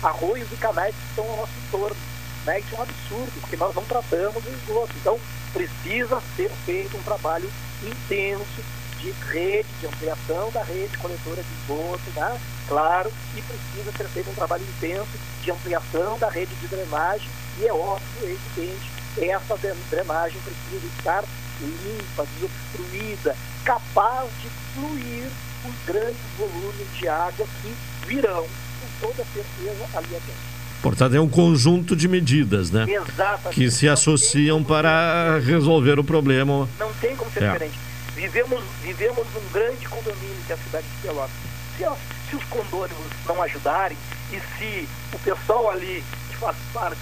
arroios 0.03 0.51
e 0.51 0.55
canais 0.57 0.93
que 0.93 1.09
estão 1.09 1.29
ao 1.31 1.37
nosso 1.37 1.53
entorno. 1.67 1.97
Né? 2.45 2.59
Isso 2.59 2.75
é 2.75 2.77
um 2.77 2.81
absurdo, 2.81 3.31
porque 3.39 3.55
nós 3.55 3.75
não 3.75 3.85
tratamos 3.85 4.43
o 4.45 4.49
esgoto. 4.49 4.93
Então, 4.99 5.19
precisa 5.53 6.21
ser 6.35 6.51
feito 6.65 6.97
um 6.97 7.03
trabalho 7.03 7.49
intenso 7.83 8.80
de 9.01 9.11
rede, 9.31 9.67
de 9.79 9.87
ampliação 9.87 10.51
da 10.51 10.63
rede 10.63 10.97
coletora 10.97 11.41
de 11.41 11.49
esgoto, 11.61 12.01
né? 12.15 12.39
claro, 12.67 13.11
e 13.35 13.41
precisa 13.41 13.91
ser 13.97 14.07
feito 14.09 14.29
um 14.29 14.33
trabalho 14.33 14.63
intenso 14.77 15.09
de 15.43 15.51
ampliação 15.51 16.17
da 16.19 16.29
rede 16.29 16.53
de 16.55 16.67
drenagem, 16.67 17.27
e 17.59 17.65
é 17.67 17.73
óbvio, 17.73 18.07
é 18.23 18.25
evidente, 18.25 18.89
essa 19.19 19.57
drenagem 19.89 20.39
precisa 20.41 20.87
estar 20.97 21.23
limpa, 21.61 22.25
desobstruída, 22.35 23.35
capaz 23.65 24.29
de 24.41 24.47
fluir 24.73 25.25
os 25.67 25.85
grandes 25.85 26.17
volumes 26.37 26.87
de 26.97 27.07
água 27.07 27.45
que 27.61 27.75
virão, 28.07 28.43
com 28.43 29.07
toda 29.07 29.23
certeza, 29.33 29.85
ali 29.95 30.07
adentro. 30.07 30.51
Portanto, 30.81 31.15
é 31.15 31.19
um 31.21 31.29
conjunto 31.29 31.95
de 31.95 32.07
medidas, 32.07 32.71
né? 32.71 32.87
Exatamente. 32.89 33.53
Que 33.53 33.69
se 33.69 33.87
associam 33.87 34.63
para 34.63 35.37
resolver 35.45 35.99
o 35.99 36.03
problema. 36.03 36.67
Não 36.79 36.91
tem 36.93 37.15
como 37.15 37.29
ser 37.31 37.43
É. 37.43 37.51
diferente. 37.51 37.77
Vivemos, 38.15 38.63
vivemos 38.81 39.25
num 39.33 39.49
grande 39.53 39.85
condomínio 39.87 40.35
que 40.45 40.51
é 40.51 40.55
a 40.55 40.57
cidade 40.57 40.85
de 40.85 41.07
Pelotas. 41.07 41.31
Se, 41.77 41.83
se 42.29 42.35
os 42.35 42.43
condôminos 42.45 42.97
não 43.25 43.41
ajudarem 43.41 43.97
e 44.31 44.39
se 44.57 44.87
o 45.13 45.19
pessoal 45.19 45.71
ali 45.71 46.03
que 46.29 46.35
faz 46.37 46.55
parte 46.73 46.99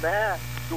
né, 0.00 0.38
do, 0.68 0.76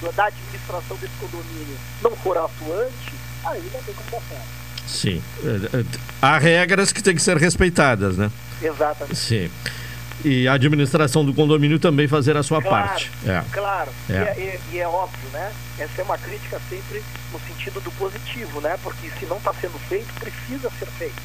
do- 0.00 0.12
da 0.12 0.26
administração 0.26 0.96
desse 0.98 1.12
condomínio 1.20 1.76
não 2.00 2.14
for 2.16 2.36
atuante, 2.38 3.12
aí 3.44 3.62
não 3.72 3.82
tem 3.82 3.94
como 3.94 4.10
dar 4.10 4.20
certo. 4.28 4.62
Sim. 4.86 5.22
É, 5.44 5.78
é, 5.78 5.84
Há 6.20 6.38
regras 6.38 6.92
que 6.92 7.02
têm 7.02 7.14
que 7.14 7.22
ser 7.22 7.36
respeitadas, 7.36 8.16
né? 8.16 8.30
Exatamente. 8.60 9.16
Sim. 9.16 9.50
E 10.24 10.46
a 10.46 10.52
administração 10.54 11.24
do 11.24 11.34
condomínio 11.34 11.78
também 11.78 12.06
fazer 12.06 12.36
a 12.36 12.42
sua 12.42 12.62
Claro, 12.62 12.86
parte. 12.88 13.10
É. 13.26 13.42
Claro, 13.52 13.90
É. 14.08 14.12
E, 14.12 14.16
é, 14.16 14.60
e- 14.72 14.76
e 14.76 14.80
é 14.80 14.86
óbvio, 14.86 15.28
né? 15.32 15.52
Essa 15.78 16.00
é 16.00 16.04
uma 16.04 16.16
crítica 16.18 16.60
sempre 16.68 17.02
no 17.32 17.40
sentido 17.40 17.80
do 17.80 17.90
positivo, 17.92 18.60
né? 18.60 18.78
Porque 18.82 19.10
se 19.18 19.26
não 19.26 19.38
está 19.38 19.52
sendo 19.54 19.78
feito, 19.88 20.12
precisa 20.20 20.70
ser 20.78 20.86
feito. 20.98 21.20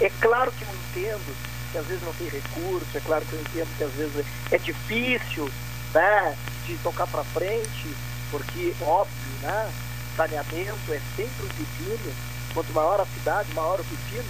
É 0.00 0.10
claro 0.20 0.50
que 0.52 0.62
eu 0.62 0.68
entendo 1.02 1.36
que 1.72 1.78
às 1.78 1.86
vezes 1.86 2.02
não 2.02 2.12
tem 2.14 2.28
recurso, 2.28 2.86
é 2.94 3.00
claro 3.00 3.24
que 3.26 3.32
eu 3.34 3.40
entendo 3.40 3.68
que 3.76 3.84
às 3.84 3.92
vezes 3.92 4.24
é 4.50 4.58
difícil, 4.58 5.50
né? 5.94 6.34
De 6.66 6.74
tocar 6.76 7.06
para 7.06 7.24
frente, 7.24 7.86
porque 8.30 8.72
óbvio, 8.80 9.12
né? 9.42 9.70
Saneamento 10.16 10.92
é 10.92 11.00
sempre 11.16 11.44
um 11.44 11.48
pepino. 11.48 12.12
Quanto 12.54 12.72
maior 12.72 13.00
a 13.00 13.06
cidade, 13.18 13.48
maior 13.54 13.78
o 13.80 13.84
pepino. 13.84 14.24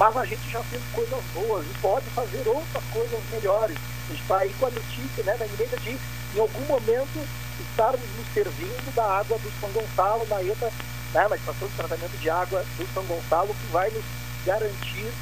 Mas 0.00 0.16
a 0.16 0.24
gente 0.24 0.50
já 0.50 0.62
fez 0.62 0.82
coisas 0.94 1.22
boas 1.34 1.66
e 1.66 1.78
pode 1.78 2.06
fazer 2.14 2.42
outras 2.48 2.84
coisas 2.90 3.20
melhores. 3.32 3.76
A 3.76 4.10
gente 4.10 4.22
está 4.22 4.38
aí 4.38 4.54
com 4.58 4.64
a 4.64 4.70
notícia, 4.70 5.24
né, 5.24 5.36
da 5.36 5.44
emenda 5.44 5.76
de, 5.76 5.90
em 5.90 6.40
algum 6.40 6.64
momento, 6.64 7.28
estarmos 7.60 8.00
nos 8.16 8.26
servindo 8.32 8.94
da 8.94 9.04
água 9.04 9.36
do 9.36 9.52
São 9.60 9.68
Gonçalo 9.68 10.26
na 10.30 10.42
ETA, 10.42 10.72
né, 11.12 11.28
na 11.28 11.36
estação 11.36 11.68
de 11.68 11.74
tratamento 11.74 12.18
de 12.18 12.30
água 12.30 12.64
do 12.78 12.94
São 12.94 13.04
Gonçalo, 13.04 13.48
que 13.48 13.72
vai 13.72 13.90
nos 13.90 14.04
garantir 14.46 15.12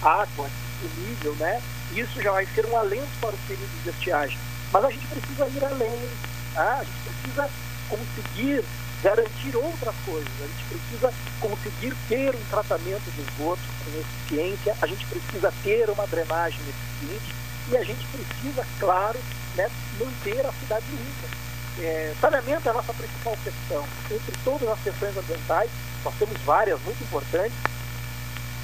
água 0.00 0.48
disponível, 0.80 1.34
né? 1.40 1.60
Isso 1.96 2.22
já 2.22 2.30
vai 2.30 2.46
ser 2.46 2.64
um 2.66 2.76
alento 2.76 3.08
para 3.20 3.34
os 3.34 3.40
períodos 3.40 3.82
de 3.82 3.90
estiagem. 3.90 4.38
Mas 4.72 4.84
a 4.84 4.90
gente 4.90 5.06
precisa 5.08 5.46
ir 5.48 5.64
além, 5.64 6.08
tá? 6.54 6.78
a 6.80 6.84
gente 6.84 7.10
precisa 7.10 7.50
conseguir 7.88 8.64
garantir 9.02 9.56
outras 9.56 9.94
coisas. 10.04 10.28
A 10.40 10.46
gente 10.46 10.64
precisa 10.68 11.12
conseguir 11.40 11.94
ter 12.08 12.34
um 12.34 12.44
tratamento 12.50 13.10
de 13.10 13.20
esgoto 13.20 13.60
com 13.84 14.00
eficiência, 14.00 14.76
a 14.80 14.86
gente 14.86 15.04
precisa 15.06 15.52
ter 15.62 15.88
uma 15.90 16.06
drenagem 16.06 16.60
eficiente 16.60 17.34
e 17.70 17.76
a 17.76 17.84
gente 17.84 18.04
precisa, 18.06 18.66
claro, 18.80 19.18
né, 19.56 19.70
manter 19.98 20.44
a 20.46 20.52
cidade 20.52 20.86
limpa. 20.90 21.38
É, 21.80 22.14
saneamento 22.20 22.66
é 22.66 22.70
a 22.70 22.74
nossa 22.74 22.92
principal 22.92 23.36
questão. 23.44 23.84
Entre 24.10 24.34
todas 24.44 24.68
as 24.68 24.80
questões 24.80 25.16
ambientais, 25.16 25.70
nós 26.04 26.14
temos 26.18 26.40
várias 26.42 26.80
muito 26.82 27.02
importantes 27.02 27.56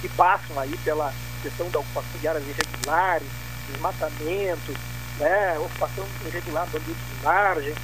que 0.00 0.08
passam 0.10 0.58
aí 0.58 0.76
pela 0.78 1.12
questão 1.42 1.68
da 1.70 1.78
ocupação 1.78 2.20
de 2.20 2.26
áreas 2.28 2.44
irregulares, 2.44 3.28
desmatamento, 3.70 4.74
né, 5.18 5.58
ocupação 5.58 6.04
irregular 6.26 6.66
do 6.66 6.78
ambiente 6.78 6.98
de 6.98 7.24
margem, 7.24 7.74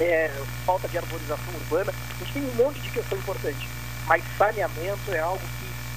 é, 0.00 0.30
falta 0.64 0.88
de 0.88 0.98
arborização 0.98 1.54
urbana. 1.54 1.92
A 2.20 2.24
gente 2.24 2.32
tem 2.34 2.42
um 2.42 2.54
monte 2.64 2.80
de 2.80 2.90
questão 2.90 3.18
importante, 3.18 3.68
mas 4.06 4.22
saneamento 4.38 5.10
é 5.12 5.18
algo 5.20 5.40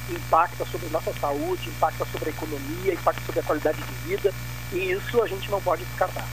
que 0.07 0.15
impacta 0.15 0.65
sobre 0.65 0.87
nossa 0.89 1.13
saúde, 1.19 1.69
impacta 1.69 2.05
sobre 2.11 2.29
a 2.29 2.31
economia, 2.31 2.93
impacta 2.93 3.21
sobre 3.25 3.39
a 3.41 3.43
qualidade 3.43 3.77
de 3.77 4.09
vida, 4.09 4.33
e 4.73 4.91
isso 4.91 5.21
a 5.21 5.27
gente 5.27 5.49
não 5.51 5.61
pode 5.61 5.83
descartar. 5.85 6.25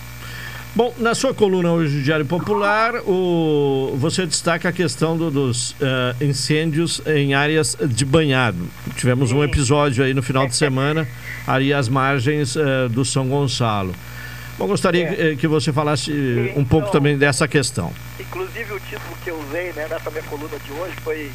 Bom, 0.74 0.93
na 0.98 1.14
sua 1.14 1.32
coluna 1.32 1.72
hoje 1.72 1.97
do 1.97 2.02
Diário 2.02 2.26
Popular, 2.26 2.97
o, 3.06 3.94
você 3.97 4.26
destaca 4.26 4.68
a 4.68 4.72
questão 4.72 5.16
do- 5.16 5.30
dos 5.30 5.74
eh, 5.80 6.14
incêndios 6.22 7.01
em 7.06 7.32
áreas 7.32 7.74
de 7.88 8.05
banhado. 8.05 8.59
Tivemos 8.94 9.32
um 9.32 9.43
episódio 9.43 10.05
aí 10.05 10.12
no 10.12 10.22
final 10.22 10.47
de 10.47 10.55
semana, 10.55 11.09
ali 11.47 11.72
às 11.72 11.88
margens 11.88 12.56
eh, 12.56 12.88
do 12.90 13.06
São 13.06 13.26
Gonçalo. 13.26 13.94
Bom, 14.58 14.66
gostaria 14.66 15.32
eh, 15.32 15.36
que 15.36 15.46
você 15.46 15.72
falasse 15.72 16.10
eh, 16.10 16.58
um 16.58 16.64
pouco 16.64 16.90
também 16.90 17.18
dessa 17.18 17.46
questão. 17.46 17.92
Inclusive 18.18 18.72
o 18.72 18.80
título 18.80 19.16
que 19.22 19.30
eu 19.30 19.38
usei 19.38 19.72
né, 19.72 19.86
nessa 19.88 20.10
minha 20.10 20.22
coluna 20.24 20.58
de 20.58 20.72
hoje 20.72 20.94
foi 21.02 21.30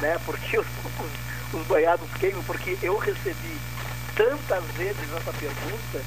né, 0.00 0.18
porque 0.24 0.58
os, 0.58 0.66
os, 0.66 1.60
os 1.60 1.66
banhados 1.66 2.08
queimam, 2.18 2.42
porque 2.44 2.78
eu 2.82 2.96
recebi 2.96 3.56
tantas 4.16 4.64
vezes 4.76 5.02
essa 5.14 5.32
pergunta 5.32 6.00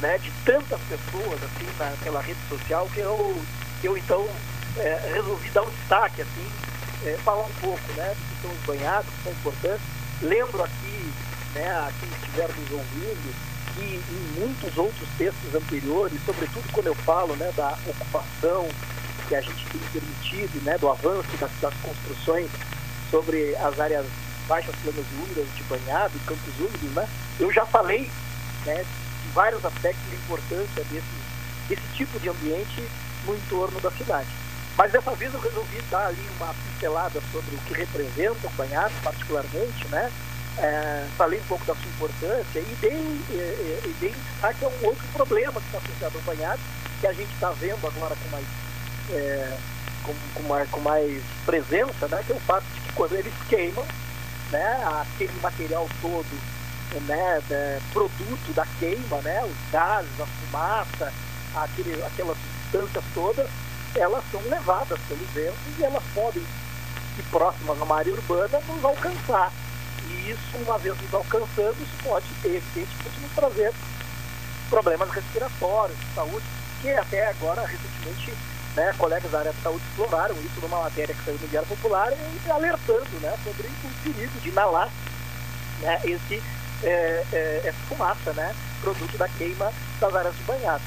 né, 0.00 0.18
de 0.18 0.30
tantas 0.44 0.80
pessoas 0.88 1.40
assim 1.42 1.66
na, 1.78 1.92
pela 2.02 2.20
rede 2.20 2.38
social 2.48 2.88
que 2.94 3.00
eu 3.00 3.42
eu 3.82 3.98
então 3.98 4.26
é, 4.78 5.12
resolvi 5.14 5.48
dar 5.50 5.62
um 5.62 5.70
destaque, 5.70 6.22
assim, 6.22 6.50
é, 7.06 7.16
falar 7.24 7.44
um 7.44 7.52
pouco, 7.60 7.92
né, 7.96 8.14
do 8.14 8.36
que 8.36 8.42
são 8.42 8.50
os 8.50 8.66
banhados, 8.66 9.06
que 9.06 9.22
são 9.24 9.32
importantes. 9.32 9.86
Lembro 10.22 10.62
aqui, 10.62 11.12
né, 11.54 11.68
a 11.68 11.90
quem 12.00 12.08
estiver 12.08 12.48
nos 12.48 12.70
ouvindo, 12.70 13.34
em 13.82 14.40
muitos 14.40 14.76
outros 14.76 15.08
textos 15.18 15.54
anteriores, 15.54 16.18
sobretudo 16.24 16.64
quando 16.72 16.86
eu 16.86 16.94
falo, 16.94 17.34
né, 17.36 17.52
da 17.56 17.76
ocupação 17.86 18.68
que 19.28 19.34
a 19.34 19.40
gente 19.40 19.64
tem 19.66 19.80
permitido, 19.92 20.62
né, 20.64 20.78
do 20.78 20.88
avanço 20.88 21.28
das, 21.40 21.50
das 21.60 21.74
construções 21.82 22.50
sobre 23.10 23.54
as 23.56 23.80
áreas 23.80 24.06
baixas 24.46 24.74
planas 24.82 25.06
úmidas 25.22 25.46
de 25.56 25.62
banhado 25.64 26.12
campos 26.26 26.58
úmidos, 26.58 26.90
né, 26.94 27.08
eu 27.40 27.52
já 27.52 27.64
falei, 27.66 28.10
né, 28.66 28.84
de 28.84 29.28
vários 29.32 29.64
aspectos 29.64 30.04
da 30.10 30.16
importância 30.16 30.84
desse, 30.84 31.68
desse 31.68 31.96
tipo 31.96 32.18
de 32.20 32.28
ambiente 32.28 32.82
no 33.26 33.34
entorno 33.34 33.80
da 33.80 33.90
cidade. 33.90 34.28
Mas 34.76 34.90
dessa 34.90 35.12
vez 35.12 35.32
eu 35.32 35.40
resolvi 35.40 35.80
dar 35.90 36.08
ali 36.08 36.28
uma 36.36 36.52
pincelada 36.52 37.20
sobre 37.32 37.54
o 37.54 37.58
que 37.58 37.74
representa 37.74 38.46
o 38.46 38.50
banhado, 38.50 38.92
particularmente, 39.02 39.86
né? 39.88 40.10
É, 40.58 41.06
falei 41.16 41.40
um 41.40 41.44
pouco 41.44 41.64
da 41.64 41.74
sua 41.74 41.86
importância 41.86 42.60
e 42.60 42.76
dei, 42.80 42.92
e, 42.92 43.80
e 43.84 43.96
dei 44.00 44.10
destaque 44.10 44.64
a 44.64 44.68
um 44.68 44.86
outro 44.86 45.04
problema 45.12 45.60
que 45.60 45.66
está 45.66 45.78
associado 45.78 46.16
ao 46.16 46.22
banhado, 46.22 46.60
que 47.00 47.06
a 47.08 47.12
gente 47.12 47.32
está 47.34 47.50
vendo 47.50 47.84
agora 47.86 48.14
com 48.14 48.28
mais, 48.30 48.46
é, 49.10 49.56
com, 50.04 50.14
com, 50.34 50.48
mais, 50.48 50.70
com 50.70 50.80
mais 50.80 51.22
presença, 51.44 52.06
né? 52.08 52.22
Que 52.24 52.32
é 52.32 52.36
o 52.36 52.40
fato 52.40 52.64
de 52.72 52.80
que 52.80 52.92
quando 52.92 53.14
eles 53.14 53.34
queimam, 53.48 53.84
né? 54.52 54.84
Aquele 55.02 55.32
material 55.42 55.88
todo 56.00 56.54
né, 57.00 57.42
é, 57.50 57.80
produto 57.92 58.52
da 58.54 58.66
queima, 58.78 59.16
né, 59.22 59.44
os 59.44 59.72
gases, 59.72 60.20
a 60.20 60.26
fumaça, 60.26 61.12
aquele, 61.56 62.02
aquelas 62.04 62.36
substâncias 62.36 63.04
todas, 63.14 63.48
elas 63.94 64.22
são 64.30 64.40
levadas 64.48 64.98
pelo 65.08 65.24
vento 65.34 65.56
e 65.78 65.84
elas 65.84 66.02
podem, 66.14 66.42
ir 66.42 67.22
próximas 67.30 67.78
à 67.80 67.94
área 67.94 68.12
urbana, 68.12 68.60
nos 68.68 68.84
alcançar. 68.84 69.52
Isso, 70.26 70.56
uma 70.64 70.78
vez 70.78 70.96
nos 71.00 71.14
alcançando, 71.14 71.76
isso 71.82 71.96
pode, 72.02 72.26
evidentemente, 72.44 73.20
nos 73.20 73.32
trazer 73.34 73.72
problemas 74.70 75.10
respiratórios, 75.10 75.98
de 75.98 76.14
saúde, 76.14 76.44
que 76.80 76.90
até 76.90 77.28
agora, 77.28 77.66
recentemente, 77.66 78.32
né, 78.74 78.94
colegas 78.98 79.30
da 79.30 79.38
área 79.40 79.52
de 79.52 79.62
saúde 79.62 79.82
exploraram 79.90 80.34
isso 80.36 80.60
numa 80.60 80.82
matéria 80.82 81.14
que 81.14 81.24
saiu 81.24 81.38
no 81.40 81.48
Diário 81.48 81.68
Popular 81.68 82.12
alertando 82.50 83.20
né, 83.20 83.36
sobre 83.44 83.68
o 83.68 84.02
perigo 84.02 84.40
de 84.40 84.48
inalar 84.48 84.90
né, 85.80 86.00
esse 86.04 86.42
é, 86.82 87.24
é, 87.32 87.60
essa 87.64 87.78
fumaça, 87.88 88.32
né? 88.32 88.54
Produto 88.80 89.16
da 89.16 89.28
queima 89.28 89.72
das 90.00 90.14
áreas 90.14 90.36
de 90.36 90.42
banhado. 90.42 90.82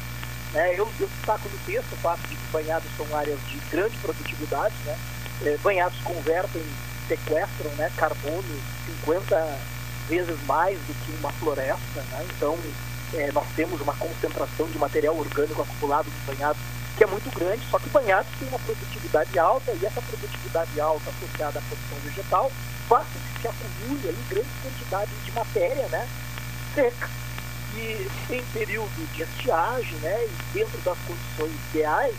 Né? 0.53 0.73
Eu, 0.73 0.87
eu 0.99 1.07
destaco 1.07 1.49
no 1.49 1.57
texto 1.65 1.91
o 1.93 1.97
fato 1.97 2.21
de 2.21 2.35
que 2.35 2.51
banhados 2.51 2.89
são 2.95 3.17
áreas 3.17 3.39
de 3.47 3.57
grande 3.71 3.97
produtividade, 3.97 4.75
né? 4.85 4.97
É, 5.45 5.57
banhados 5.63 5.97
convertem, 6.03 6.63
sequestram 7.07 7.71
né, 7.77 7.91
carbono 7.95 8.43
50 9.03 9.59
vezes 10.07 10.37
mais 10.45 10.77
do 10.79 10.93
que 11.05 11.11
uma 11.19 11.31
floresta, 11.33 12.01
né? 12.11 12.25
Então, 12.35 12.57
é, 13.13 13.31
nós 13.31 13.45
temos 13.55 13.79
uma 13.81 13.93
concentração 13.95 14.67
de 14.67 14.77
material 14.77 15.17
orgânico 15.17 15.61
acumulado 15.61 16.07
nos 16.07 16.35
banhados 16.35 16.61
que 16.97 17.03
é 17.03 17.07
muito 17.07 17.29
grande, 17.37 17.61
só 17.69 17.77
que 17.77 17.89
banhados 17.89 18.27
têm 18.39 18.47
uma 18.47 18.57
produtividade 18.59 19.37
alta 19.37 19.71
e 19.71 19.85
essa 19.85 20.01
produtividade 20.01 20.81
alta 20.81 21.11
associada 21.11 21.59
à 21.59 21.61
produção 21.61 21.97
vegetal 22.03 22.51
faz 22.89 23.05
com 23.05 23.19
que 23.19 23.41
se 23.41 23.47
acumule 23.47 24.09
ali 24.09 24.25
grandes 24.27 24.51
quantidades 24.63 25.13
de 25.23 25.31
matéria 25.31 25.87
né, 25.89 26.07
seca. 26.73 27.09
E 27.75 28.09
em 28.31 28.43
período 28.51 29.13
de 29.13 29.21
estiagem, 29.21 29.93
né, 29.99 30.25
e 30.25 30.53
dentro 30.53 30.77
das 30.79 30.97
condições 31.05 31.53
ideais, 31.69 32.15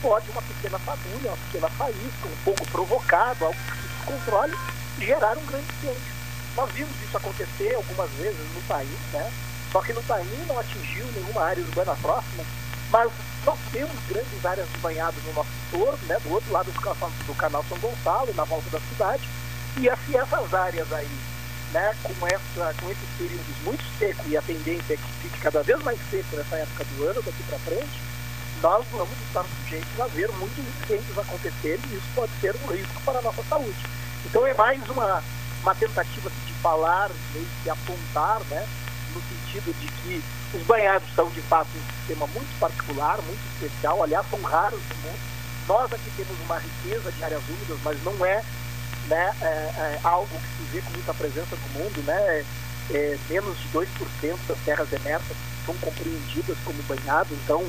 pode 0.00 0.30
uma 0.30 0.42
pequena 0.42 0.78
fagulha, 0.78 1.30
uma 1.30 1.36
pequena 1.48 1.68
faísca, 1.70 2.26
um 2.26 2.36
fogo 2.44 2.64
provocado, 2.70 3.44
algo 3.46 3.58
que 3.58 3.81
descontrole, 4.02 4.56
gerar 4.98 5.36
um 5.38 5.46
grande 5.46 5.66
incêndio. 5.78 6.12
Nós 6.56 6.70
vimos 6.72 6.90
isso 7.02 7.16
acontecer 7.16 7.74
algumas 7.74 8.10
vezes 8.10 8.54
no 8.54 8.62
país, 8.62 8.98
né? 9.12 9.32
Só 9.70 9.80
que 9.80 9.92
no 9.92 10.02
país 10.02 10.46
não 10.46 10.58
atingiu 10.58 11.06
nenhuma 11.14 11.42
área 11.42 11.62
urbana 11.62 11.96
próxima, 12.02 12.44
mas 12.90 13.10
nós 13.46 13.58
temos 13.72 13.92
grandes 14.08 14.44
áreas 14.44 14.68
de 14.68 14.78
banhado 14.78 15.16
no 15.24 15.32
nosso 15.32 15.48
entorno, 15.68 15.98
né? 16.06 16.18
Do 16.22 16.32
outro 16.32 16.52
lado 16.52 16.70
do, 16.70 17.26
do 17.26 17.34
canal 17.34 17.64
São 17.68 17.78
Gonçalo, 17.78 18.34
na 18.34 18.44
volta 18.44 18.68
da 18.70 18.80
cidade, 18.80 19.26
e 19.78 19.88
assim, 19.88 20.16
essas 20.16 20.52
áreas 20.52 20.92
aí, 20.92 21.08
né, 21.72 21.94
com, 22.02 22.26
essa, 22.26 22.74
com 22.78 22.90
esses 22.90 23.08
períodos 23.16 23.56
muito 23.64 23.82
secos 23.98 24.26
e 24.28 24.36
a 24.36 24.42
tendência 24.42 24.92
é 24.92 24.96
que 24.98 25.22
fique 25.22 25.40
cada 25.40 25.62
vez 25.62 25.82
mais 25.82 25.98
seco 26.10 26.36
nessa 26.36 26.56
época 26.56 26.84
do 26.84 27.04
ano, 27.04 27.22
daqui 27.22 27.42
para 27.48 27.58
frente, 27.60 28.00
nós 28.62 28.86
vamos 28.92 29.20
estar 29.26 29.44
sujeitos 29.44 30.00
a 30.00 30.06
ver 30.06 30.30
muitos 30.38 30.58
incêndios 30.58 31.18
acontecerem 31.18 31.80
e 31.90 31.96
isso 31.96 32.06
pode 32.14 32.30
ser 32.40 32.54
um 32.62 32.72
risco 32.72 33.02
para 33.04 33.18
a 33.18 33.22
nossa 33.22 33.42
saúde. 33.42 33.76
Então 34.24 34.46
é 34.46 34.54
mais 34.54 34.80
uma, 34.88 35.22
uma 35.62 35.74
tentativa 35.74 36.30
de 36.46 36.52
falar, 36.62 37.10
de 37.64 37.70
apontar, 37.70 38.40
né, 38.48 38.64
no 39.12 39.20
sentido 39.20 39.74
de 39.80 39.88
que 39.88 40.22
os 40.54 40.62
banhados 40.62 41.08
são 41.14 41.28
de 41.30 41.40
fato 41.42 41.68
um 41.76 41.98
sistema 41.98 42.26
muito 42.28 42.58
particular, 42.60 43.20
muito 43.22 43.40
especial, 43.54 44.02
aliás, 44.02 44.24
são 44.30 44.40
raros 44.42 44.80
no 44.80 44.96
mundo. 45.08 45.20
Nós 45.66 45.92
aqui 45.92 46.10
temos 46.16 46.38
uma 46.40 46.58
riqueza 46.58 47.10
de 47.10 47.24
áreas 47.24 47.42
úmidas, 47.48 47.78
mas 47.82 48.02
não 48.04 48.24
é 48.24 48.44
né, 49.08 49.34
é, 49.40 49.44
é, 49.44 50.00
algo 50.04 50.28
que 50.28 50.64
se 50.64 50.70
vê 50.70 50.80
com 50.82 50.90
muita 50.92 51.14
presença 51.14 51.56
no 51.56 51.80
mundo, 51.80 52.00
né, 52.06 52.44
é, 52.92 53.18
menos 53.28 53.58
de 53.58 53.68
2% 53.70 53.86
das 54.46 54.58
terras 54.64 54.92
emersas 54.92 55.36
são 55.66 55.74
compreendidas 55.78 56.56
como 56.64 56.80
banhado, 56.84 57.34
então 57.44 57.64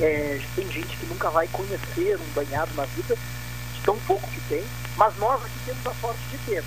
é, 0.00 0.40
tem 0.54 0.70
gente 0.70 0.96
que 0.96 1.06
nunca 1.06 1.30
vai 1.30 1.48
conhecer 1.48 2.16
um 2.16 2.34
banhado 2.34 2.72
na 2.74 2.84
vida, 2.84 3.16
de 3.74 3.80
tão 3.82 3.98
pouco 4.00 4.28
que 4.30 4.40
tem, 4.48 4.64
mas 4.96 5.16
nós 5.18 5.42
aqui 5.42 5.58
temos 5.64 5.86
a 5.86 5.94
sorte 6.00 6.20
de 6.30 6.38
ter. 6.38 6.64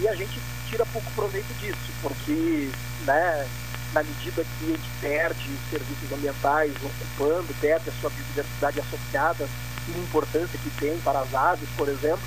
E 0.00 0.08
a 0.08 0.14
gente 0.14 0.40
tira 0.68 0.86
pouco 0.86 1.10
proveito 1.12 1.52
disso, 1.60 1.92
porque 2.00 2.70
né, 3.04 3.46
na 3.92 4.02
medida 4.02 4.42
que 4.42 4.64
a 4.64 4.68
gente 4.68 4.90
perde 5.00 5.50
os 5.50 5.70
serviços 5.70 6.12
ambientais 6.12 6.72
ocupando, 6.82 7.54
perde 7.60 7.90
a 7.90 7.92
sua 8.00 8.10
biodiversidade 8.10 8.80
associada 8.80 9.48
e 9.88 9.94
a 9.94 9.98
importância 9.98 10.58
que 10.58 10.70
tem 10.80 10.98
para 11.00 11.20
as 11.20 11.34
aves, 11.34 11.68
por 11.76 11.88
exemplo, 11.88 12.22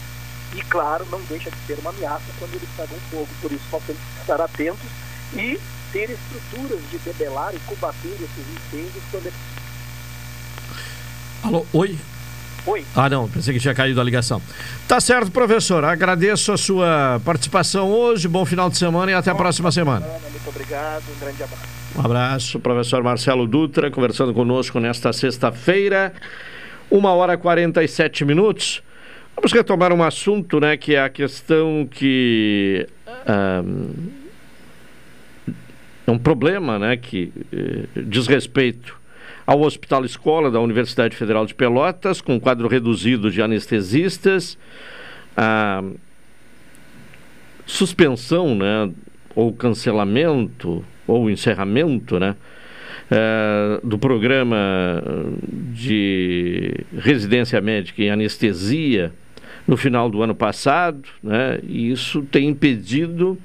e, 0.53 0.61
claro, 0.61 1.05
não 1.09 1.19
deixa 1.23 1.49
de 1.49 1.57
ser 1.65 1.77
uma 1.79 1.89
ameaça 1.89 2.23
quando 2.39 2.53
eles 2.55 2.69
pegam 2.77 2.97
fogo. 3.11 3.27
Por 3.41 3.51
isso, 3.51 3.65
nós 3.71 3.83
temos 3.85 4.01
que 4.01 4.21
estar 4.21 4.41
atentos 4.41 4.89
e 5.33 5.59
ter 5.91 6.09
estruturas 6.09 6.79
de 6.89 6.97
debelar 6.99 7.53
e 7.53 7.59
combater 7.59 8.13
esses 8.13 8.45
incêndios 8.55 9.03
quando 9.11 9.25
eles... 9.25 9.39
Alô, 11.45 11.63
oi? 11.73 11.95
Oi. 12.65 12.83
Ah, 12.95 13.07
não, 13.07 13.29
pensei 13.29 13.53
que 13.53 13.59
tinha 13.59 13.75
caído 13.75 14.01
a 14.01 14.03
ligação. 14.03 14.41
Tá 14.87 14.99
certo, 14.99 15.31
professor. 15.31 15.85
Agradeço 15.85 16.51
a 16.51 16.57
sua 16.57 17.21
participação 17.23 17.91
hoje. 17.91 18.27
Bom 18.27 18.43
final 18.45 18.67
de 18.67 18.79
semana 18.79 19.11
e 19.11 19.13
até 19.13 19.29
Bom, 19.29 19.37
a 19.37 19.39
próxima 19.41 19.71
semana. 19.71 20.07
Muito 20.07 20.49
obrigado. 20.49 21.03
Um 21.15 21.19
grande 21.19 21.43
abraço. 21.43 21.67
Um 21.95 22.01
abraço, 22.01 22.59
professor 22.59 23.03
Marcelo 23.03 23.45
Dutra, 23.45 23.91
conversando 23.91 24.33
conosco 24.33 24.79
nesta 24.79 25.13
sexta-feira, 25.13 26.13
uma 26.89 27.13
hora 27.13 27.35
e 27.35 27.37
47 27.37 28.25
minutos. 28.25 28.81
Vamos 29.35 29.53
retomar 29.53 29.93
um 29.93 30.01
assunto, 30.01 30.59
né, 30.59 30.75
que 30.77 30.95
é 30.95 31.03
a 31.03 31.09
questão 31.09 31.87
que 31.91 32.87
um, 33.07 33.93
é 36.07 36.11
um 36.11 36.17
problema, 36.17 36.79
né, 36.79 36.97
que 36.97 37.31
eh, 37.53 38.01
diz 38.01 38.25
respeito 38.25 39.04
ao 39.45 39.61
Hospital 39.61 40.05
Escola 40.05 40.49
da 40.49 40.59
Universidade 40.59 41.15
Federal 41.15 41.45
de 41.45 41.53
Pelotas, 41.53 42.21
com 42.21 42.39
quadro 42.39 42.67
reduzido 42.67 43.29
de 43.29 43.41
anestesistas, 43.41 44.57
a 45.37 45.83
suspensão, 47.65 48.55
né, 48.55 48.91
ou 49.35 49.53
cancelamento 49.53 50.83
ou 51.07 51.29
encerramento, 51.29 52.19
né, 52.19 52.35
eh, 53.11 53.79
do 53.83 53.99
programa 53.99 55.03
de 55.71 56.73
residência 56.97 57.61
médica 57.61 58.01
em 58.01 58.09
anestesia 58.09 59.13
no 59.67 59.77
final 59.77 60.09
do 60.09 60.21
ano 60.21 60.35
passado, 60.35 61.07
né? 61.23 61.59
e 61.63 61.91
isso 61.91 62.21
tem 62.23 62.49
impedido 62.49 63.37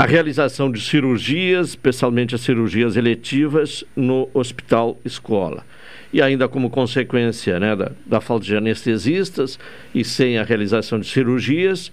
a 0.00 0.06
realização 0.06 0.72
de 0.72 0.80
cirurgias, 0.80 1.68
especialmente 1.68 2.34
as 2.34 2.40
cirurgias 2.40 2.96
eletivas, 2.96 3.84
no 3.94 4.30
hospital 4.32 4.98
escola. 5.04 5.62
E 6.10 6.22
ainda 6.22 6.48
como 6.48 6.70
consequência 6.70 7.60
né, 7.60 7.76
da, 7.76 7.92
da 8.06 8.18
falta 8.18 8.46
de 8.46 8.56
anestesistas 8.56 9.58
e 9.94 10.02
sem 10.02 10.38
a 10.38 10.42
realização 10.42 10.98
de 10.98 11.06
cirurgias, 11.06 11.92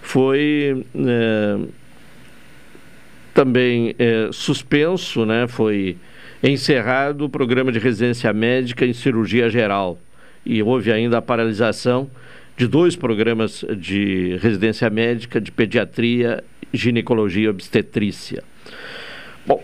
foi 0.00 0.86
é, 0.94 1.58
também 3.34 3.96
é, 3.98 4.28
suspenso, 4.30 5.26
né, 5.26 5.48
foi 5.48 5.96
encerrado 6.44 7.24
o 7.24 7.28
programa 7.28 7.72
de 7.72 7.80
residência 7.80 8.32
médica 8.32 8.86
em 8.86 8.92
cirurgia 8.92 9.50
geral 9.50 9.98
e 10.46 10.62
houve 10.62 10.92
ainda 10.92 11.18
a 11.18 11.22
paralisação 11.22 12.08
de 12.56 12.68
dois 12.68 12.94
programas 12.94 13.64
de 13.76 14.38
residência 14.40 14.88
médica 14.88 15.40
de 15.40 15.50
pediatria, 15.50 16.44
ginecologia 16.72 17.46
e 17.46 17.48
obstetrícia. 17.48 18.42
Bom, 19.46 19.62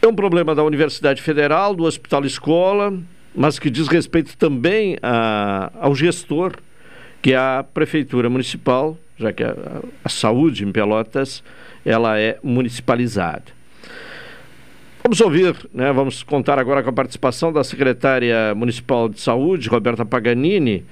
é 0.00 0.06
um 0.06 0.14
problema 0.14 0.54
da 0.54 0.64
Universidade 0.64 1.22
Federal, 1.22 1.74
do 1.74 1.84
Hospital 1.84 2.24
Escola, 2.24 2.92
mas 3.34 3.58
que 3.58 3.70
diz 3.70 3.88
respeito 3.88 4.36
também 4.36 4.96
a, 5.02 5.70
ao 5.80 5.94
gestor, 5.94 6.54
que 7.20 7.32
é 7.32 7.36
a 7.36 7.64
Prefeitura 7.72 8.28
Municipal, 8.28 8.98
já 9.16 9.32
que 9.32 9.44
a, 9.44 9.54
a 10.04 10.08
saúde 10.08 10.64
em 10.64 10.72
Pelotas 10.72 11.42
ela 11.84 12.18
é 12.18 12.38
municipalizada. 12.42 13.44
Vamos 15.02 15.20
ouvir, 15.20 15.56
né? 15.74 15.92
vamos 15.92 16.22
contar 16.22 16.60
agora 16.60 16.82
com 16.82 16.90
a 16.90 16.92
participação 16.92 17.52
da 17.52 17.64
secretária 17.64 18.54
municipal 18.54 19.08
de 19.08 19.20
saúde, 19.20 19.68
Roberta 19.68 20.04
Paganini, 20.04 20.84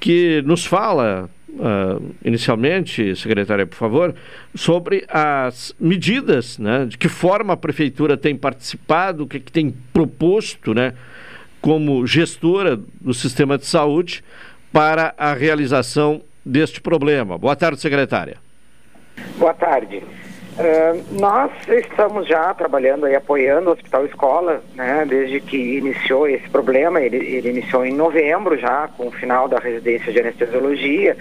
que 0.00 0.42
nos 0.44 0.66
fala, 0.66 1.30
uh, 1.56 2.14
inicialmente, 2.24 3.14
secretária, 3.16 3.66
por 3.66 3.76
favor, 3.76 4.14
sobre 4.54 5.04
as 5.08 5.74
medidas, 5.78 6.58
né? 6.58 6.86
de 6.86 6.96
que 6.96 7.08
forma 7.08 7.54
a 7.54 7.56
prefeitura 7.56 8.16
tem 8.16 8.36
participado, 8.36 9.24
o 9.24 9.26
que, 9.26 9.40
que 9.40 9.52
tem 9.52 9.74
proposto, 9.92 10.74
né? 10.74 10.94
como 11.60 12.06
gestora 12.06 12.78
do 13.00 13.12
sistema 13.12 13.58
de 13.58 13.66
saúde, 13.66 14.22
para 14.72 15.14
a 15.16 15.32
realização 15.32 16.22
deste 16.44 16.80
problema. 16.80 17.36
Boa 17.36 17.56
tarde, 17.56 17.80
secretária. 17.80 18.36
Boa 19.38 19.54
tarde. 19.54 20.02
Uh, 20.58 21.04
nós 21.20 21.50
estamos 21.68 22.26
já 22.26 22.54
trabalhando 22.54 23.06
e 23.06 23.14
apoiando 23.14 23.68
o 23.68 23.72
Hospital 23.74 24.06
Escola, 24.06 24.62
né, 24.74 25.04
desde 25.06 25.38
que 25.38 25.76
iniciou 25.76 26.26
esse 26.26 26.48
problema. 26.48 26.98
Ele, 26.98 27.18
ele, 27.18 27.50
iniciou 27.50 27.84
em 27.84 27.92
novembro 27.92 28.56
já, 28.56 28.88
com 28.96 29.08
o 29.08 29.10
final 29.10 29.48
da 29.48 29.58
residência 29.58 30.10
de 30.10 30.18
anestesiologia 30.18 31.14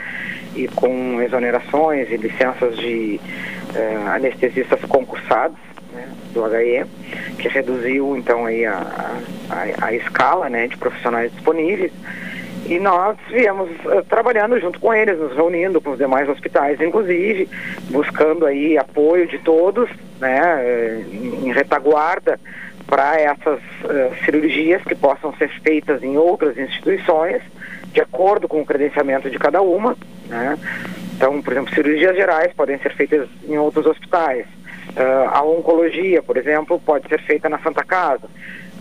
e 0.56 0.70
com 0.70 1.22
exonerações 1.22 2.10
e 2.10 2.16
licenças 2.16 2.78
de 2.78 3.20
uh, 3.76 4.10
anestesistas 4.10 4.80
concursados 4.86 5.58
né, 5.92 6.08
do 6.34 6.46
HE, 6.46 6.86
que 7.38 7.50
reduziu 7.50 8.16
então 8.16 8.46
aí 8.46 8.66
a, 8.66 9.18
a, 9.50 9.88
a 9.88 9.94
escala 9.94 10.50
né, 10.50 10.68
de 10.68 10.78
profissionais 10.78 11.30
disponíveis. 11.34 11.92
E 12.66 12.80
nós 12.80 13.16
viemos 13.30 13.70
uh, 13.86 14.04
trabalhando 14.10 14.60
junto 14.60 14.80
com 14.80 14.94
eles, 14.94 15.20
nos 15.20 15.36
reunindo 15.36 15.80
com 15.80 15.92
os 15.92 15.98
demais 15.98 16.28
hospitais, 16.28 16.82
inclusive, 16.82 17.48
buscando 17.90 18.46
aí 18.46 18.78
apoio 18.78 19.28
de 19.28 19.38
todos, 19.38 19.90
né, 20.20 21.04
em, 21.12 21.48
em 21.48 21.54
retaguarda 21.54 22.40
para 22.88 23.20
essas 23.20 23.60
uh, 23.60 24.26
cirurgias 24.26 24.84
que 24.84 24.96
possam 24.96 25.36
ser 25.38 25.50
feitas 25.62 26.02
em 26.02 26.18
outras 26.18 26.58
instituições, 26.58 27.42
de 27.92 28.02
acordo 28.02 28.48
com 28.48 28.62
o 28.62 28.66
credenciamento 28.66 29.30
de 29.30 29.38
cada 29.38 29.62
uma. 29.62 29.96
Né? 30.28 30.58
Então, 31.16 31.42
por 31.42 31.54
exemplo, 31.54 31.74
cirurgias 31.74 32.16
gerais 32.16 32.52
podem 32.54 32.80
ser 32.80 32.94
feitas 32.94 33.28
em 33.48 33.58
outros 33.58 33.86
hospitais. 33.86 34.46
Uh, 34.90 35.30
a 35.30 35.44
oncologia, 35.44 36.22
por 36.24 36.38
exemplo, 36.38 36.80
pode 36.80 37.08
ser 37.10 37.22
feita 37.22 37.48
na 37.48 37.60
Santa 37.60 37.84
Casa 37.84 38.28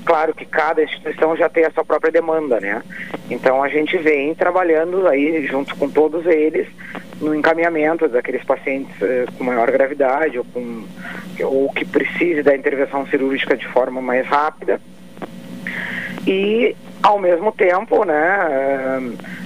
claro 0.05 0.35
que 0.35 0.45
cada 0.45 0.83
instituição 0.83 1.37
já 1.37 1.49
tem 1.49 1.65
a 1.65 1.71
sua 1.71 1.85
própria 1.85 2.13
demanda, 2.13 2.61
né? 2.61 2.83
Então 3.31 3.63
a 3.63 3.69
gente 3.69 3.97
vem 3.97 4.35
trabalhando 4.35 5.07
aí 5.09 5.47
junto 5.47 5.75
com 5.77 5.89
todos 5.89 6.27
eles 6.27 6.69
no 7.21 7.35
encaminhamento 7.35 8.09
daqueles 8.09 8.45
pacientes 8.45 8.95
eh, 9.01 9.25
com 9.37 9.45
maior 9.45 9.71
gravidade 9.71 10.39
ou 10.39 10.45
com 10.45 10.85
ou 11.43 11.73
que 11.73 11.85
precise 11.85 12.43
da 12.43 12.55
intervenção 12.55 13.07
cirúrgica 13.07 13.57
de 13.57 13.67
forma 13.69 14.01
mais 14.01 14.27
rápida. 14.27 14.81
E 16.27 16.77
ao 17.03 17.19
mesmo 17.19 17.53
tempo, 17.53 18.05
né, 18.05 18.39
eh, 18.51 19.01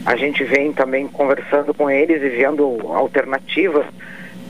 a 0.05 0.17
gente 0.17 0.45
vem 0.45 0.73
também 0.73 1.07
conversando 1.07 1.73
com 1.73 1.91
eles 1.91 2.23
e 2.23 2.29
vendo 2.29 2.81
alternativas 2.93 3.87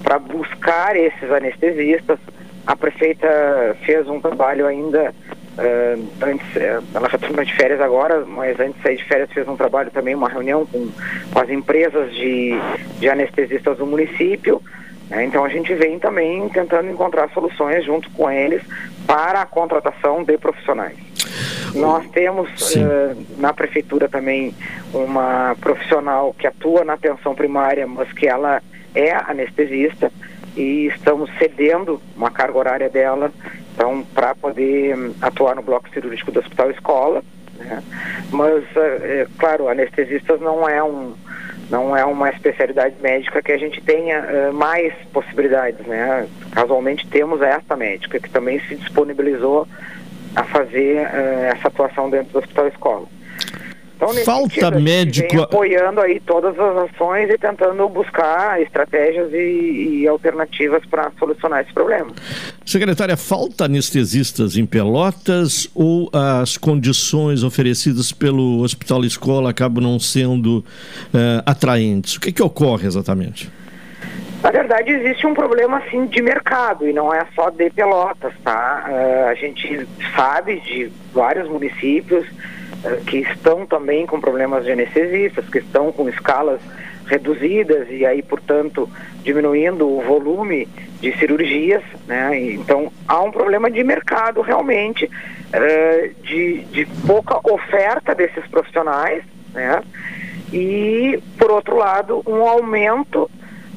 para 0.02 0.18
buscar 0.18 0.96
esses 0.96 1.30
anestesistas. 1.30 2.18
A 2.66 2.76
prefeita 2.76 3.76
fez 3.84 4.06
um 4.08 4.20
trabalho 4.20 4.66
ainda 4.66 5.14
Uh, 5.58 6.08
antes, 6.22 6.46
uh, 6.54 6.84
ela 6.94 7.08
já 7.10 7.16
está 7.16 7.42
de 7.42 7.54
férias 7.54 7.80
agora, 7.80 8.24
mas 8.24 8.60
antes 8.60 8.76
de 8.76 8.82
sair 8.82 8.96
de 8.96 9.04
férias 9.04 9.32
fez 9.32 9.48
um 9.48 9.56
trabalho 9.56 9.90
também, 9.90 10.14
uma 10.14 10.28
reunião 10.28 10.64
com, 10.64 10.88
com 11.32 11.38
as 11.40 11.50
empresas 11.50 12.14
de, 12.14 12.52
de 13.00 13.08
anestesistas 13.08 13.76
do 13.76 13.84
município. 13.84 14.62
Né? 15.10 15.24
Então 15.24 15.44
a 15.44 15.48
gente 15.48 15.74
vem 15.74 15.98
também 15.98 16.48
tentando 16.50 16.88
encontrar 16.88 17.28
soluções 17.30 17.84
junto 17.84 18.08
com 18.10 18.30
eles 18.30 18.62
para 19.04 19.42
a 19.42 19.46
contratação 19.46 20.22
de 20.22 20.38
profissionais. 20.38 20.96
Nós 21.74 22.08
temos 22.10 22.76
uh, 22.76 23.26
na 23.36 23.52
prefeitura 23.52 24.08
também 24.08 24.54
uma 24.94 25.56
profissional 25.60 26.32
que 26.38 26.46
atua 26.46 26.84
na 26.84 26.92
atenção 26.92 27.34
primária, 27.34 27.84
mas 27.84 28.12
que 28.12 28.28
ela 28.28 28.62
é 28.94 29.12
anestesista 29.12 30.12
e 30.56 30.86
estamos 30.86 31.28
cedendo 31.36 32.00
uma 32.16 32.30
carga 32.30 32.58
horária 32.58 32.88
dela 32.88 33.32
então, 33.78 34.04
para 34.12 34.34
poder 34.34 34.98
hum, 34.98 35.14
atuar 35.22 35.54
no 35.54 35.62
bloco 35.62 35.88
cirúrgico 35.90 36.32
do 36.32 36.40
Hospital 36.40 36.72
Escola, 36.72 37.22
né? 37.56 37.80
mas, 38.32 38.64
é, 38.76 39.24
claro, 39.38 39.68
anestesistas 39.68 40.40
não 40.40 40.68
é 40.68 40.82
um 40.82 41.14
não 41.70 41.94
é 41.94 42.02
uma 42.04 42.30
especialidade 42.30 42.96
médica 43.00 43.42
que 43.42 43.52
a 43.52 43.58
gente 43.58 43.80
tenha 43.82 44.20
uh, 44.20 44.54
mais 44.54 44.94
possibilidades, 45.12 45.86
né? 45.86 46.26
Casualmente 46.50 47.06
temos 47.06 47.42
essa 47.42 47.76
médica 47.76 48.18
que 48.18 48.30
também 48.30 48.58
se 48.60 48.74
disponibilizou 48.74 49.68
a 50.34 50.44
fazer 50.44 51.06
uh, 51.06 51.44
essa 51.52 51.68
atuação 51.68 52.08
dentro 52.08 52.32
do 52.32 52.38
Hospital 52.38 52.68
Escola. 52.68 53.06
Então, 53.98 54.14
Falta 54.24 54.54
sentido, 54.54 54.80
médico. 54.80 55.42
apoiando 55.42 56.00
aí 56.00 56.20
todas 56.20 56.56
as 56.56 56.90
ações 56.90 57.28
e 57.28 57.36
tentando 57.36 57.88
buscar 57.88 58.62
estratégias 58.62 59.32
e, 59.32 60.02
e 60.02 60.08
alternativas 60.08 60.86
para 60.86 61.10
solucionar 61.18 61.62
esse 61.62 61.72
problema. 61.72 62.12
Secretária, 62.64 63.16
falta 63.16 63.64
anestesistas 63.64 64.56
em 64.56 64.64
Pelotas 64.64 65.68
ou 65.74 66.08
as 66.12 66.56
condições 66.56 67.42
oferecidas 67.42 68.12
pelo 68.12 68.60
Hospital 68.60 69.04
Escola 69.04 69.50
acabam 69.50 69.82
não 69.82 69.98
sendo 69.98 70.58
uh, 70.58 71.42
atraentes? 71.44 72.14
O 72.14 72.20
que, 72.20 72.30
que 72.30 72.42
ocorre 72.42 72.86
exatamente? 72.86 73.50
Na 74.40 74.52
verdade, 74.52 74.92
existe 74.92 75.26
um 75.26 75.34
problema 75.34 75.78
assim 75.78 76.06
de 76.06 76.22
mercado 76.22 76.88
e 76.88 76.92
não 76.92 77.12
é 77.12 77.26
só 77.34 77.50
de 77.50 77.68
Pelotas, 77.70 78.32
tá? 78.44 78.84
Uh, 78.88 79.28
a 79.30 79.34
gente 79.34 79.88
sabe 80.14 80.60
de 80.60 80.88
vários 81.12 81.48
municípios 81.48 82.24
que 83.06 83.18
estão 83.18 83.66
também 83.66 84.06
com 84.06 84.20
problemas 84.20 84.64
de 84.64 84.72
anestesistas, 84.72 85.48
que 85.48 85.58
estão 85.58 85.92
com 85.92 86.08
escalas 86.08 86.60
reduzidas 87.06 87.88
e 87.90 88.04
aí, 88.04 88.22
portanto, 88.22 88.88
diminuindo 89.22 89.88
o 89.88 90.00
volume 90.02 90.68
de 91.00 91.16
cirurgias, 91.18 91.82
né? 92.06 92.38
Então, 92.38 92.92
há 93.06 93.20
um 93.22 93.30
problema 93.30 93.70
de 93.70 93.82
mercado 93.82 94.40
realmente, 94.42 95.06
uh, 95.06 96.22
de, 96.22 96.64
de 96.64 96.86
pouca 97.06 97.40
oferta 97.50 98.14
desses 98.14 98.46
profissionais, 98.46 99.24
né? 99.54 99.82
E, 100.52 101.18
por 101.38 101.50
outro 101.50 101.76
lado, 101.76 102.22
um 102.26 102.46
aumento 102.46 103.30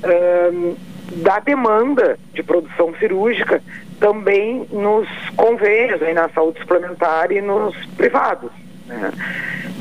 uh, 0.04 0.78
da 1.18 1.40
demanda 1.40 2.18
de 2.34 2.44
produção 2.44 2.94
cirúrgica 3.00 3.62
também 4.00 4.66
nos 4.72 5.08
convênios, 5.36 6.02
aí 6.02 6.14
na 6.14 6.28
saúde 6.30 6.60
suplementar 6.60 7.32
e 7.32 7.42
nos 7.42 7.76
privados. 7.98 8.52
Né? 8.92 9.12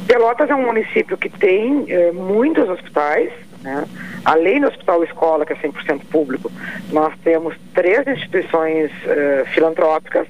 Pelotas 0.07 0.51
é 0.51 0.55
um 0.55 0.67
município 0.67 1.17
que 1.17 1.29
tem 1.29 1.85
eh, 1.89 2.13
muitos 2.13 2.69
hospitais, 2.69 3.31
né? 3.63 3.85
além 4.25 4.61
do 4.61 4.69
Hospital 4.69 5.05
Escola, 5.05 5.47
que 5.47 5.53
é 5.53 5.57
100% 5.57 6.03
público, 6.11 6.51
nós 6.93 7.13
temos 7.23 7.55
três 7.75 8.07
instituições 8.07 8.91
eh, 9.07 9.45
filantrópicas, 9.53 10.27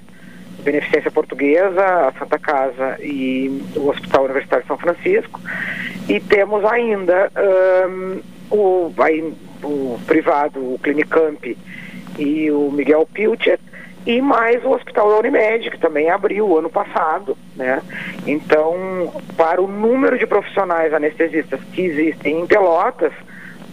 Beneficência 0.62 1.10
Portuguesa, 1.10 2.08
a 2.08 2.12
Santa 2.18 2.38
Casa 2.38 2.98
e 3.00 3.62
o 3.76 3.88
Hospital 3.88 4.24
Universitário 4.24 4.62
de 4.62 4.68
São 4.68 4.76
Francisco, 4.76 5.40
e 6.08 6.20
temos 6.20 6.64
ainda 6.64 7.30
um, 7.88 8.20
o, 8.50 8.92
o 9.62 10.00
privado, 10.06 10.74
o 10.74 10.78
Clinicamp 10.82 11.56
e 12.18 12.50
o 12.50 12.70
Miguel 12.70 13.08
Pilcher, 13.12 13.58
e 14.06 14.20
mais 14.20 14.64
o 14.64 14.70
Hospital 14.70 15.10
da 15.10 15.18
Unimed, 15.18 15.70
que 15.70 15.78
também 15.78 16.10
abriu 16.10 16.56
ano 16.56 16.70
passado, 16.70 17.36
né? 17.54 17.82
Então, 18.26 19.12
para 19.36 19.60
o 19.60 19.66
número 19.66 20.18
de 20.18 20.26
profissionais 20.26 20.92
anestesistas 20.92 21.60
que 21.72 21.82
existem 21.82 22.40
em 22.40 22.46
Pelotas, 22.46 23.12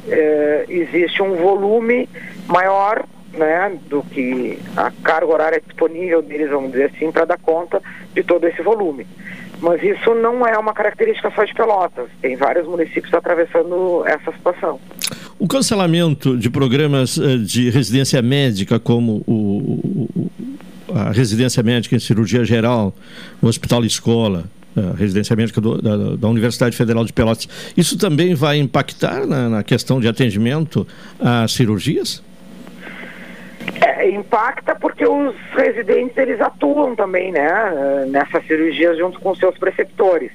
eh, 0.09 0.65
existe 0.67 1.21
um 1.21 1.35
volume 1.35 2.09
maior 2.47 3.05
né, 3.33 3.77
do 3.87 4.01
que 4.03 4.59
a 4.75 4.91
carga 5.03 5.31
horária 5.31 5.61
disponível 5.61 6.21
deles, 6.21 6.49
vamos 6.49 6.71
dizer 6.71 6.91
assim, 6.95 7.11
para 7.11 7.25
dar 7.25 7.37
conta 7.37 7.81
de 8.13 8.23
todo 8.23 8.45
esse 8.47 8.61
volume. 8.61 9.05
Mas 9.59 9.81
isso 9.81 10.13
não 10.13 10.45
é 10.45 10.57
uma 10.57 10.73
característica 10.73 11.31
só 11.31 11.43
de 11.43 11.53
Pelotas, 11.53 12.09
tem 12.21 12.35
vários 12.35 12.67
municípios 12.67 13.13
atravessando 13.13 14.03
essa 14.05 14.31
situação. 14.31 14.79
O 15.39 15.47
cancelamento 15.47 16.35
de 16.35 16.49
programas 16.49 17.19
eh, 17.19 17.37
de 17.37 17.69
residência 17.69 18.21
médica, 18.23 18.79
como 18.79 19.23
o, 19.27 20.29
a 20.93 21.11
residência 21.11 21.61
médica 21.61 21.95
em 21.95 21.99
cirurgia 21.99 22.43
geral, 22.43 22.93
o 23.39 23.47
Hospital 23.47 23.85
Escola, 23.85 24.45
a 24.75 24.95
residência 24.97 25.35
médica 25.35 25.61
do, 25.61 25.79
da, 25.79 26.15
da, 26.15 26.27
Universidade 26.27 26.75
Federal 26.75 27.05
de 27.05 27.13
Pelotas, 27.13 27.47
isso 27.77 27.99
também 27.99 28.33
vai 28.33 28.57
impactar 28.57 29.27
na, 29.27 29.47
na 29.47 29.63
questão 29.63 29.99
de 29.99 30.07
atendimento 30.07 30.87
às 31.19 31.51
cirurgias? 31.51 32.23
É, 33.81 34.09
impacta 34.09 34.73
porque 34.73 35.05
os 35.05 35.35
residentes 35.55 36.17
eles 36.17 36.41
atuam 36.41 36.95
também, 36.95 37.31
né, 37.31 37.47
eh, 37.47 38.05
nessas 38.07 38.43
cirurgias 38.47 38.97
junto 38.97 39.19
com 39.19 39.35
seus 39.35 39.55
preceptores. 39.57 40.31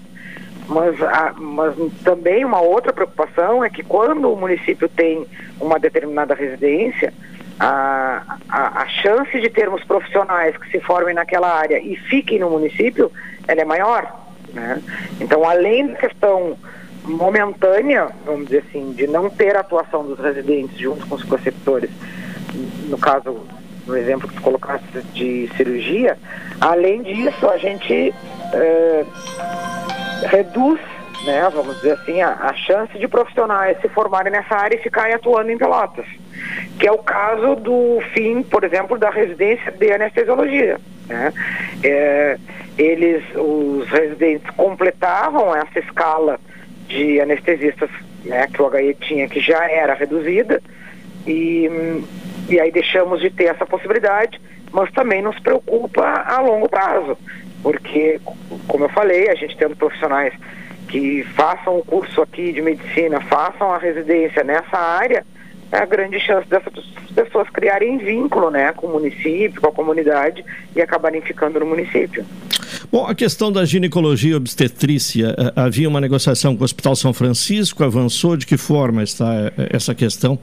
Mas, 0.68 1.00
a, 1.02 1.34
mas 1.36 1.74
também 2.04 2.44
uma 2.44 2.60
outra 2.60 2.92
preocupação 2.92 3.64
é 3.64 3.70
que 3.70 3.82
quando 3.82 4.32
o 4.32 4.36
município 4.36 4.88
tem 4.88 5.26
uma 5.60 5.78
determinada 5.78 6.34
residência, 6.34 7.12
a, 7.58 8.38
a, 8.48 8.82
a 8.82 8.88
chance 8.88 9.40
de 9.40 9.48
termos 9.50 9.84
profissionais 9.84 10.56
que 10.56 10.70
se 10.70 10.80
formem 10.80 11.14
naquela 11.14 11.48
área 11.48 11.78
e 11.78 11.96
fiquem 11.96 12.38
no 12.38 12.50
município, 12.50 13.10
ela 13.46 13.60
é 13.60 13.64
maior. 13.64 14.20
Né? 14.52 14.82
Então, 15.20 15.48
além 15.48 15.88
da 15.88 15.94
questão 15.94 16.56
momentânea, 17.04 18.08
vamos 18.24 18.46
dizer 18.46 18.64
assim, 18.68 18.92
de 18.92 19.06
não 19.06 19.28
ter 19.28 19.56
atuação 19.56 20.04
dos 20.04 20.18
residentes 20.18 20.78
junto 20.78 21.06
com 21.06 21.14
os 21.14 21.24
preceptores, 21.24 21.90
no 22.88 22.98
caso, 22.98 23.44
no 23.86 23.96
exemplo 23.96 24.28
que 24.28 24.34
tu 24.34 24.42
colocaste 24.42 24.86
de 25.12 25.50
cirurgia, 25.56 26.16
além 26.60 27.02
disso, 27.02 27.48
a 27.48 27.56
gente 27.58 28.14
eh, 28.52 29.04
reduz, 30.26 30.80
né, 31.24 31.48
vamos 31.52 31.76
dizer 31.76 31.92
assim, 31.92 32.20
a, 32.20 32.30
a 32.30 32.54
chance 32.54 32.98
de 32.98 33.06
profissionais 33.06 33.80
se 33.80 33.88
formarem 33.88 34.32
nessa 34.32 34.54
área 34.54 34.76
e 34.76 34.82
ficarem 34.82 35.14
atuando 35.14 35.50
em 35.50 35.58
Pelotas, 35.58 36.06
que 36.78 36.86
é 36.86 36.92
o 36.92 36.98
caso 36.98 37.56
do 37.56 38.00
fim, 38.12 38.42
por 38.42 38.64
exemplo, 38.64 38.98
da 38.98 39.10
residência 39.10 39.70
de 39.70 39.92
anestesiologia. 39.92 40.78
Né? 41.08 41.32
É, 41.84 42.38
eles, 42.76 43.22
os 43.34 43.88
residentes 43.88 44.48
completavam 44.56 45.54
essa 45.54 45.78
escala 45.78 46.40
de 46.88 47.20
anestesistas 47.20 47.90
né, 48.24 48.46
que 48.52 48.60
o 48.62 48.70
HE 48.76 48.94
tinha, 48.94 49.28
que 49.28 49.40
já 49.40 49.64
era 49.70 49.94
reduzida, 49.94 50.60
e, 51.26 51.68
e 52.48 52.60
aí 52.60 52.70
deixamos 52.72 53.20
de 53.20 53.30
ter 53.30 53.44
essa 53.44 53.66
possibilidade, 53.66 54.40
mas 54.72 54.90
também 54.92 55.22
nos 55.22 55.38
preocupa 55.38 56.02
a 56.02 56.40
longo 56.40 56.68
prazo, 56.68 57.16
porque, 57.62 58.20
como 58.66 58.84
eu 58.84 58.88
falei, 58.88 59.30
a 59.30 59.34
gente 59.34 59.56
tendo 59.56 59.76
profissionais 59.76 60.34
que 60.88 61.24
façam 61.34 61.78
o 61.78 61.84
curso 61.84 62.20
aqui 62.20 62.52
de 62.52 62.60
medicina, 62.60 63.20
façam 63.22 63.72
a 63.72 63.78
residência 63.78 64.44
nessa 64.44 64.76
área, 64.76 65.24
é 65.70 65.78
a 65.78 65.86
grande 65.86 66.20
chance 66.20 66.46
dessas 66.48 66.72
pessoas 67.14 67.48
criarem 67.48 67.96
vínculo 67.96 68.50
né, 68.50 68.72
com 68.72 68.88
o 68.88 68.92
município, 68.92 69.60
com 69.60 69.68
a 69.68 69.72
comunidade 69.72 70.44
e 70.76 70.82
acabarem 70.82 71.22
ficando 71.22 71.60
no 71.60 71.66
município. 71.66 72.24
Bom, 72.90 73.06
a 73.06 73.14
questão 73.14 73.50
da 73.50 73.64
ginecologia 73.64 74.32
e 74.32 74.34
obstetrícia, 74.34 75.34
eh, 75.38 75.52
havia 75.56 75.88
uma 75.88 76.00
negociação 76.00 76.54
com 76.54 76.62
o 76.62 76.64
Hospital 76.64 76.94
São 76.94 77.12
Francisco, 77.14 77.82
avançou? 77.82 78.36
De 78.36 78.46
que 78.46 78.58
forma 78.58 79.02
está 79.02 79.34
eh, 79.56 79.68
essa 79.70 79.94
questão 79.94 80.38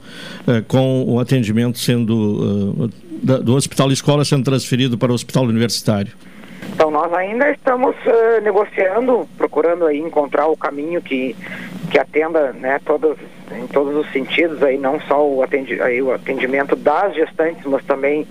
eh, 0.48 0.62
com 0.66 1.04
o 1.04 1.20
atendimento 1.20 1.78
sendo 1.78 2.90
do 3.22 3.54
Hospital 3.54 3.92
Escola 3.92 4.24
sendo 4.24 4.44
transferido 4.44 4.98
para 4.98 5.12
o 5.12 5.14
Hospital 5.14 5.44
Universitário? 5.44 6.12
Então 6.72 6.90
nós 6.90 7.12
ainda 7.12 7.50
estamos 7.50 7.94
uh, 8.06 8.40
negociando, 8.42 9.28
procurando 9.36 9.86
aí 9.86 9.98
encontrar 9.98 10.46
o 10.46 10.56
caminho 10.56 11.00
que, 11.02 11.36
que 11.90 11.98
atenda 11.98 12.52
né, 12.52 12.80
todos, 12.84 13.18
em 13.52 13.66
todos 13.66 13.94
os 13.94 14.10
sentidos, 14.12 14.62
aí 14.62 14.78
não 14.78 15.00
só 15.00 15.26
o, 15.26 15.42
atendi, 15.42 15.80
aí, 15.82 16.00
o 16.00 16.12
atendimento 16.12 16.76
das 16.76 17.14
gestantes, 17.14 17.64
mas 17.64 17.84
também 17.84 18.26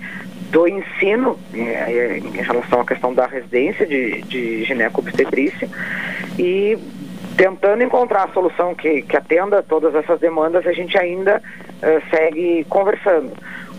do 0.50 0.66
ensino 0.66 1.38
eh, 1.54 2.18
em 2.18 2.42
relação 2.42 2.80
à 2.80 2.84
questão 2.84 3.14
da 3.14 3.26
residência 3.26 3.86
de, 3.86 4.22
de 4.22 4.64
gineco-obstetrícia 4.64 5.68
e 6.36 6.76
tentando 7.36 7.82
encontrar 7.82 8.24
a 8.24 8.32
solução 8.32 8.74
que, 8.74 9.02
que 9.02 9.16
atenda 9.16 9.62
todas 9.62 9.94
essas 9.94 10.20
demandas, 10.20 10.66
a 10.66 10.72
gente 10.72 10.98
ainda 10.98 11.40
uh, 11.40 12.10
segue 12.10 12.64
conversando. 12.68 13.32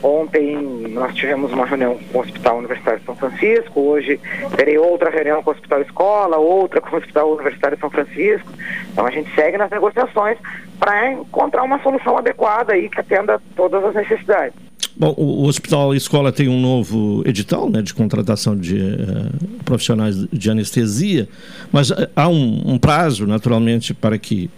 Ontem 0.03 0.57
nós 0.89 1.13
tivemos 1.13 1.51
uma 1.51 1.65
reunião 1.65 1.99
com 2.11 2.17
o 2.17 2.21
Hospital 2.21 2.57
Universitário 2.57 2.99
de 2.99 3.05
São 3.05 3.15
Francisco, 3.15 3.79
hoje 3.81 4.19
terei 4.55 4.77
outra 4.77 5.11
reunião 5.11 5.43
com 5.43 5.51
o 5.51 5.53
Hospital 5.53 5.81
Escola, 5.81 6.37
outra 6.37 6.81
com 6.81 6.95
o 6.95 6.99
Hospital 6.99 7.33
Universitário 7.33 7.77
de 7.77 7.81
São 7.81 7.89
Francisco. 7.89 8.51
Então 8.91 9.05
a 9.05 9.11
gente 9.11 9.33
segue 9.35 9.57
nas 9.57 9.69
negociações 9.69 10.37
para 10.79 11.11
encontrar 11.11 11.63
uma 11.63 11.81
solução 11.83 12.17
adequada 12.17 12.73
aí 12.73 12.89
que 12.89 12.99
atenda 12.99 13.39
todas 13.55 13.83
as 13.83 13.93
necessidades. 13.93 14.55
Bom, 14.95 15.13
o, 15.17 15.45
Hospital 15.45 15.95
Escola 15.95 16.31
tem 16.31 16.49
um 16.49 16.59
novo 16.59 17.23
edital 17.25 17.69
né, 17.69 17.81
de 17.81 17.93
contratação 17.93 18.57
de 18.57 18.75
uh, 18.75 19.63
profissionais 19.63 20.27
de 20.27 20.51
anestesia, 20.51 21.29
mas 21.71 21.91
uh, 21.91 22.07
há 22.15 22.27
um, 22.27 22.61
um 22.65 22.77
prazo, 22.77 23.25
naturalmente, 23.25 23.93
para 23.93 24.17
que 24.17 24.49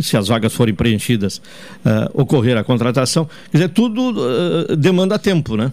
se 0.00 0.16
as 0.16 0.28
vagas 0.28 0.54
forem 0.54 0.74
preenchidas, 0.74 1.38
uh, 1.38 2.20
ocorrer 2.20 2.56
a 2.56 2.64
contratação. 2.64 3.28
Quer 3.50 3.58
dizer, 3.58 3.68
tudo 3.70 4.10
uh, 4.10 4.76
demanda 4.76 5.18
tempo, 5.18 5.56
né? 5.56 5.72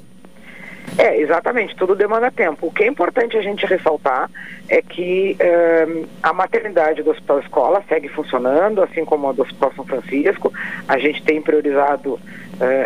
É, 0.98 1.22
exatamente, 1.22 1.76
tudo 1.76 1.95
demanda 1.95 2.32
tempo. 2.32 2.68
O 2.68 2.72
que 2.72 2.84
é 2.84 2.88
importante 2.88 3.38
a 3.38 3.41
gente 3.41 3.64
ressaltar 3.66 4.30
é 4.68 4.82
que 4.82 5.38
uh, 5.40 6.07
a 6.22 6.34
maternidade 6.34 7.03
do 7.03 7.11
Hospital 7.11 7.40
Escola 7.40 7.84
segue 7.88 8.07
funcionando, 8.10 8.82
assim 8.82 9.06
como 9.06 9.30
a 9.30 9.32
do 9.32 9.44
Hospital 9.44 9.72
São 9.76 9.86
Francisco. 9.86 10.52
A 10.88 10.98
gente 10.98 11.22
tem 11.24 11.41
priorizado 11.41 12.20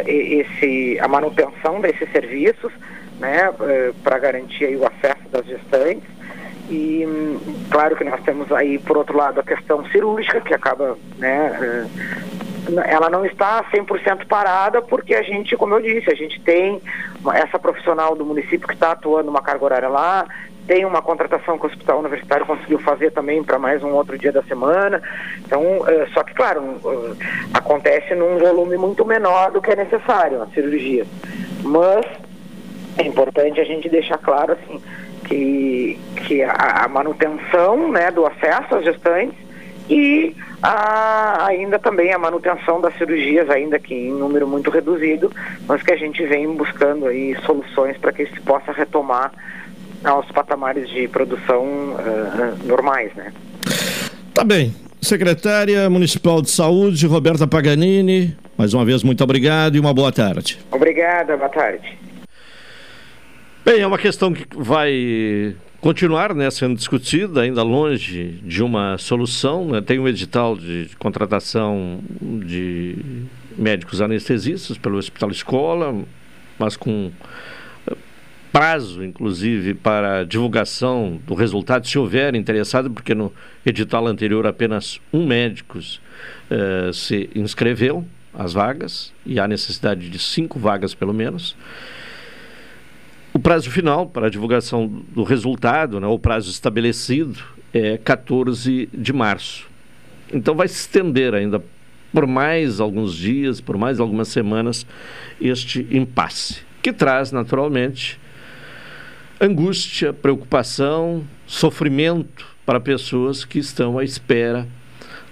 esse, 0.05 0.99
a 0.99 1.07
manutenção 1.07 1.81
desses 1.81 2.07
serviços, 2.11 2.71
né, 3.19 3.51
para 4.03 4.19
garantir 4.19 4.75
o 4.75 4.85
acesso 4.85 5.27
das 5.31 5.47
gestantes. 5.47 6.03
E 6.73 7.05
claro 7.69 7.95
que 7.95 8.03
nós 8.03 8.19
temos 8.23 8.51
aí, 8.51 8.79
por 8.79 8.97
outro 8.97 9.15
lado, 9.15 9.39
a 9.39 9.43
questão 9.43 9.85
cirúrgica, 9.89 10.41
que 10.41 10.55
acaba, 10.55 10.97
né, 11.19 11.55
eh, 11.61 12.83
ela 12.87 13.11
não 13.11 13.23
está 13.23 13.63
100% 13.71 14.25
parada, 14.25 14.81
porque 14.81 15.13
a 15.13 15.21
gente, 15.21 15.55
como 15.55 15.75
eu 15.75 15.81
disse, 15.81 16.09
a 16.09 16.15
gente 16.15 16.41
tem 16.41 16.81
essa 17.35 17.59
profissional 17.59 18.15
do 18.15 18.25
município 18.25 18.67
que 18.67 18.73
está 18.73 18.93
atuando 18.93 19.29
uma 19.29 19.41
carga 19.41 19.65
horária 19.65 19.87
lá, 19.87 20.25
tem 20.65 20.83
uma 20.83 21.01
contratação 21.01 21.59
que 21.59 21.65
o 21.65 21.69
Hospital 21.69 21.99
Universitário 21.99 22.45
conseguiu 22.45 22.79
fazer 22.79 23.11
também 23.11 23.43
para 23.43 23.59
mais 23.59 23.83
um 23.83 23.89
outro 23.89 24.17
dia 24.17 24.31
da 24.31 24.41
semana. 24.43 24.99
Então, 25.45 25.61
eh, 25.87 26.07
só 26.11 26.23
que, 26.23 26.33
claro, 26.33 26.79
eh, 26.83 27.25
acontece 27.53 28.15
num 28.15 28.39
volume 28.39 28.77
muito 28.77 29.05
menor 29.05 29.51
do 29.51 29.61
que 29.61 29.69
é 29.69 29.75
necessário 29.75 30.41
a 30.41 30.47
cirurgia. 30.47 31.05
Mas 31.61 32.03
é 32.97 33.03
importante 33.03 33.59
a 33.59 33.63
gente 33.63 33.89
deixar 33.89 34.17
claro, 34.17 34.53
assim, 34.53 34.81
que, 35.23 35.99
que 36.27 36.43
a, 36.43 36.83
a 36.85 36.87
manutenção 36.87 37.91
né, 37.91 38.11
do 38.11 38.25
acesso 38.25 38.75
às 38.75 38.83
gestantes 38.83 39.37
e 39.89 40.35
a, 40.61 41.45
ainda 41.47 41.77
também 41.77 42.13
a 42.13 42.17
manutenção 42.17 42.79
das 42.79 42.95
cirurgias, 42.97 43.49
ainda 43.49 43.77
que 43.77 43.93
em 43.93 44.11
número 44.11 44.47
muito 44.47 44.69
reduzido, 44.69 45.31
mas 45.67 45.81
que 45.83 45.91
a 45.91 45.97
gente 45.97 46.23
vem 46.25 46.47
buscando 46.55 47.07
aí 47.07 47.35
soluções 47.45 47.97
para 47.97 48.13
que 48.13 48.25
se 48.27 48.39
possa 48.41 48.71
retomar 48.71 49.31
aos 50.03 50.29
patamares 50.31 50.89
de 50.89 51.07
produção 51.07 51.63
uh, 51.65 52.65
normais, 52.65 53.13
né? 53.15 53.33
Tá 54.33 54.43
bem. 54.43 54.73
Secretária 55.01 55.89
Municipal 55.89 56.41
de 56.41 56.49
Saúde, 56.49 57.05
Roberta 57.05 57.45
Paganini, 57.45 58.37
mais 58.57 58.73
uma 58.73 58.85
vez 58.85 59.03
muito 59.03 59.21
obrigado 59.21 59.75
e 59.75 59.79
uma 59.79 59.93
boa 59.93 60.13
tarde. 60.13 60.59
Obrigada, 60.71 61.35
boa 61.35 61.49
tarde. 61.49 61.97
Bem, 63.65 63.79
é 63.79 63.87
uma 63.87 63.97
questão 63.97 64.33
que 64.33 64.45
vai 64.57 65.55
continuar 65.79 66.35
né, 66.35 66.51
sendo 66.51 66.75
discutida, 66.75 67.43
ainda 67.43 67.63
longe 67.63 68.41
de 68.43 68.61
uma 68.61 68.97
solução. 68.97 69.65
Né? 69.69 69.79
Tem 69.79 69.97
um 69.99 70.05
edital 70.05 70.57
de 70.57 70.89
contratação 70.99 72.01
de 72.45 72.97
médicos 73.57 74.01
anestesistas 74.01 74.77
pelo 74.77 74.97
Hospital 74.97 75.31
Escola, 75.31 75.95
mas 76.59 76.75
com 76.75 77.09
eh, 77.87 77.95
prazo, 78.51 79.01
inclusive, 79.01 79.73
para 79.73 80.25
divulgação 80.25 81.21
do 81.25 81.33
resultado, 81.33 81.87
se 81.87 81.97
houver 81.97 82.35
interessado, 82.35 82.91
porque 82.91 83.15
no 83.15 83.31
edital 83.65 84.07
anterior 84.07 84.45
apenas 84.45 84.99
um 85.13 85.25
médico 85.25 85.79
eh, 86.51 86.91
se 86.93 87.29
inscreveu 87.33 88.05
às 88.33 88.51
vagas, 88.51 89.13
e 89.25 89.39
há 89.39 89.47
necessidade 89.47 90.09
de 90.09 90.19
cinco 90.19 90.59
vagas 90.59 90.93
pelo 90.93 91.13
menos. 91.13 91.55
O 93.33 93.39
prazo 93.39 93.71
final 93.71 94.05
para 94.05 94.27
a 94.27 94.29
divulgação 94.29 94.87
do 94.87 95.23
resultado, 95.23 95.99
né, 95.99 96.05
o 96.05 96.19
prazo 96.19 96.51
estabelecido, 96.51 97.43
é 97.73 97.97
14 97.97 98.87
de 98.93 99.11
março. 99.11 99.67
Então 100.31 100.53
vai 100.53 100.67
se 100.67 100.75
estender 100.75 101.33
ainda 101.33 101.59
por 102.13 102.27
mais 102.27 102.79
alguns 102.79 103.15
dias, 103.15 103.59
por 103.59 103.75
mais 103.75 103.99
algumas 103.99 104.27
semanas, 104.27 104.85
este 105.41 105.87
impasse, 105.89 106.61
que 106.79 106.93
traz 106.93 107.31
naturalmente 107.31 108.19
angústia, 109.41 110.13
preocupação, 110.13 111.23
sofrimento 111.47 112.45
para 112.63 112.79
pessoas 112.79 113.43
que 113.43 113.57
estão 113.57 113.97
à 113.97 114.03
espera 114.03 114.67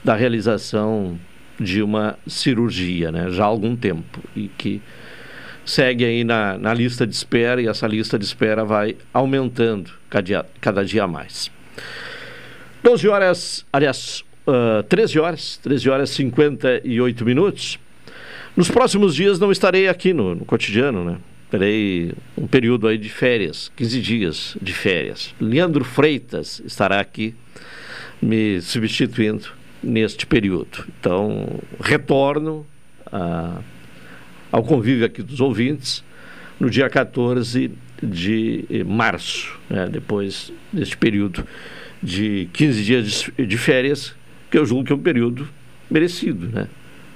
da 0.03 0.15
realização 0.15 1.19
de 1.59 1.83
uma 1.83 2.17
cirurgia, 2.25 3.11
né, 3.11 3.29
já 3.29 3.43
há 3.43 3.47
algum 3.47 3.75
tempo 3.75 4.19
e 4.35 4.47
que 4.47 4.81
segue 5.71 6.03
aí 6.03 6.23
na, 6.23 6.57
na 6.57 6.73
lista 6.73 7.07
de 7.07 7.15
espera 7.15 7.61
e 7.61 7.67
essa 7.67 7.87
lista 7.87 8.19
de 8.19 8.25
espera 8.25 8.65
vai 8.65 8.97
aumentando 9.13 9.89
cada 10.09 10.23
dia, 10.23 10.45
cada 10.59 10.83
dia 10.83 11.07
mais. 11.07 11.49
12 12.83 13.07
horas, 13.07 13.65
aliás, 13.71 14.23
uh, 14.45 14.83
13 14.83 15.19
horas, 15.19 15.57
13 15.63 15.89
horas 15.89 16.09
e 16.11 16.15
58 16.15 17.25
minutos. 17.25 17.79
Nos 18.55 18.69
próximos 18.69 19.15
dias 19.15 19.39
não 19.39 19.49
estarei 19.49 19.87
aqui 19.87 20.13
no, 20.13 20.35
no 20.35 20.43
cotidiano, 20.43 21.05
né? 21.05 21.17
terei 21.49 22.13
um 22.37 22.47
período 22.47 22.87
aí 22.87 22.97
de 22.97 23.09
férias, 23.09 23.71
15 23.77 24.01
dias 24.01 24.57
de 24.61 24.73
férias. 24.73 25.33
Leandro 25.39 25.85
Freitas 25.85 26.61
estará 26.65 26.99
aqui 26.99 27.33
me 28.21 28.59
substituindo 28.61 29.47
neste 29.81 30.25
período. 30.25 30.85
Então, 30.99 31.61
retorno 31.79 32.65
a, 33.09 33.59
ao 34.51 34.63
convívio 34.63 35.05
aqui 35.05 35.21
dos 35.23 35.39
ouvintes 35.39 36.03
no 36.59 36.69
dia 36.69 36.89
14 36.89 37.71
de 38.01 38.65
março, 38.85 39.59
né, 39.69 39.87
depois 39.91 40.51
deste 40.71 40.97
período 40.97 41.45
de 42.01 42.49
15 42.53 42.83
dias 42.83 43.31
de, 43.37 43.57
férias, 43.57 44.15
que 44.49 44.57
eu 44.57 44.65
julgo 44.65 44.85
que 44.85 44.91
é 44.91 44.95
um 44.95 44.99
período 44.99 45.47
merecido, 45.89 46.47
né? 46.47 46.67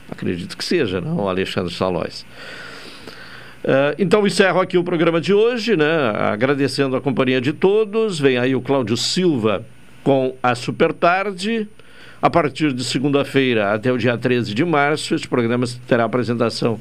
Acredito 0.10 0.56
que 0.56 0.64
seja, 0.64 1.02
não, 1.02 1.28
Alexandre 1.28 1.74
Salóis. 1.74 2.26
Uh, 3.64 3.98
então 3.98 4.28
encerro 4.28 4.62
aqui 4.62 4.78
o 4.78 4.84
programa 4.84 5.20
de 5.20 5.34
hoje, 5.34 5.76
né? 5.76 6.12
Agradecendo 6.16 6.96
a 6.96 7.02
companhia 7.02 7.42
de 7.42 7.52
todos. 7.52 8.20
Vem 8.20 8.38
aí 8.38 8.56
o 8.56 8.62
Cláudio 8.62 8.96
Silva 8.96 9.66
com 10.04 10.36
a 10.44 10.54
Super 10.54 10.94
Tarde. 10.94 11.68
A 12.22 12.30
partir 12.30 12.74
de 12.74 12.84
segunda-feira 12.84 13.74
até 13.74 13.92
o 13.92 13.98
dia 13.98 14.16
13 14.16 14.54
de 14.54 14.64
março, 14.64 15.16
este 15.16 15.28
programa 15.28 15.66
terá 15.88 16.04
apresentação 16.04 16.80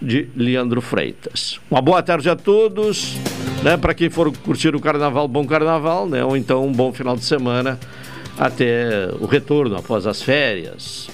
de 0.00 0.28
Leandro 0.36 0.80
Freitas. 0.80 1.60
Uma 1.70 1.80
boa 1.80 2.02
tarde 2.02 2.28
a 2.30 2.36
todos, 2.36 3.16
né? 3.62 3.76
Para 3.76 3.94
quem 3.94 4.08
for 4.08 4.32
curtir 4.38 4.74
o 4.74 4.80
carnaval, 4.80 5.28
bom 5.28 5.46
carnaval, 5.46 6.08
né? 6.08 6.24
Ou 6.24 6.36
então 6.36 6.66
um 6.66 6.72
bom 6.72 6.92
final 6.92 7.16
de 7.16 7.24
semana 7.24 7.78
até 8.38 9.10
o 9.20 9.26
retorno 9.26 9.76
após 9.76 10.06
as 10.06 10.22
férias. 10.22 11.08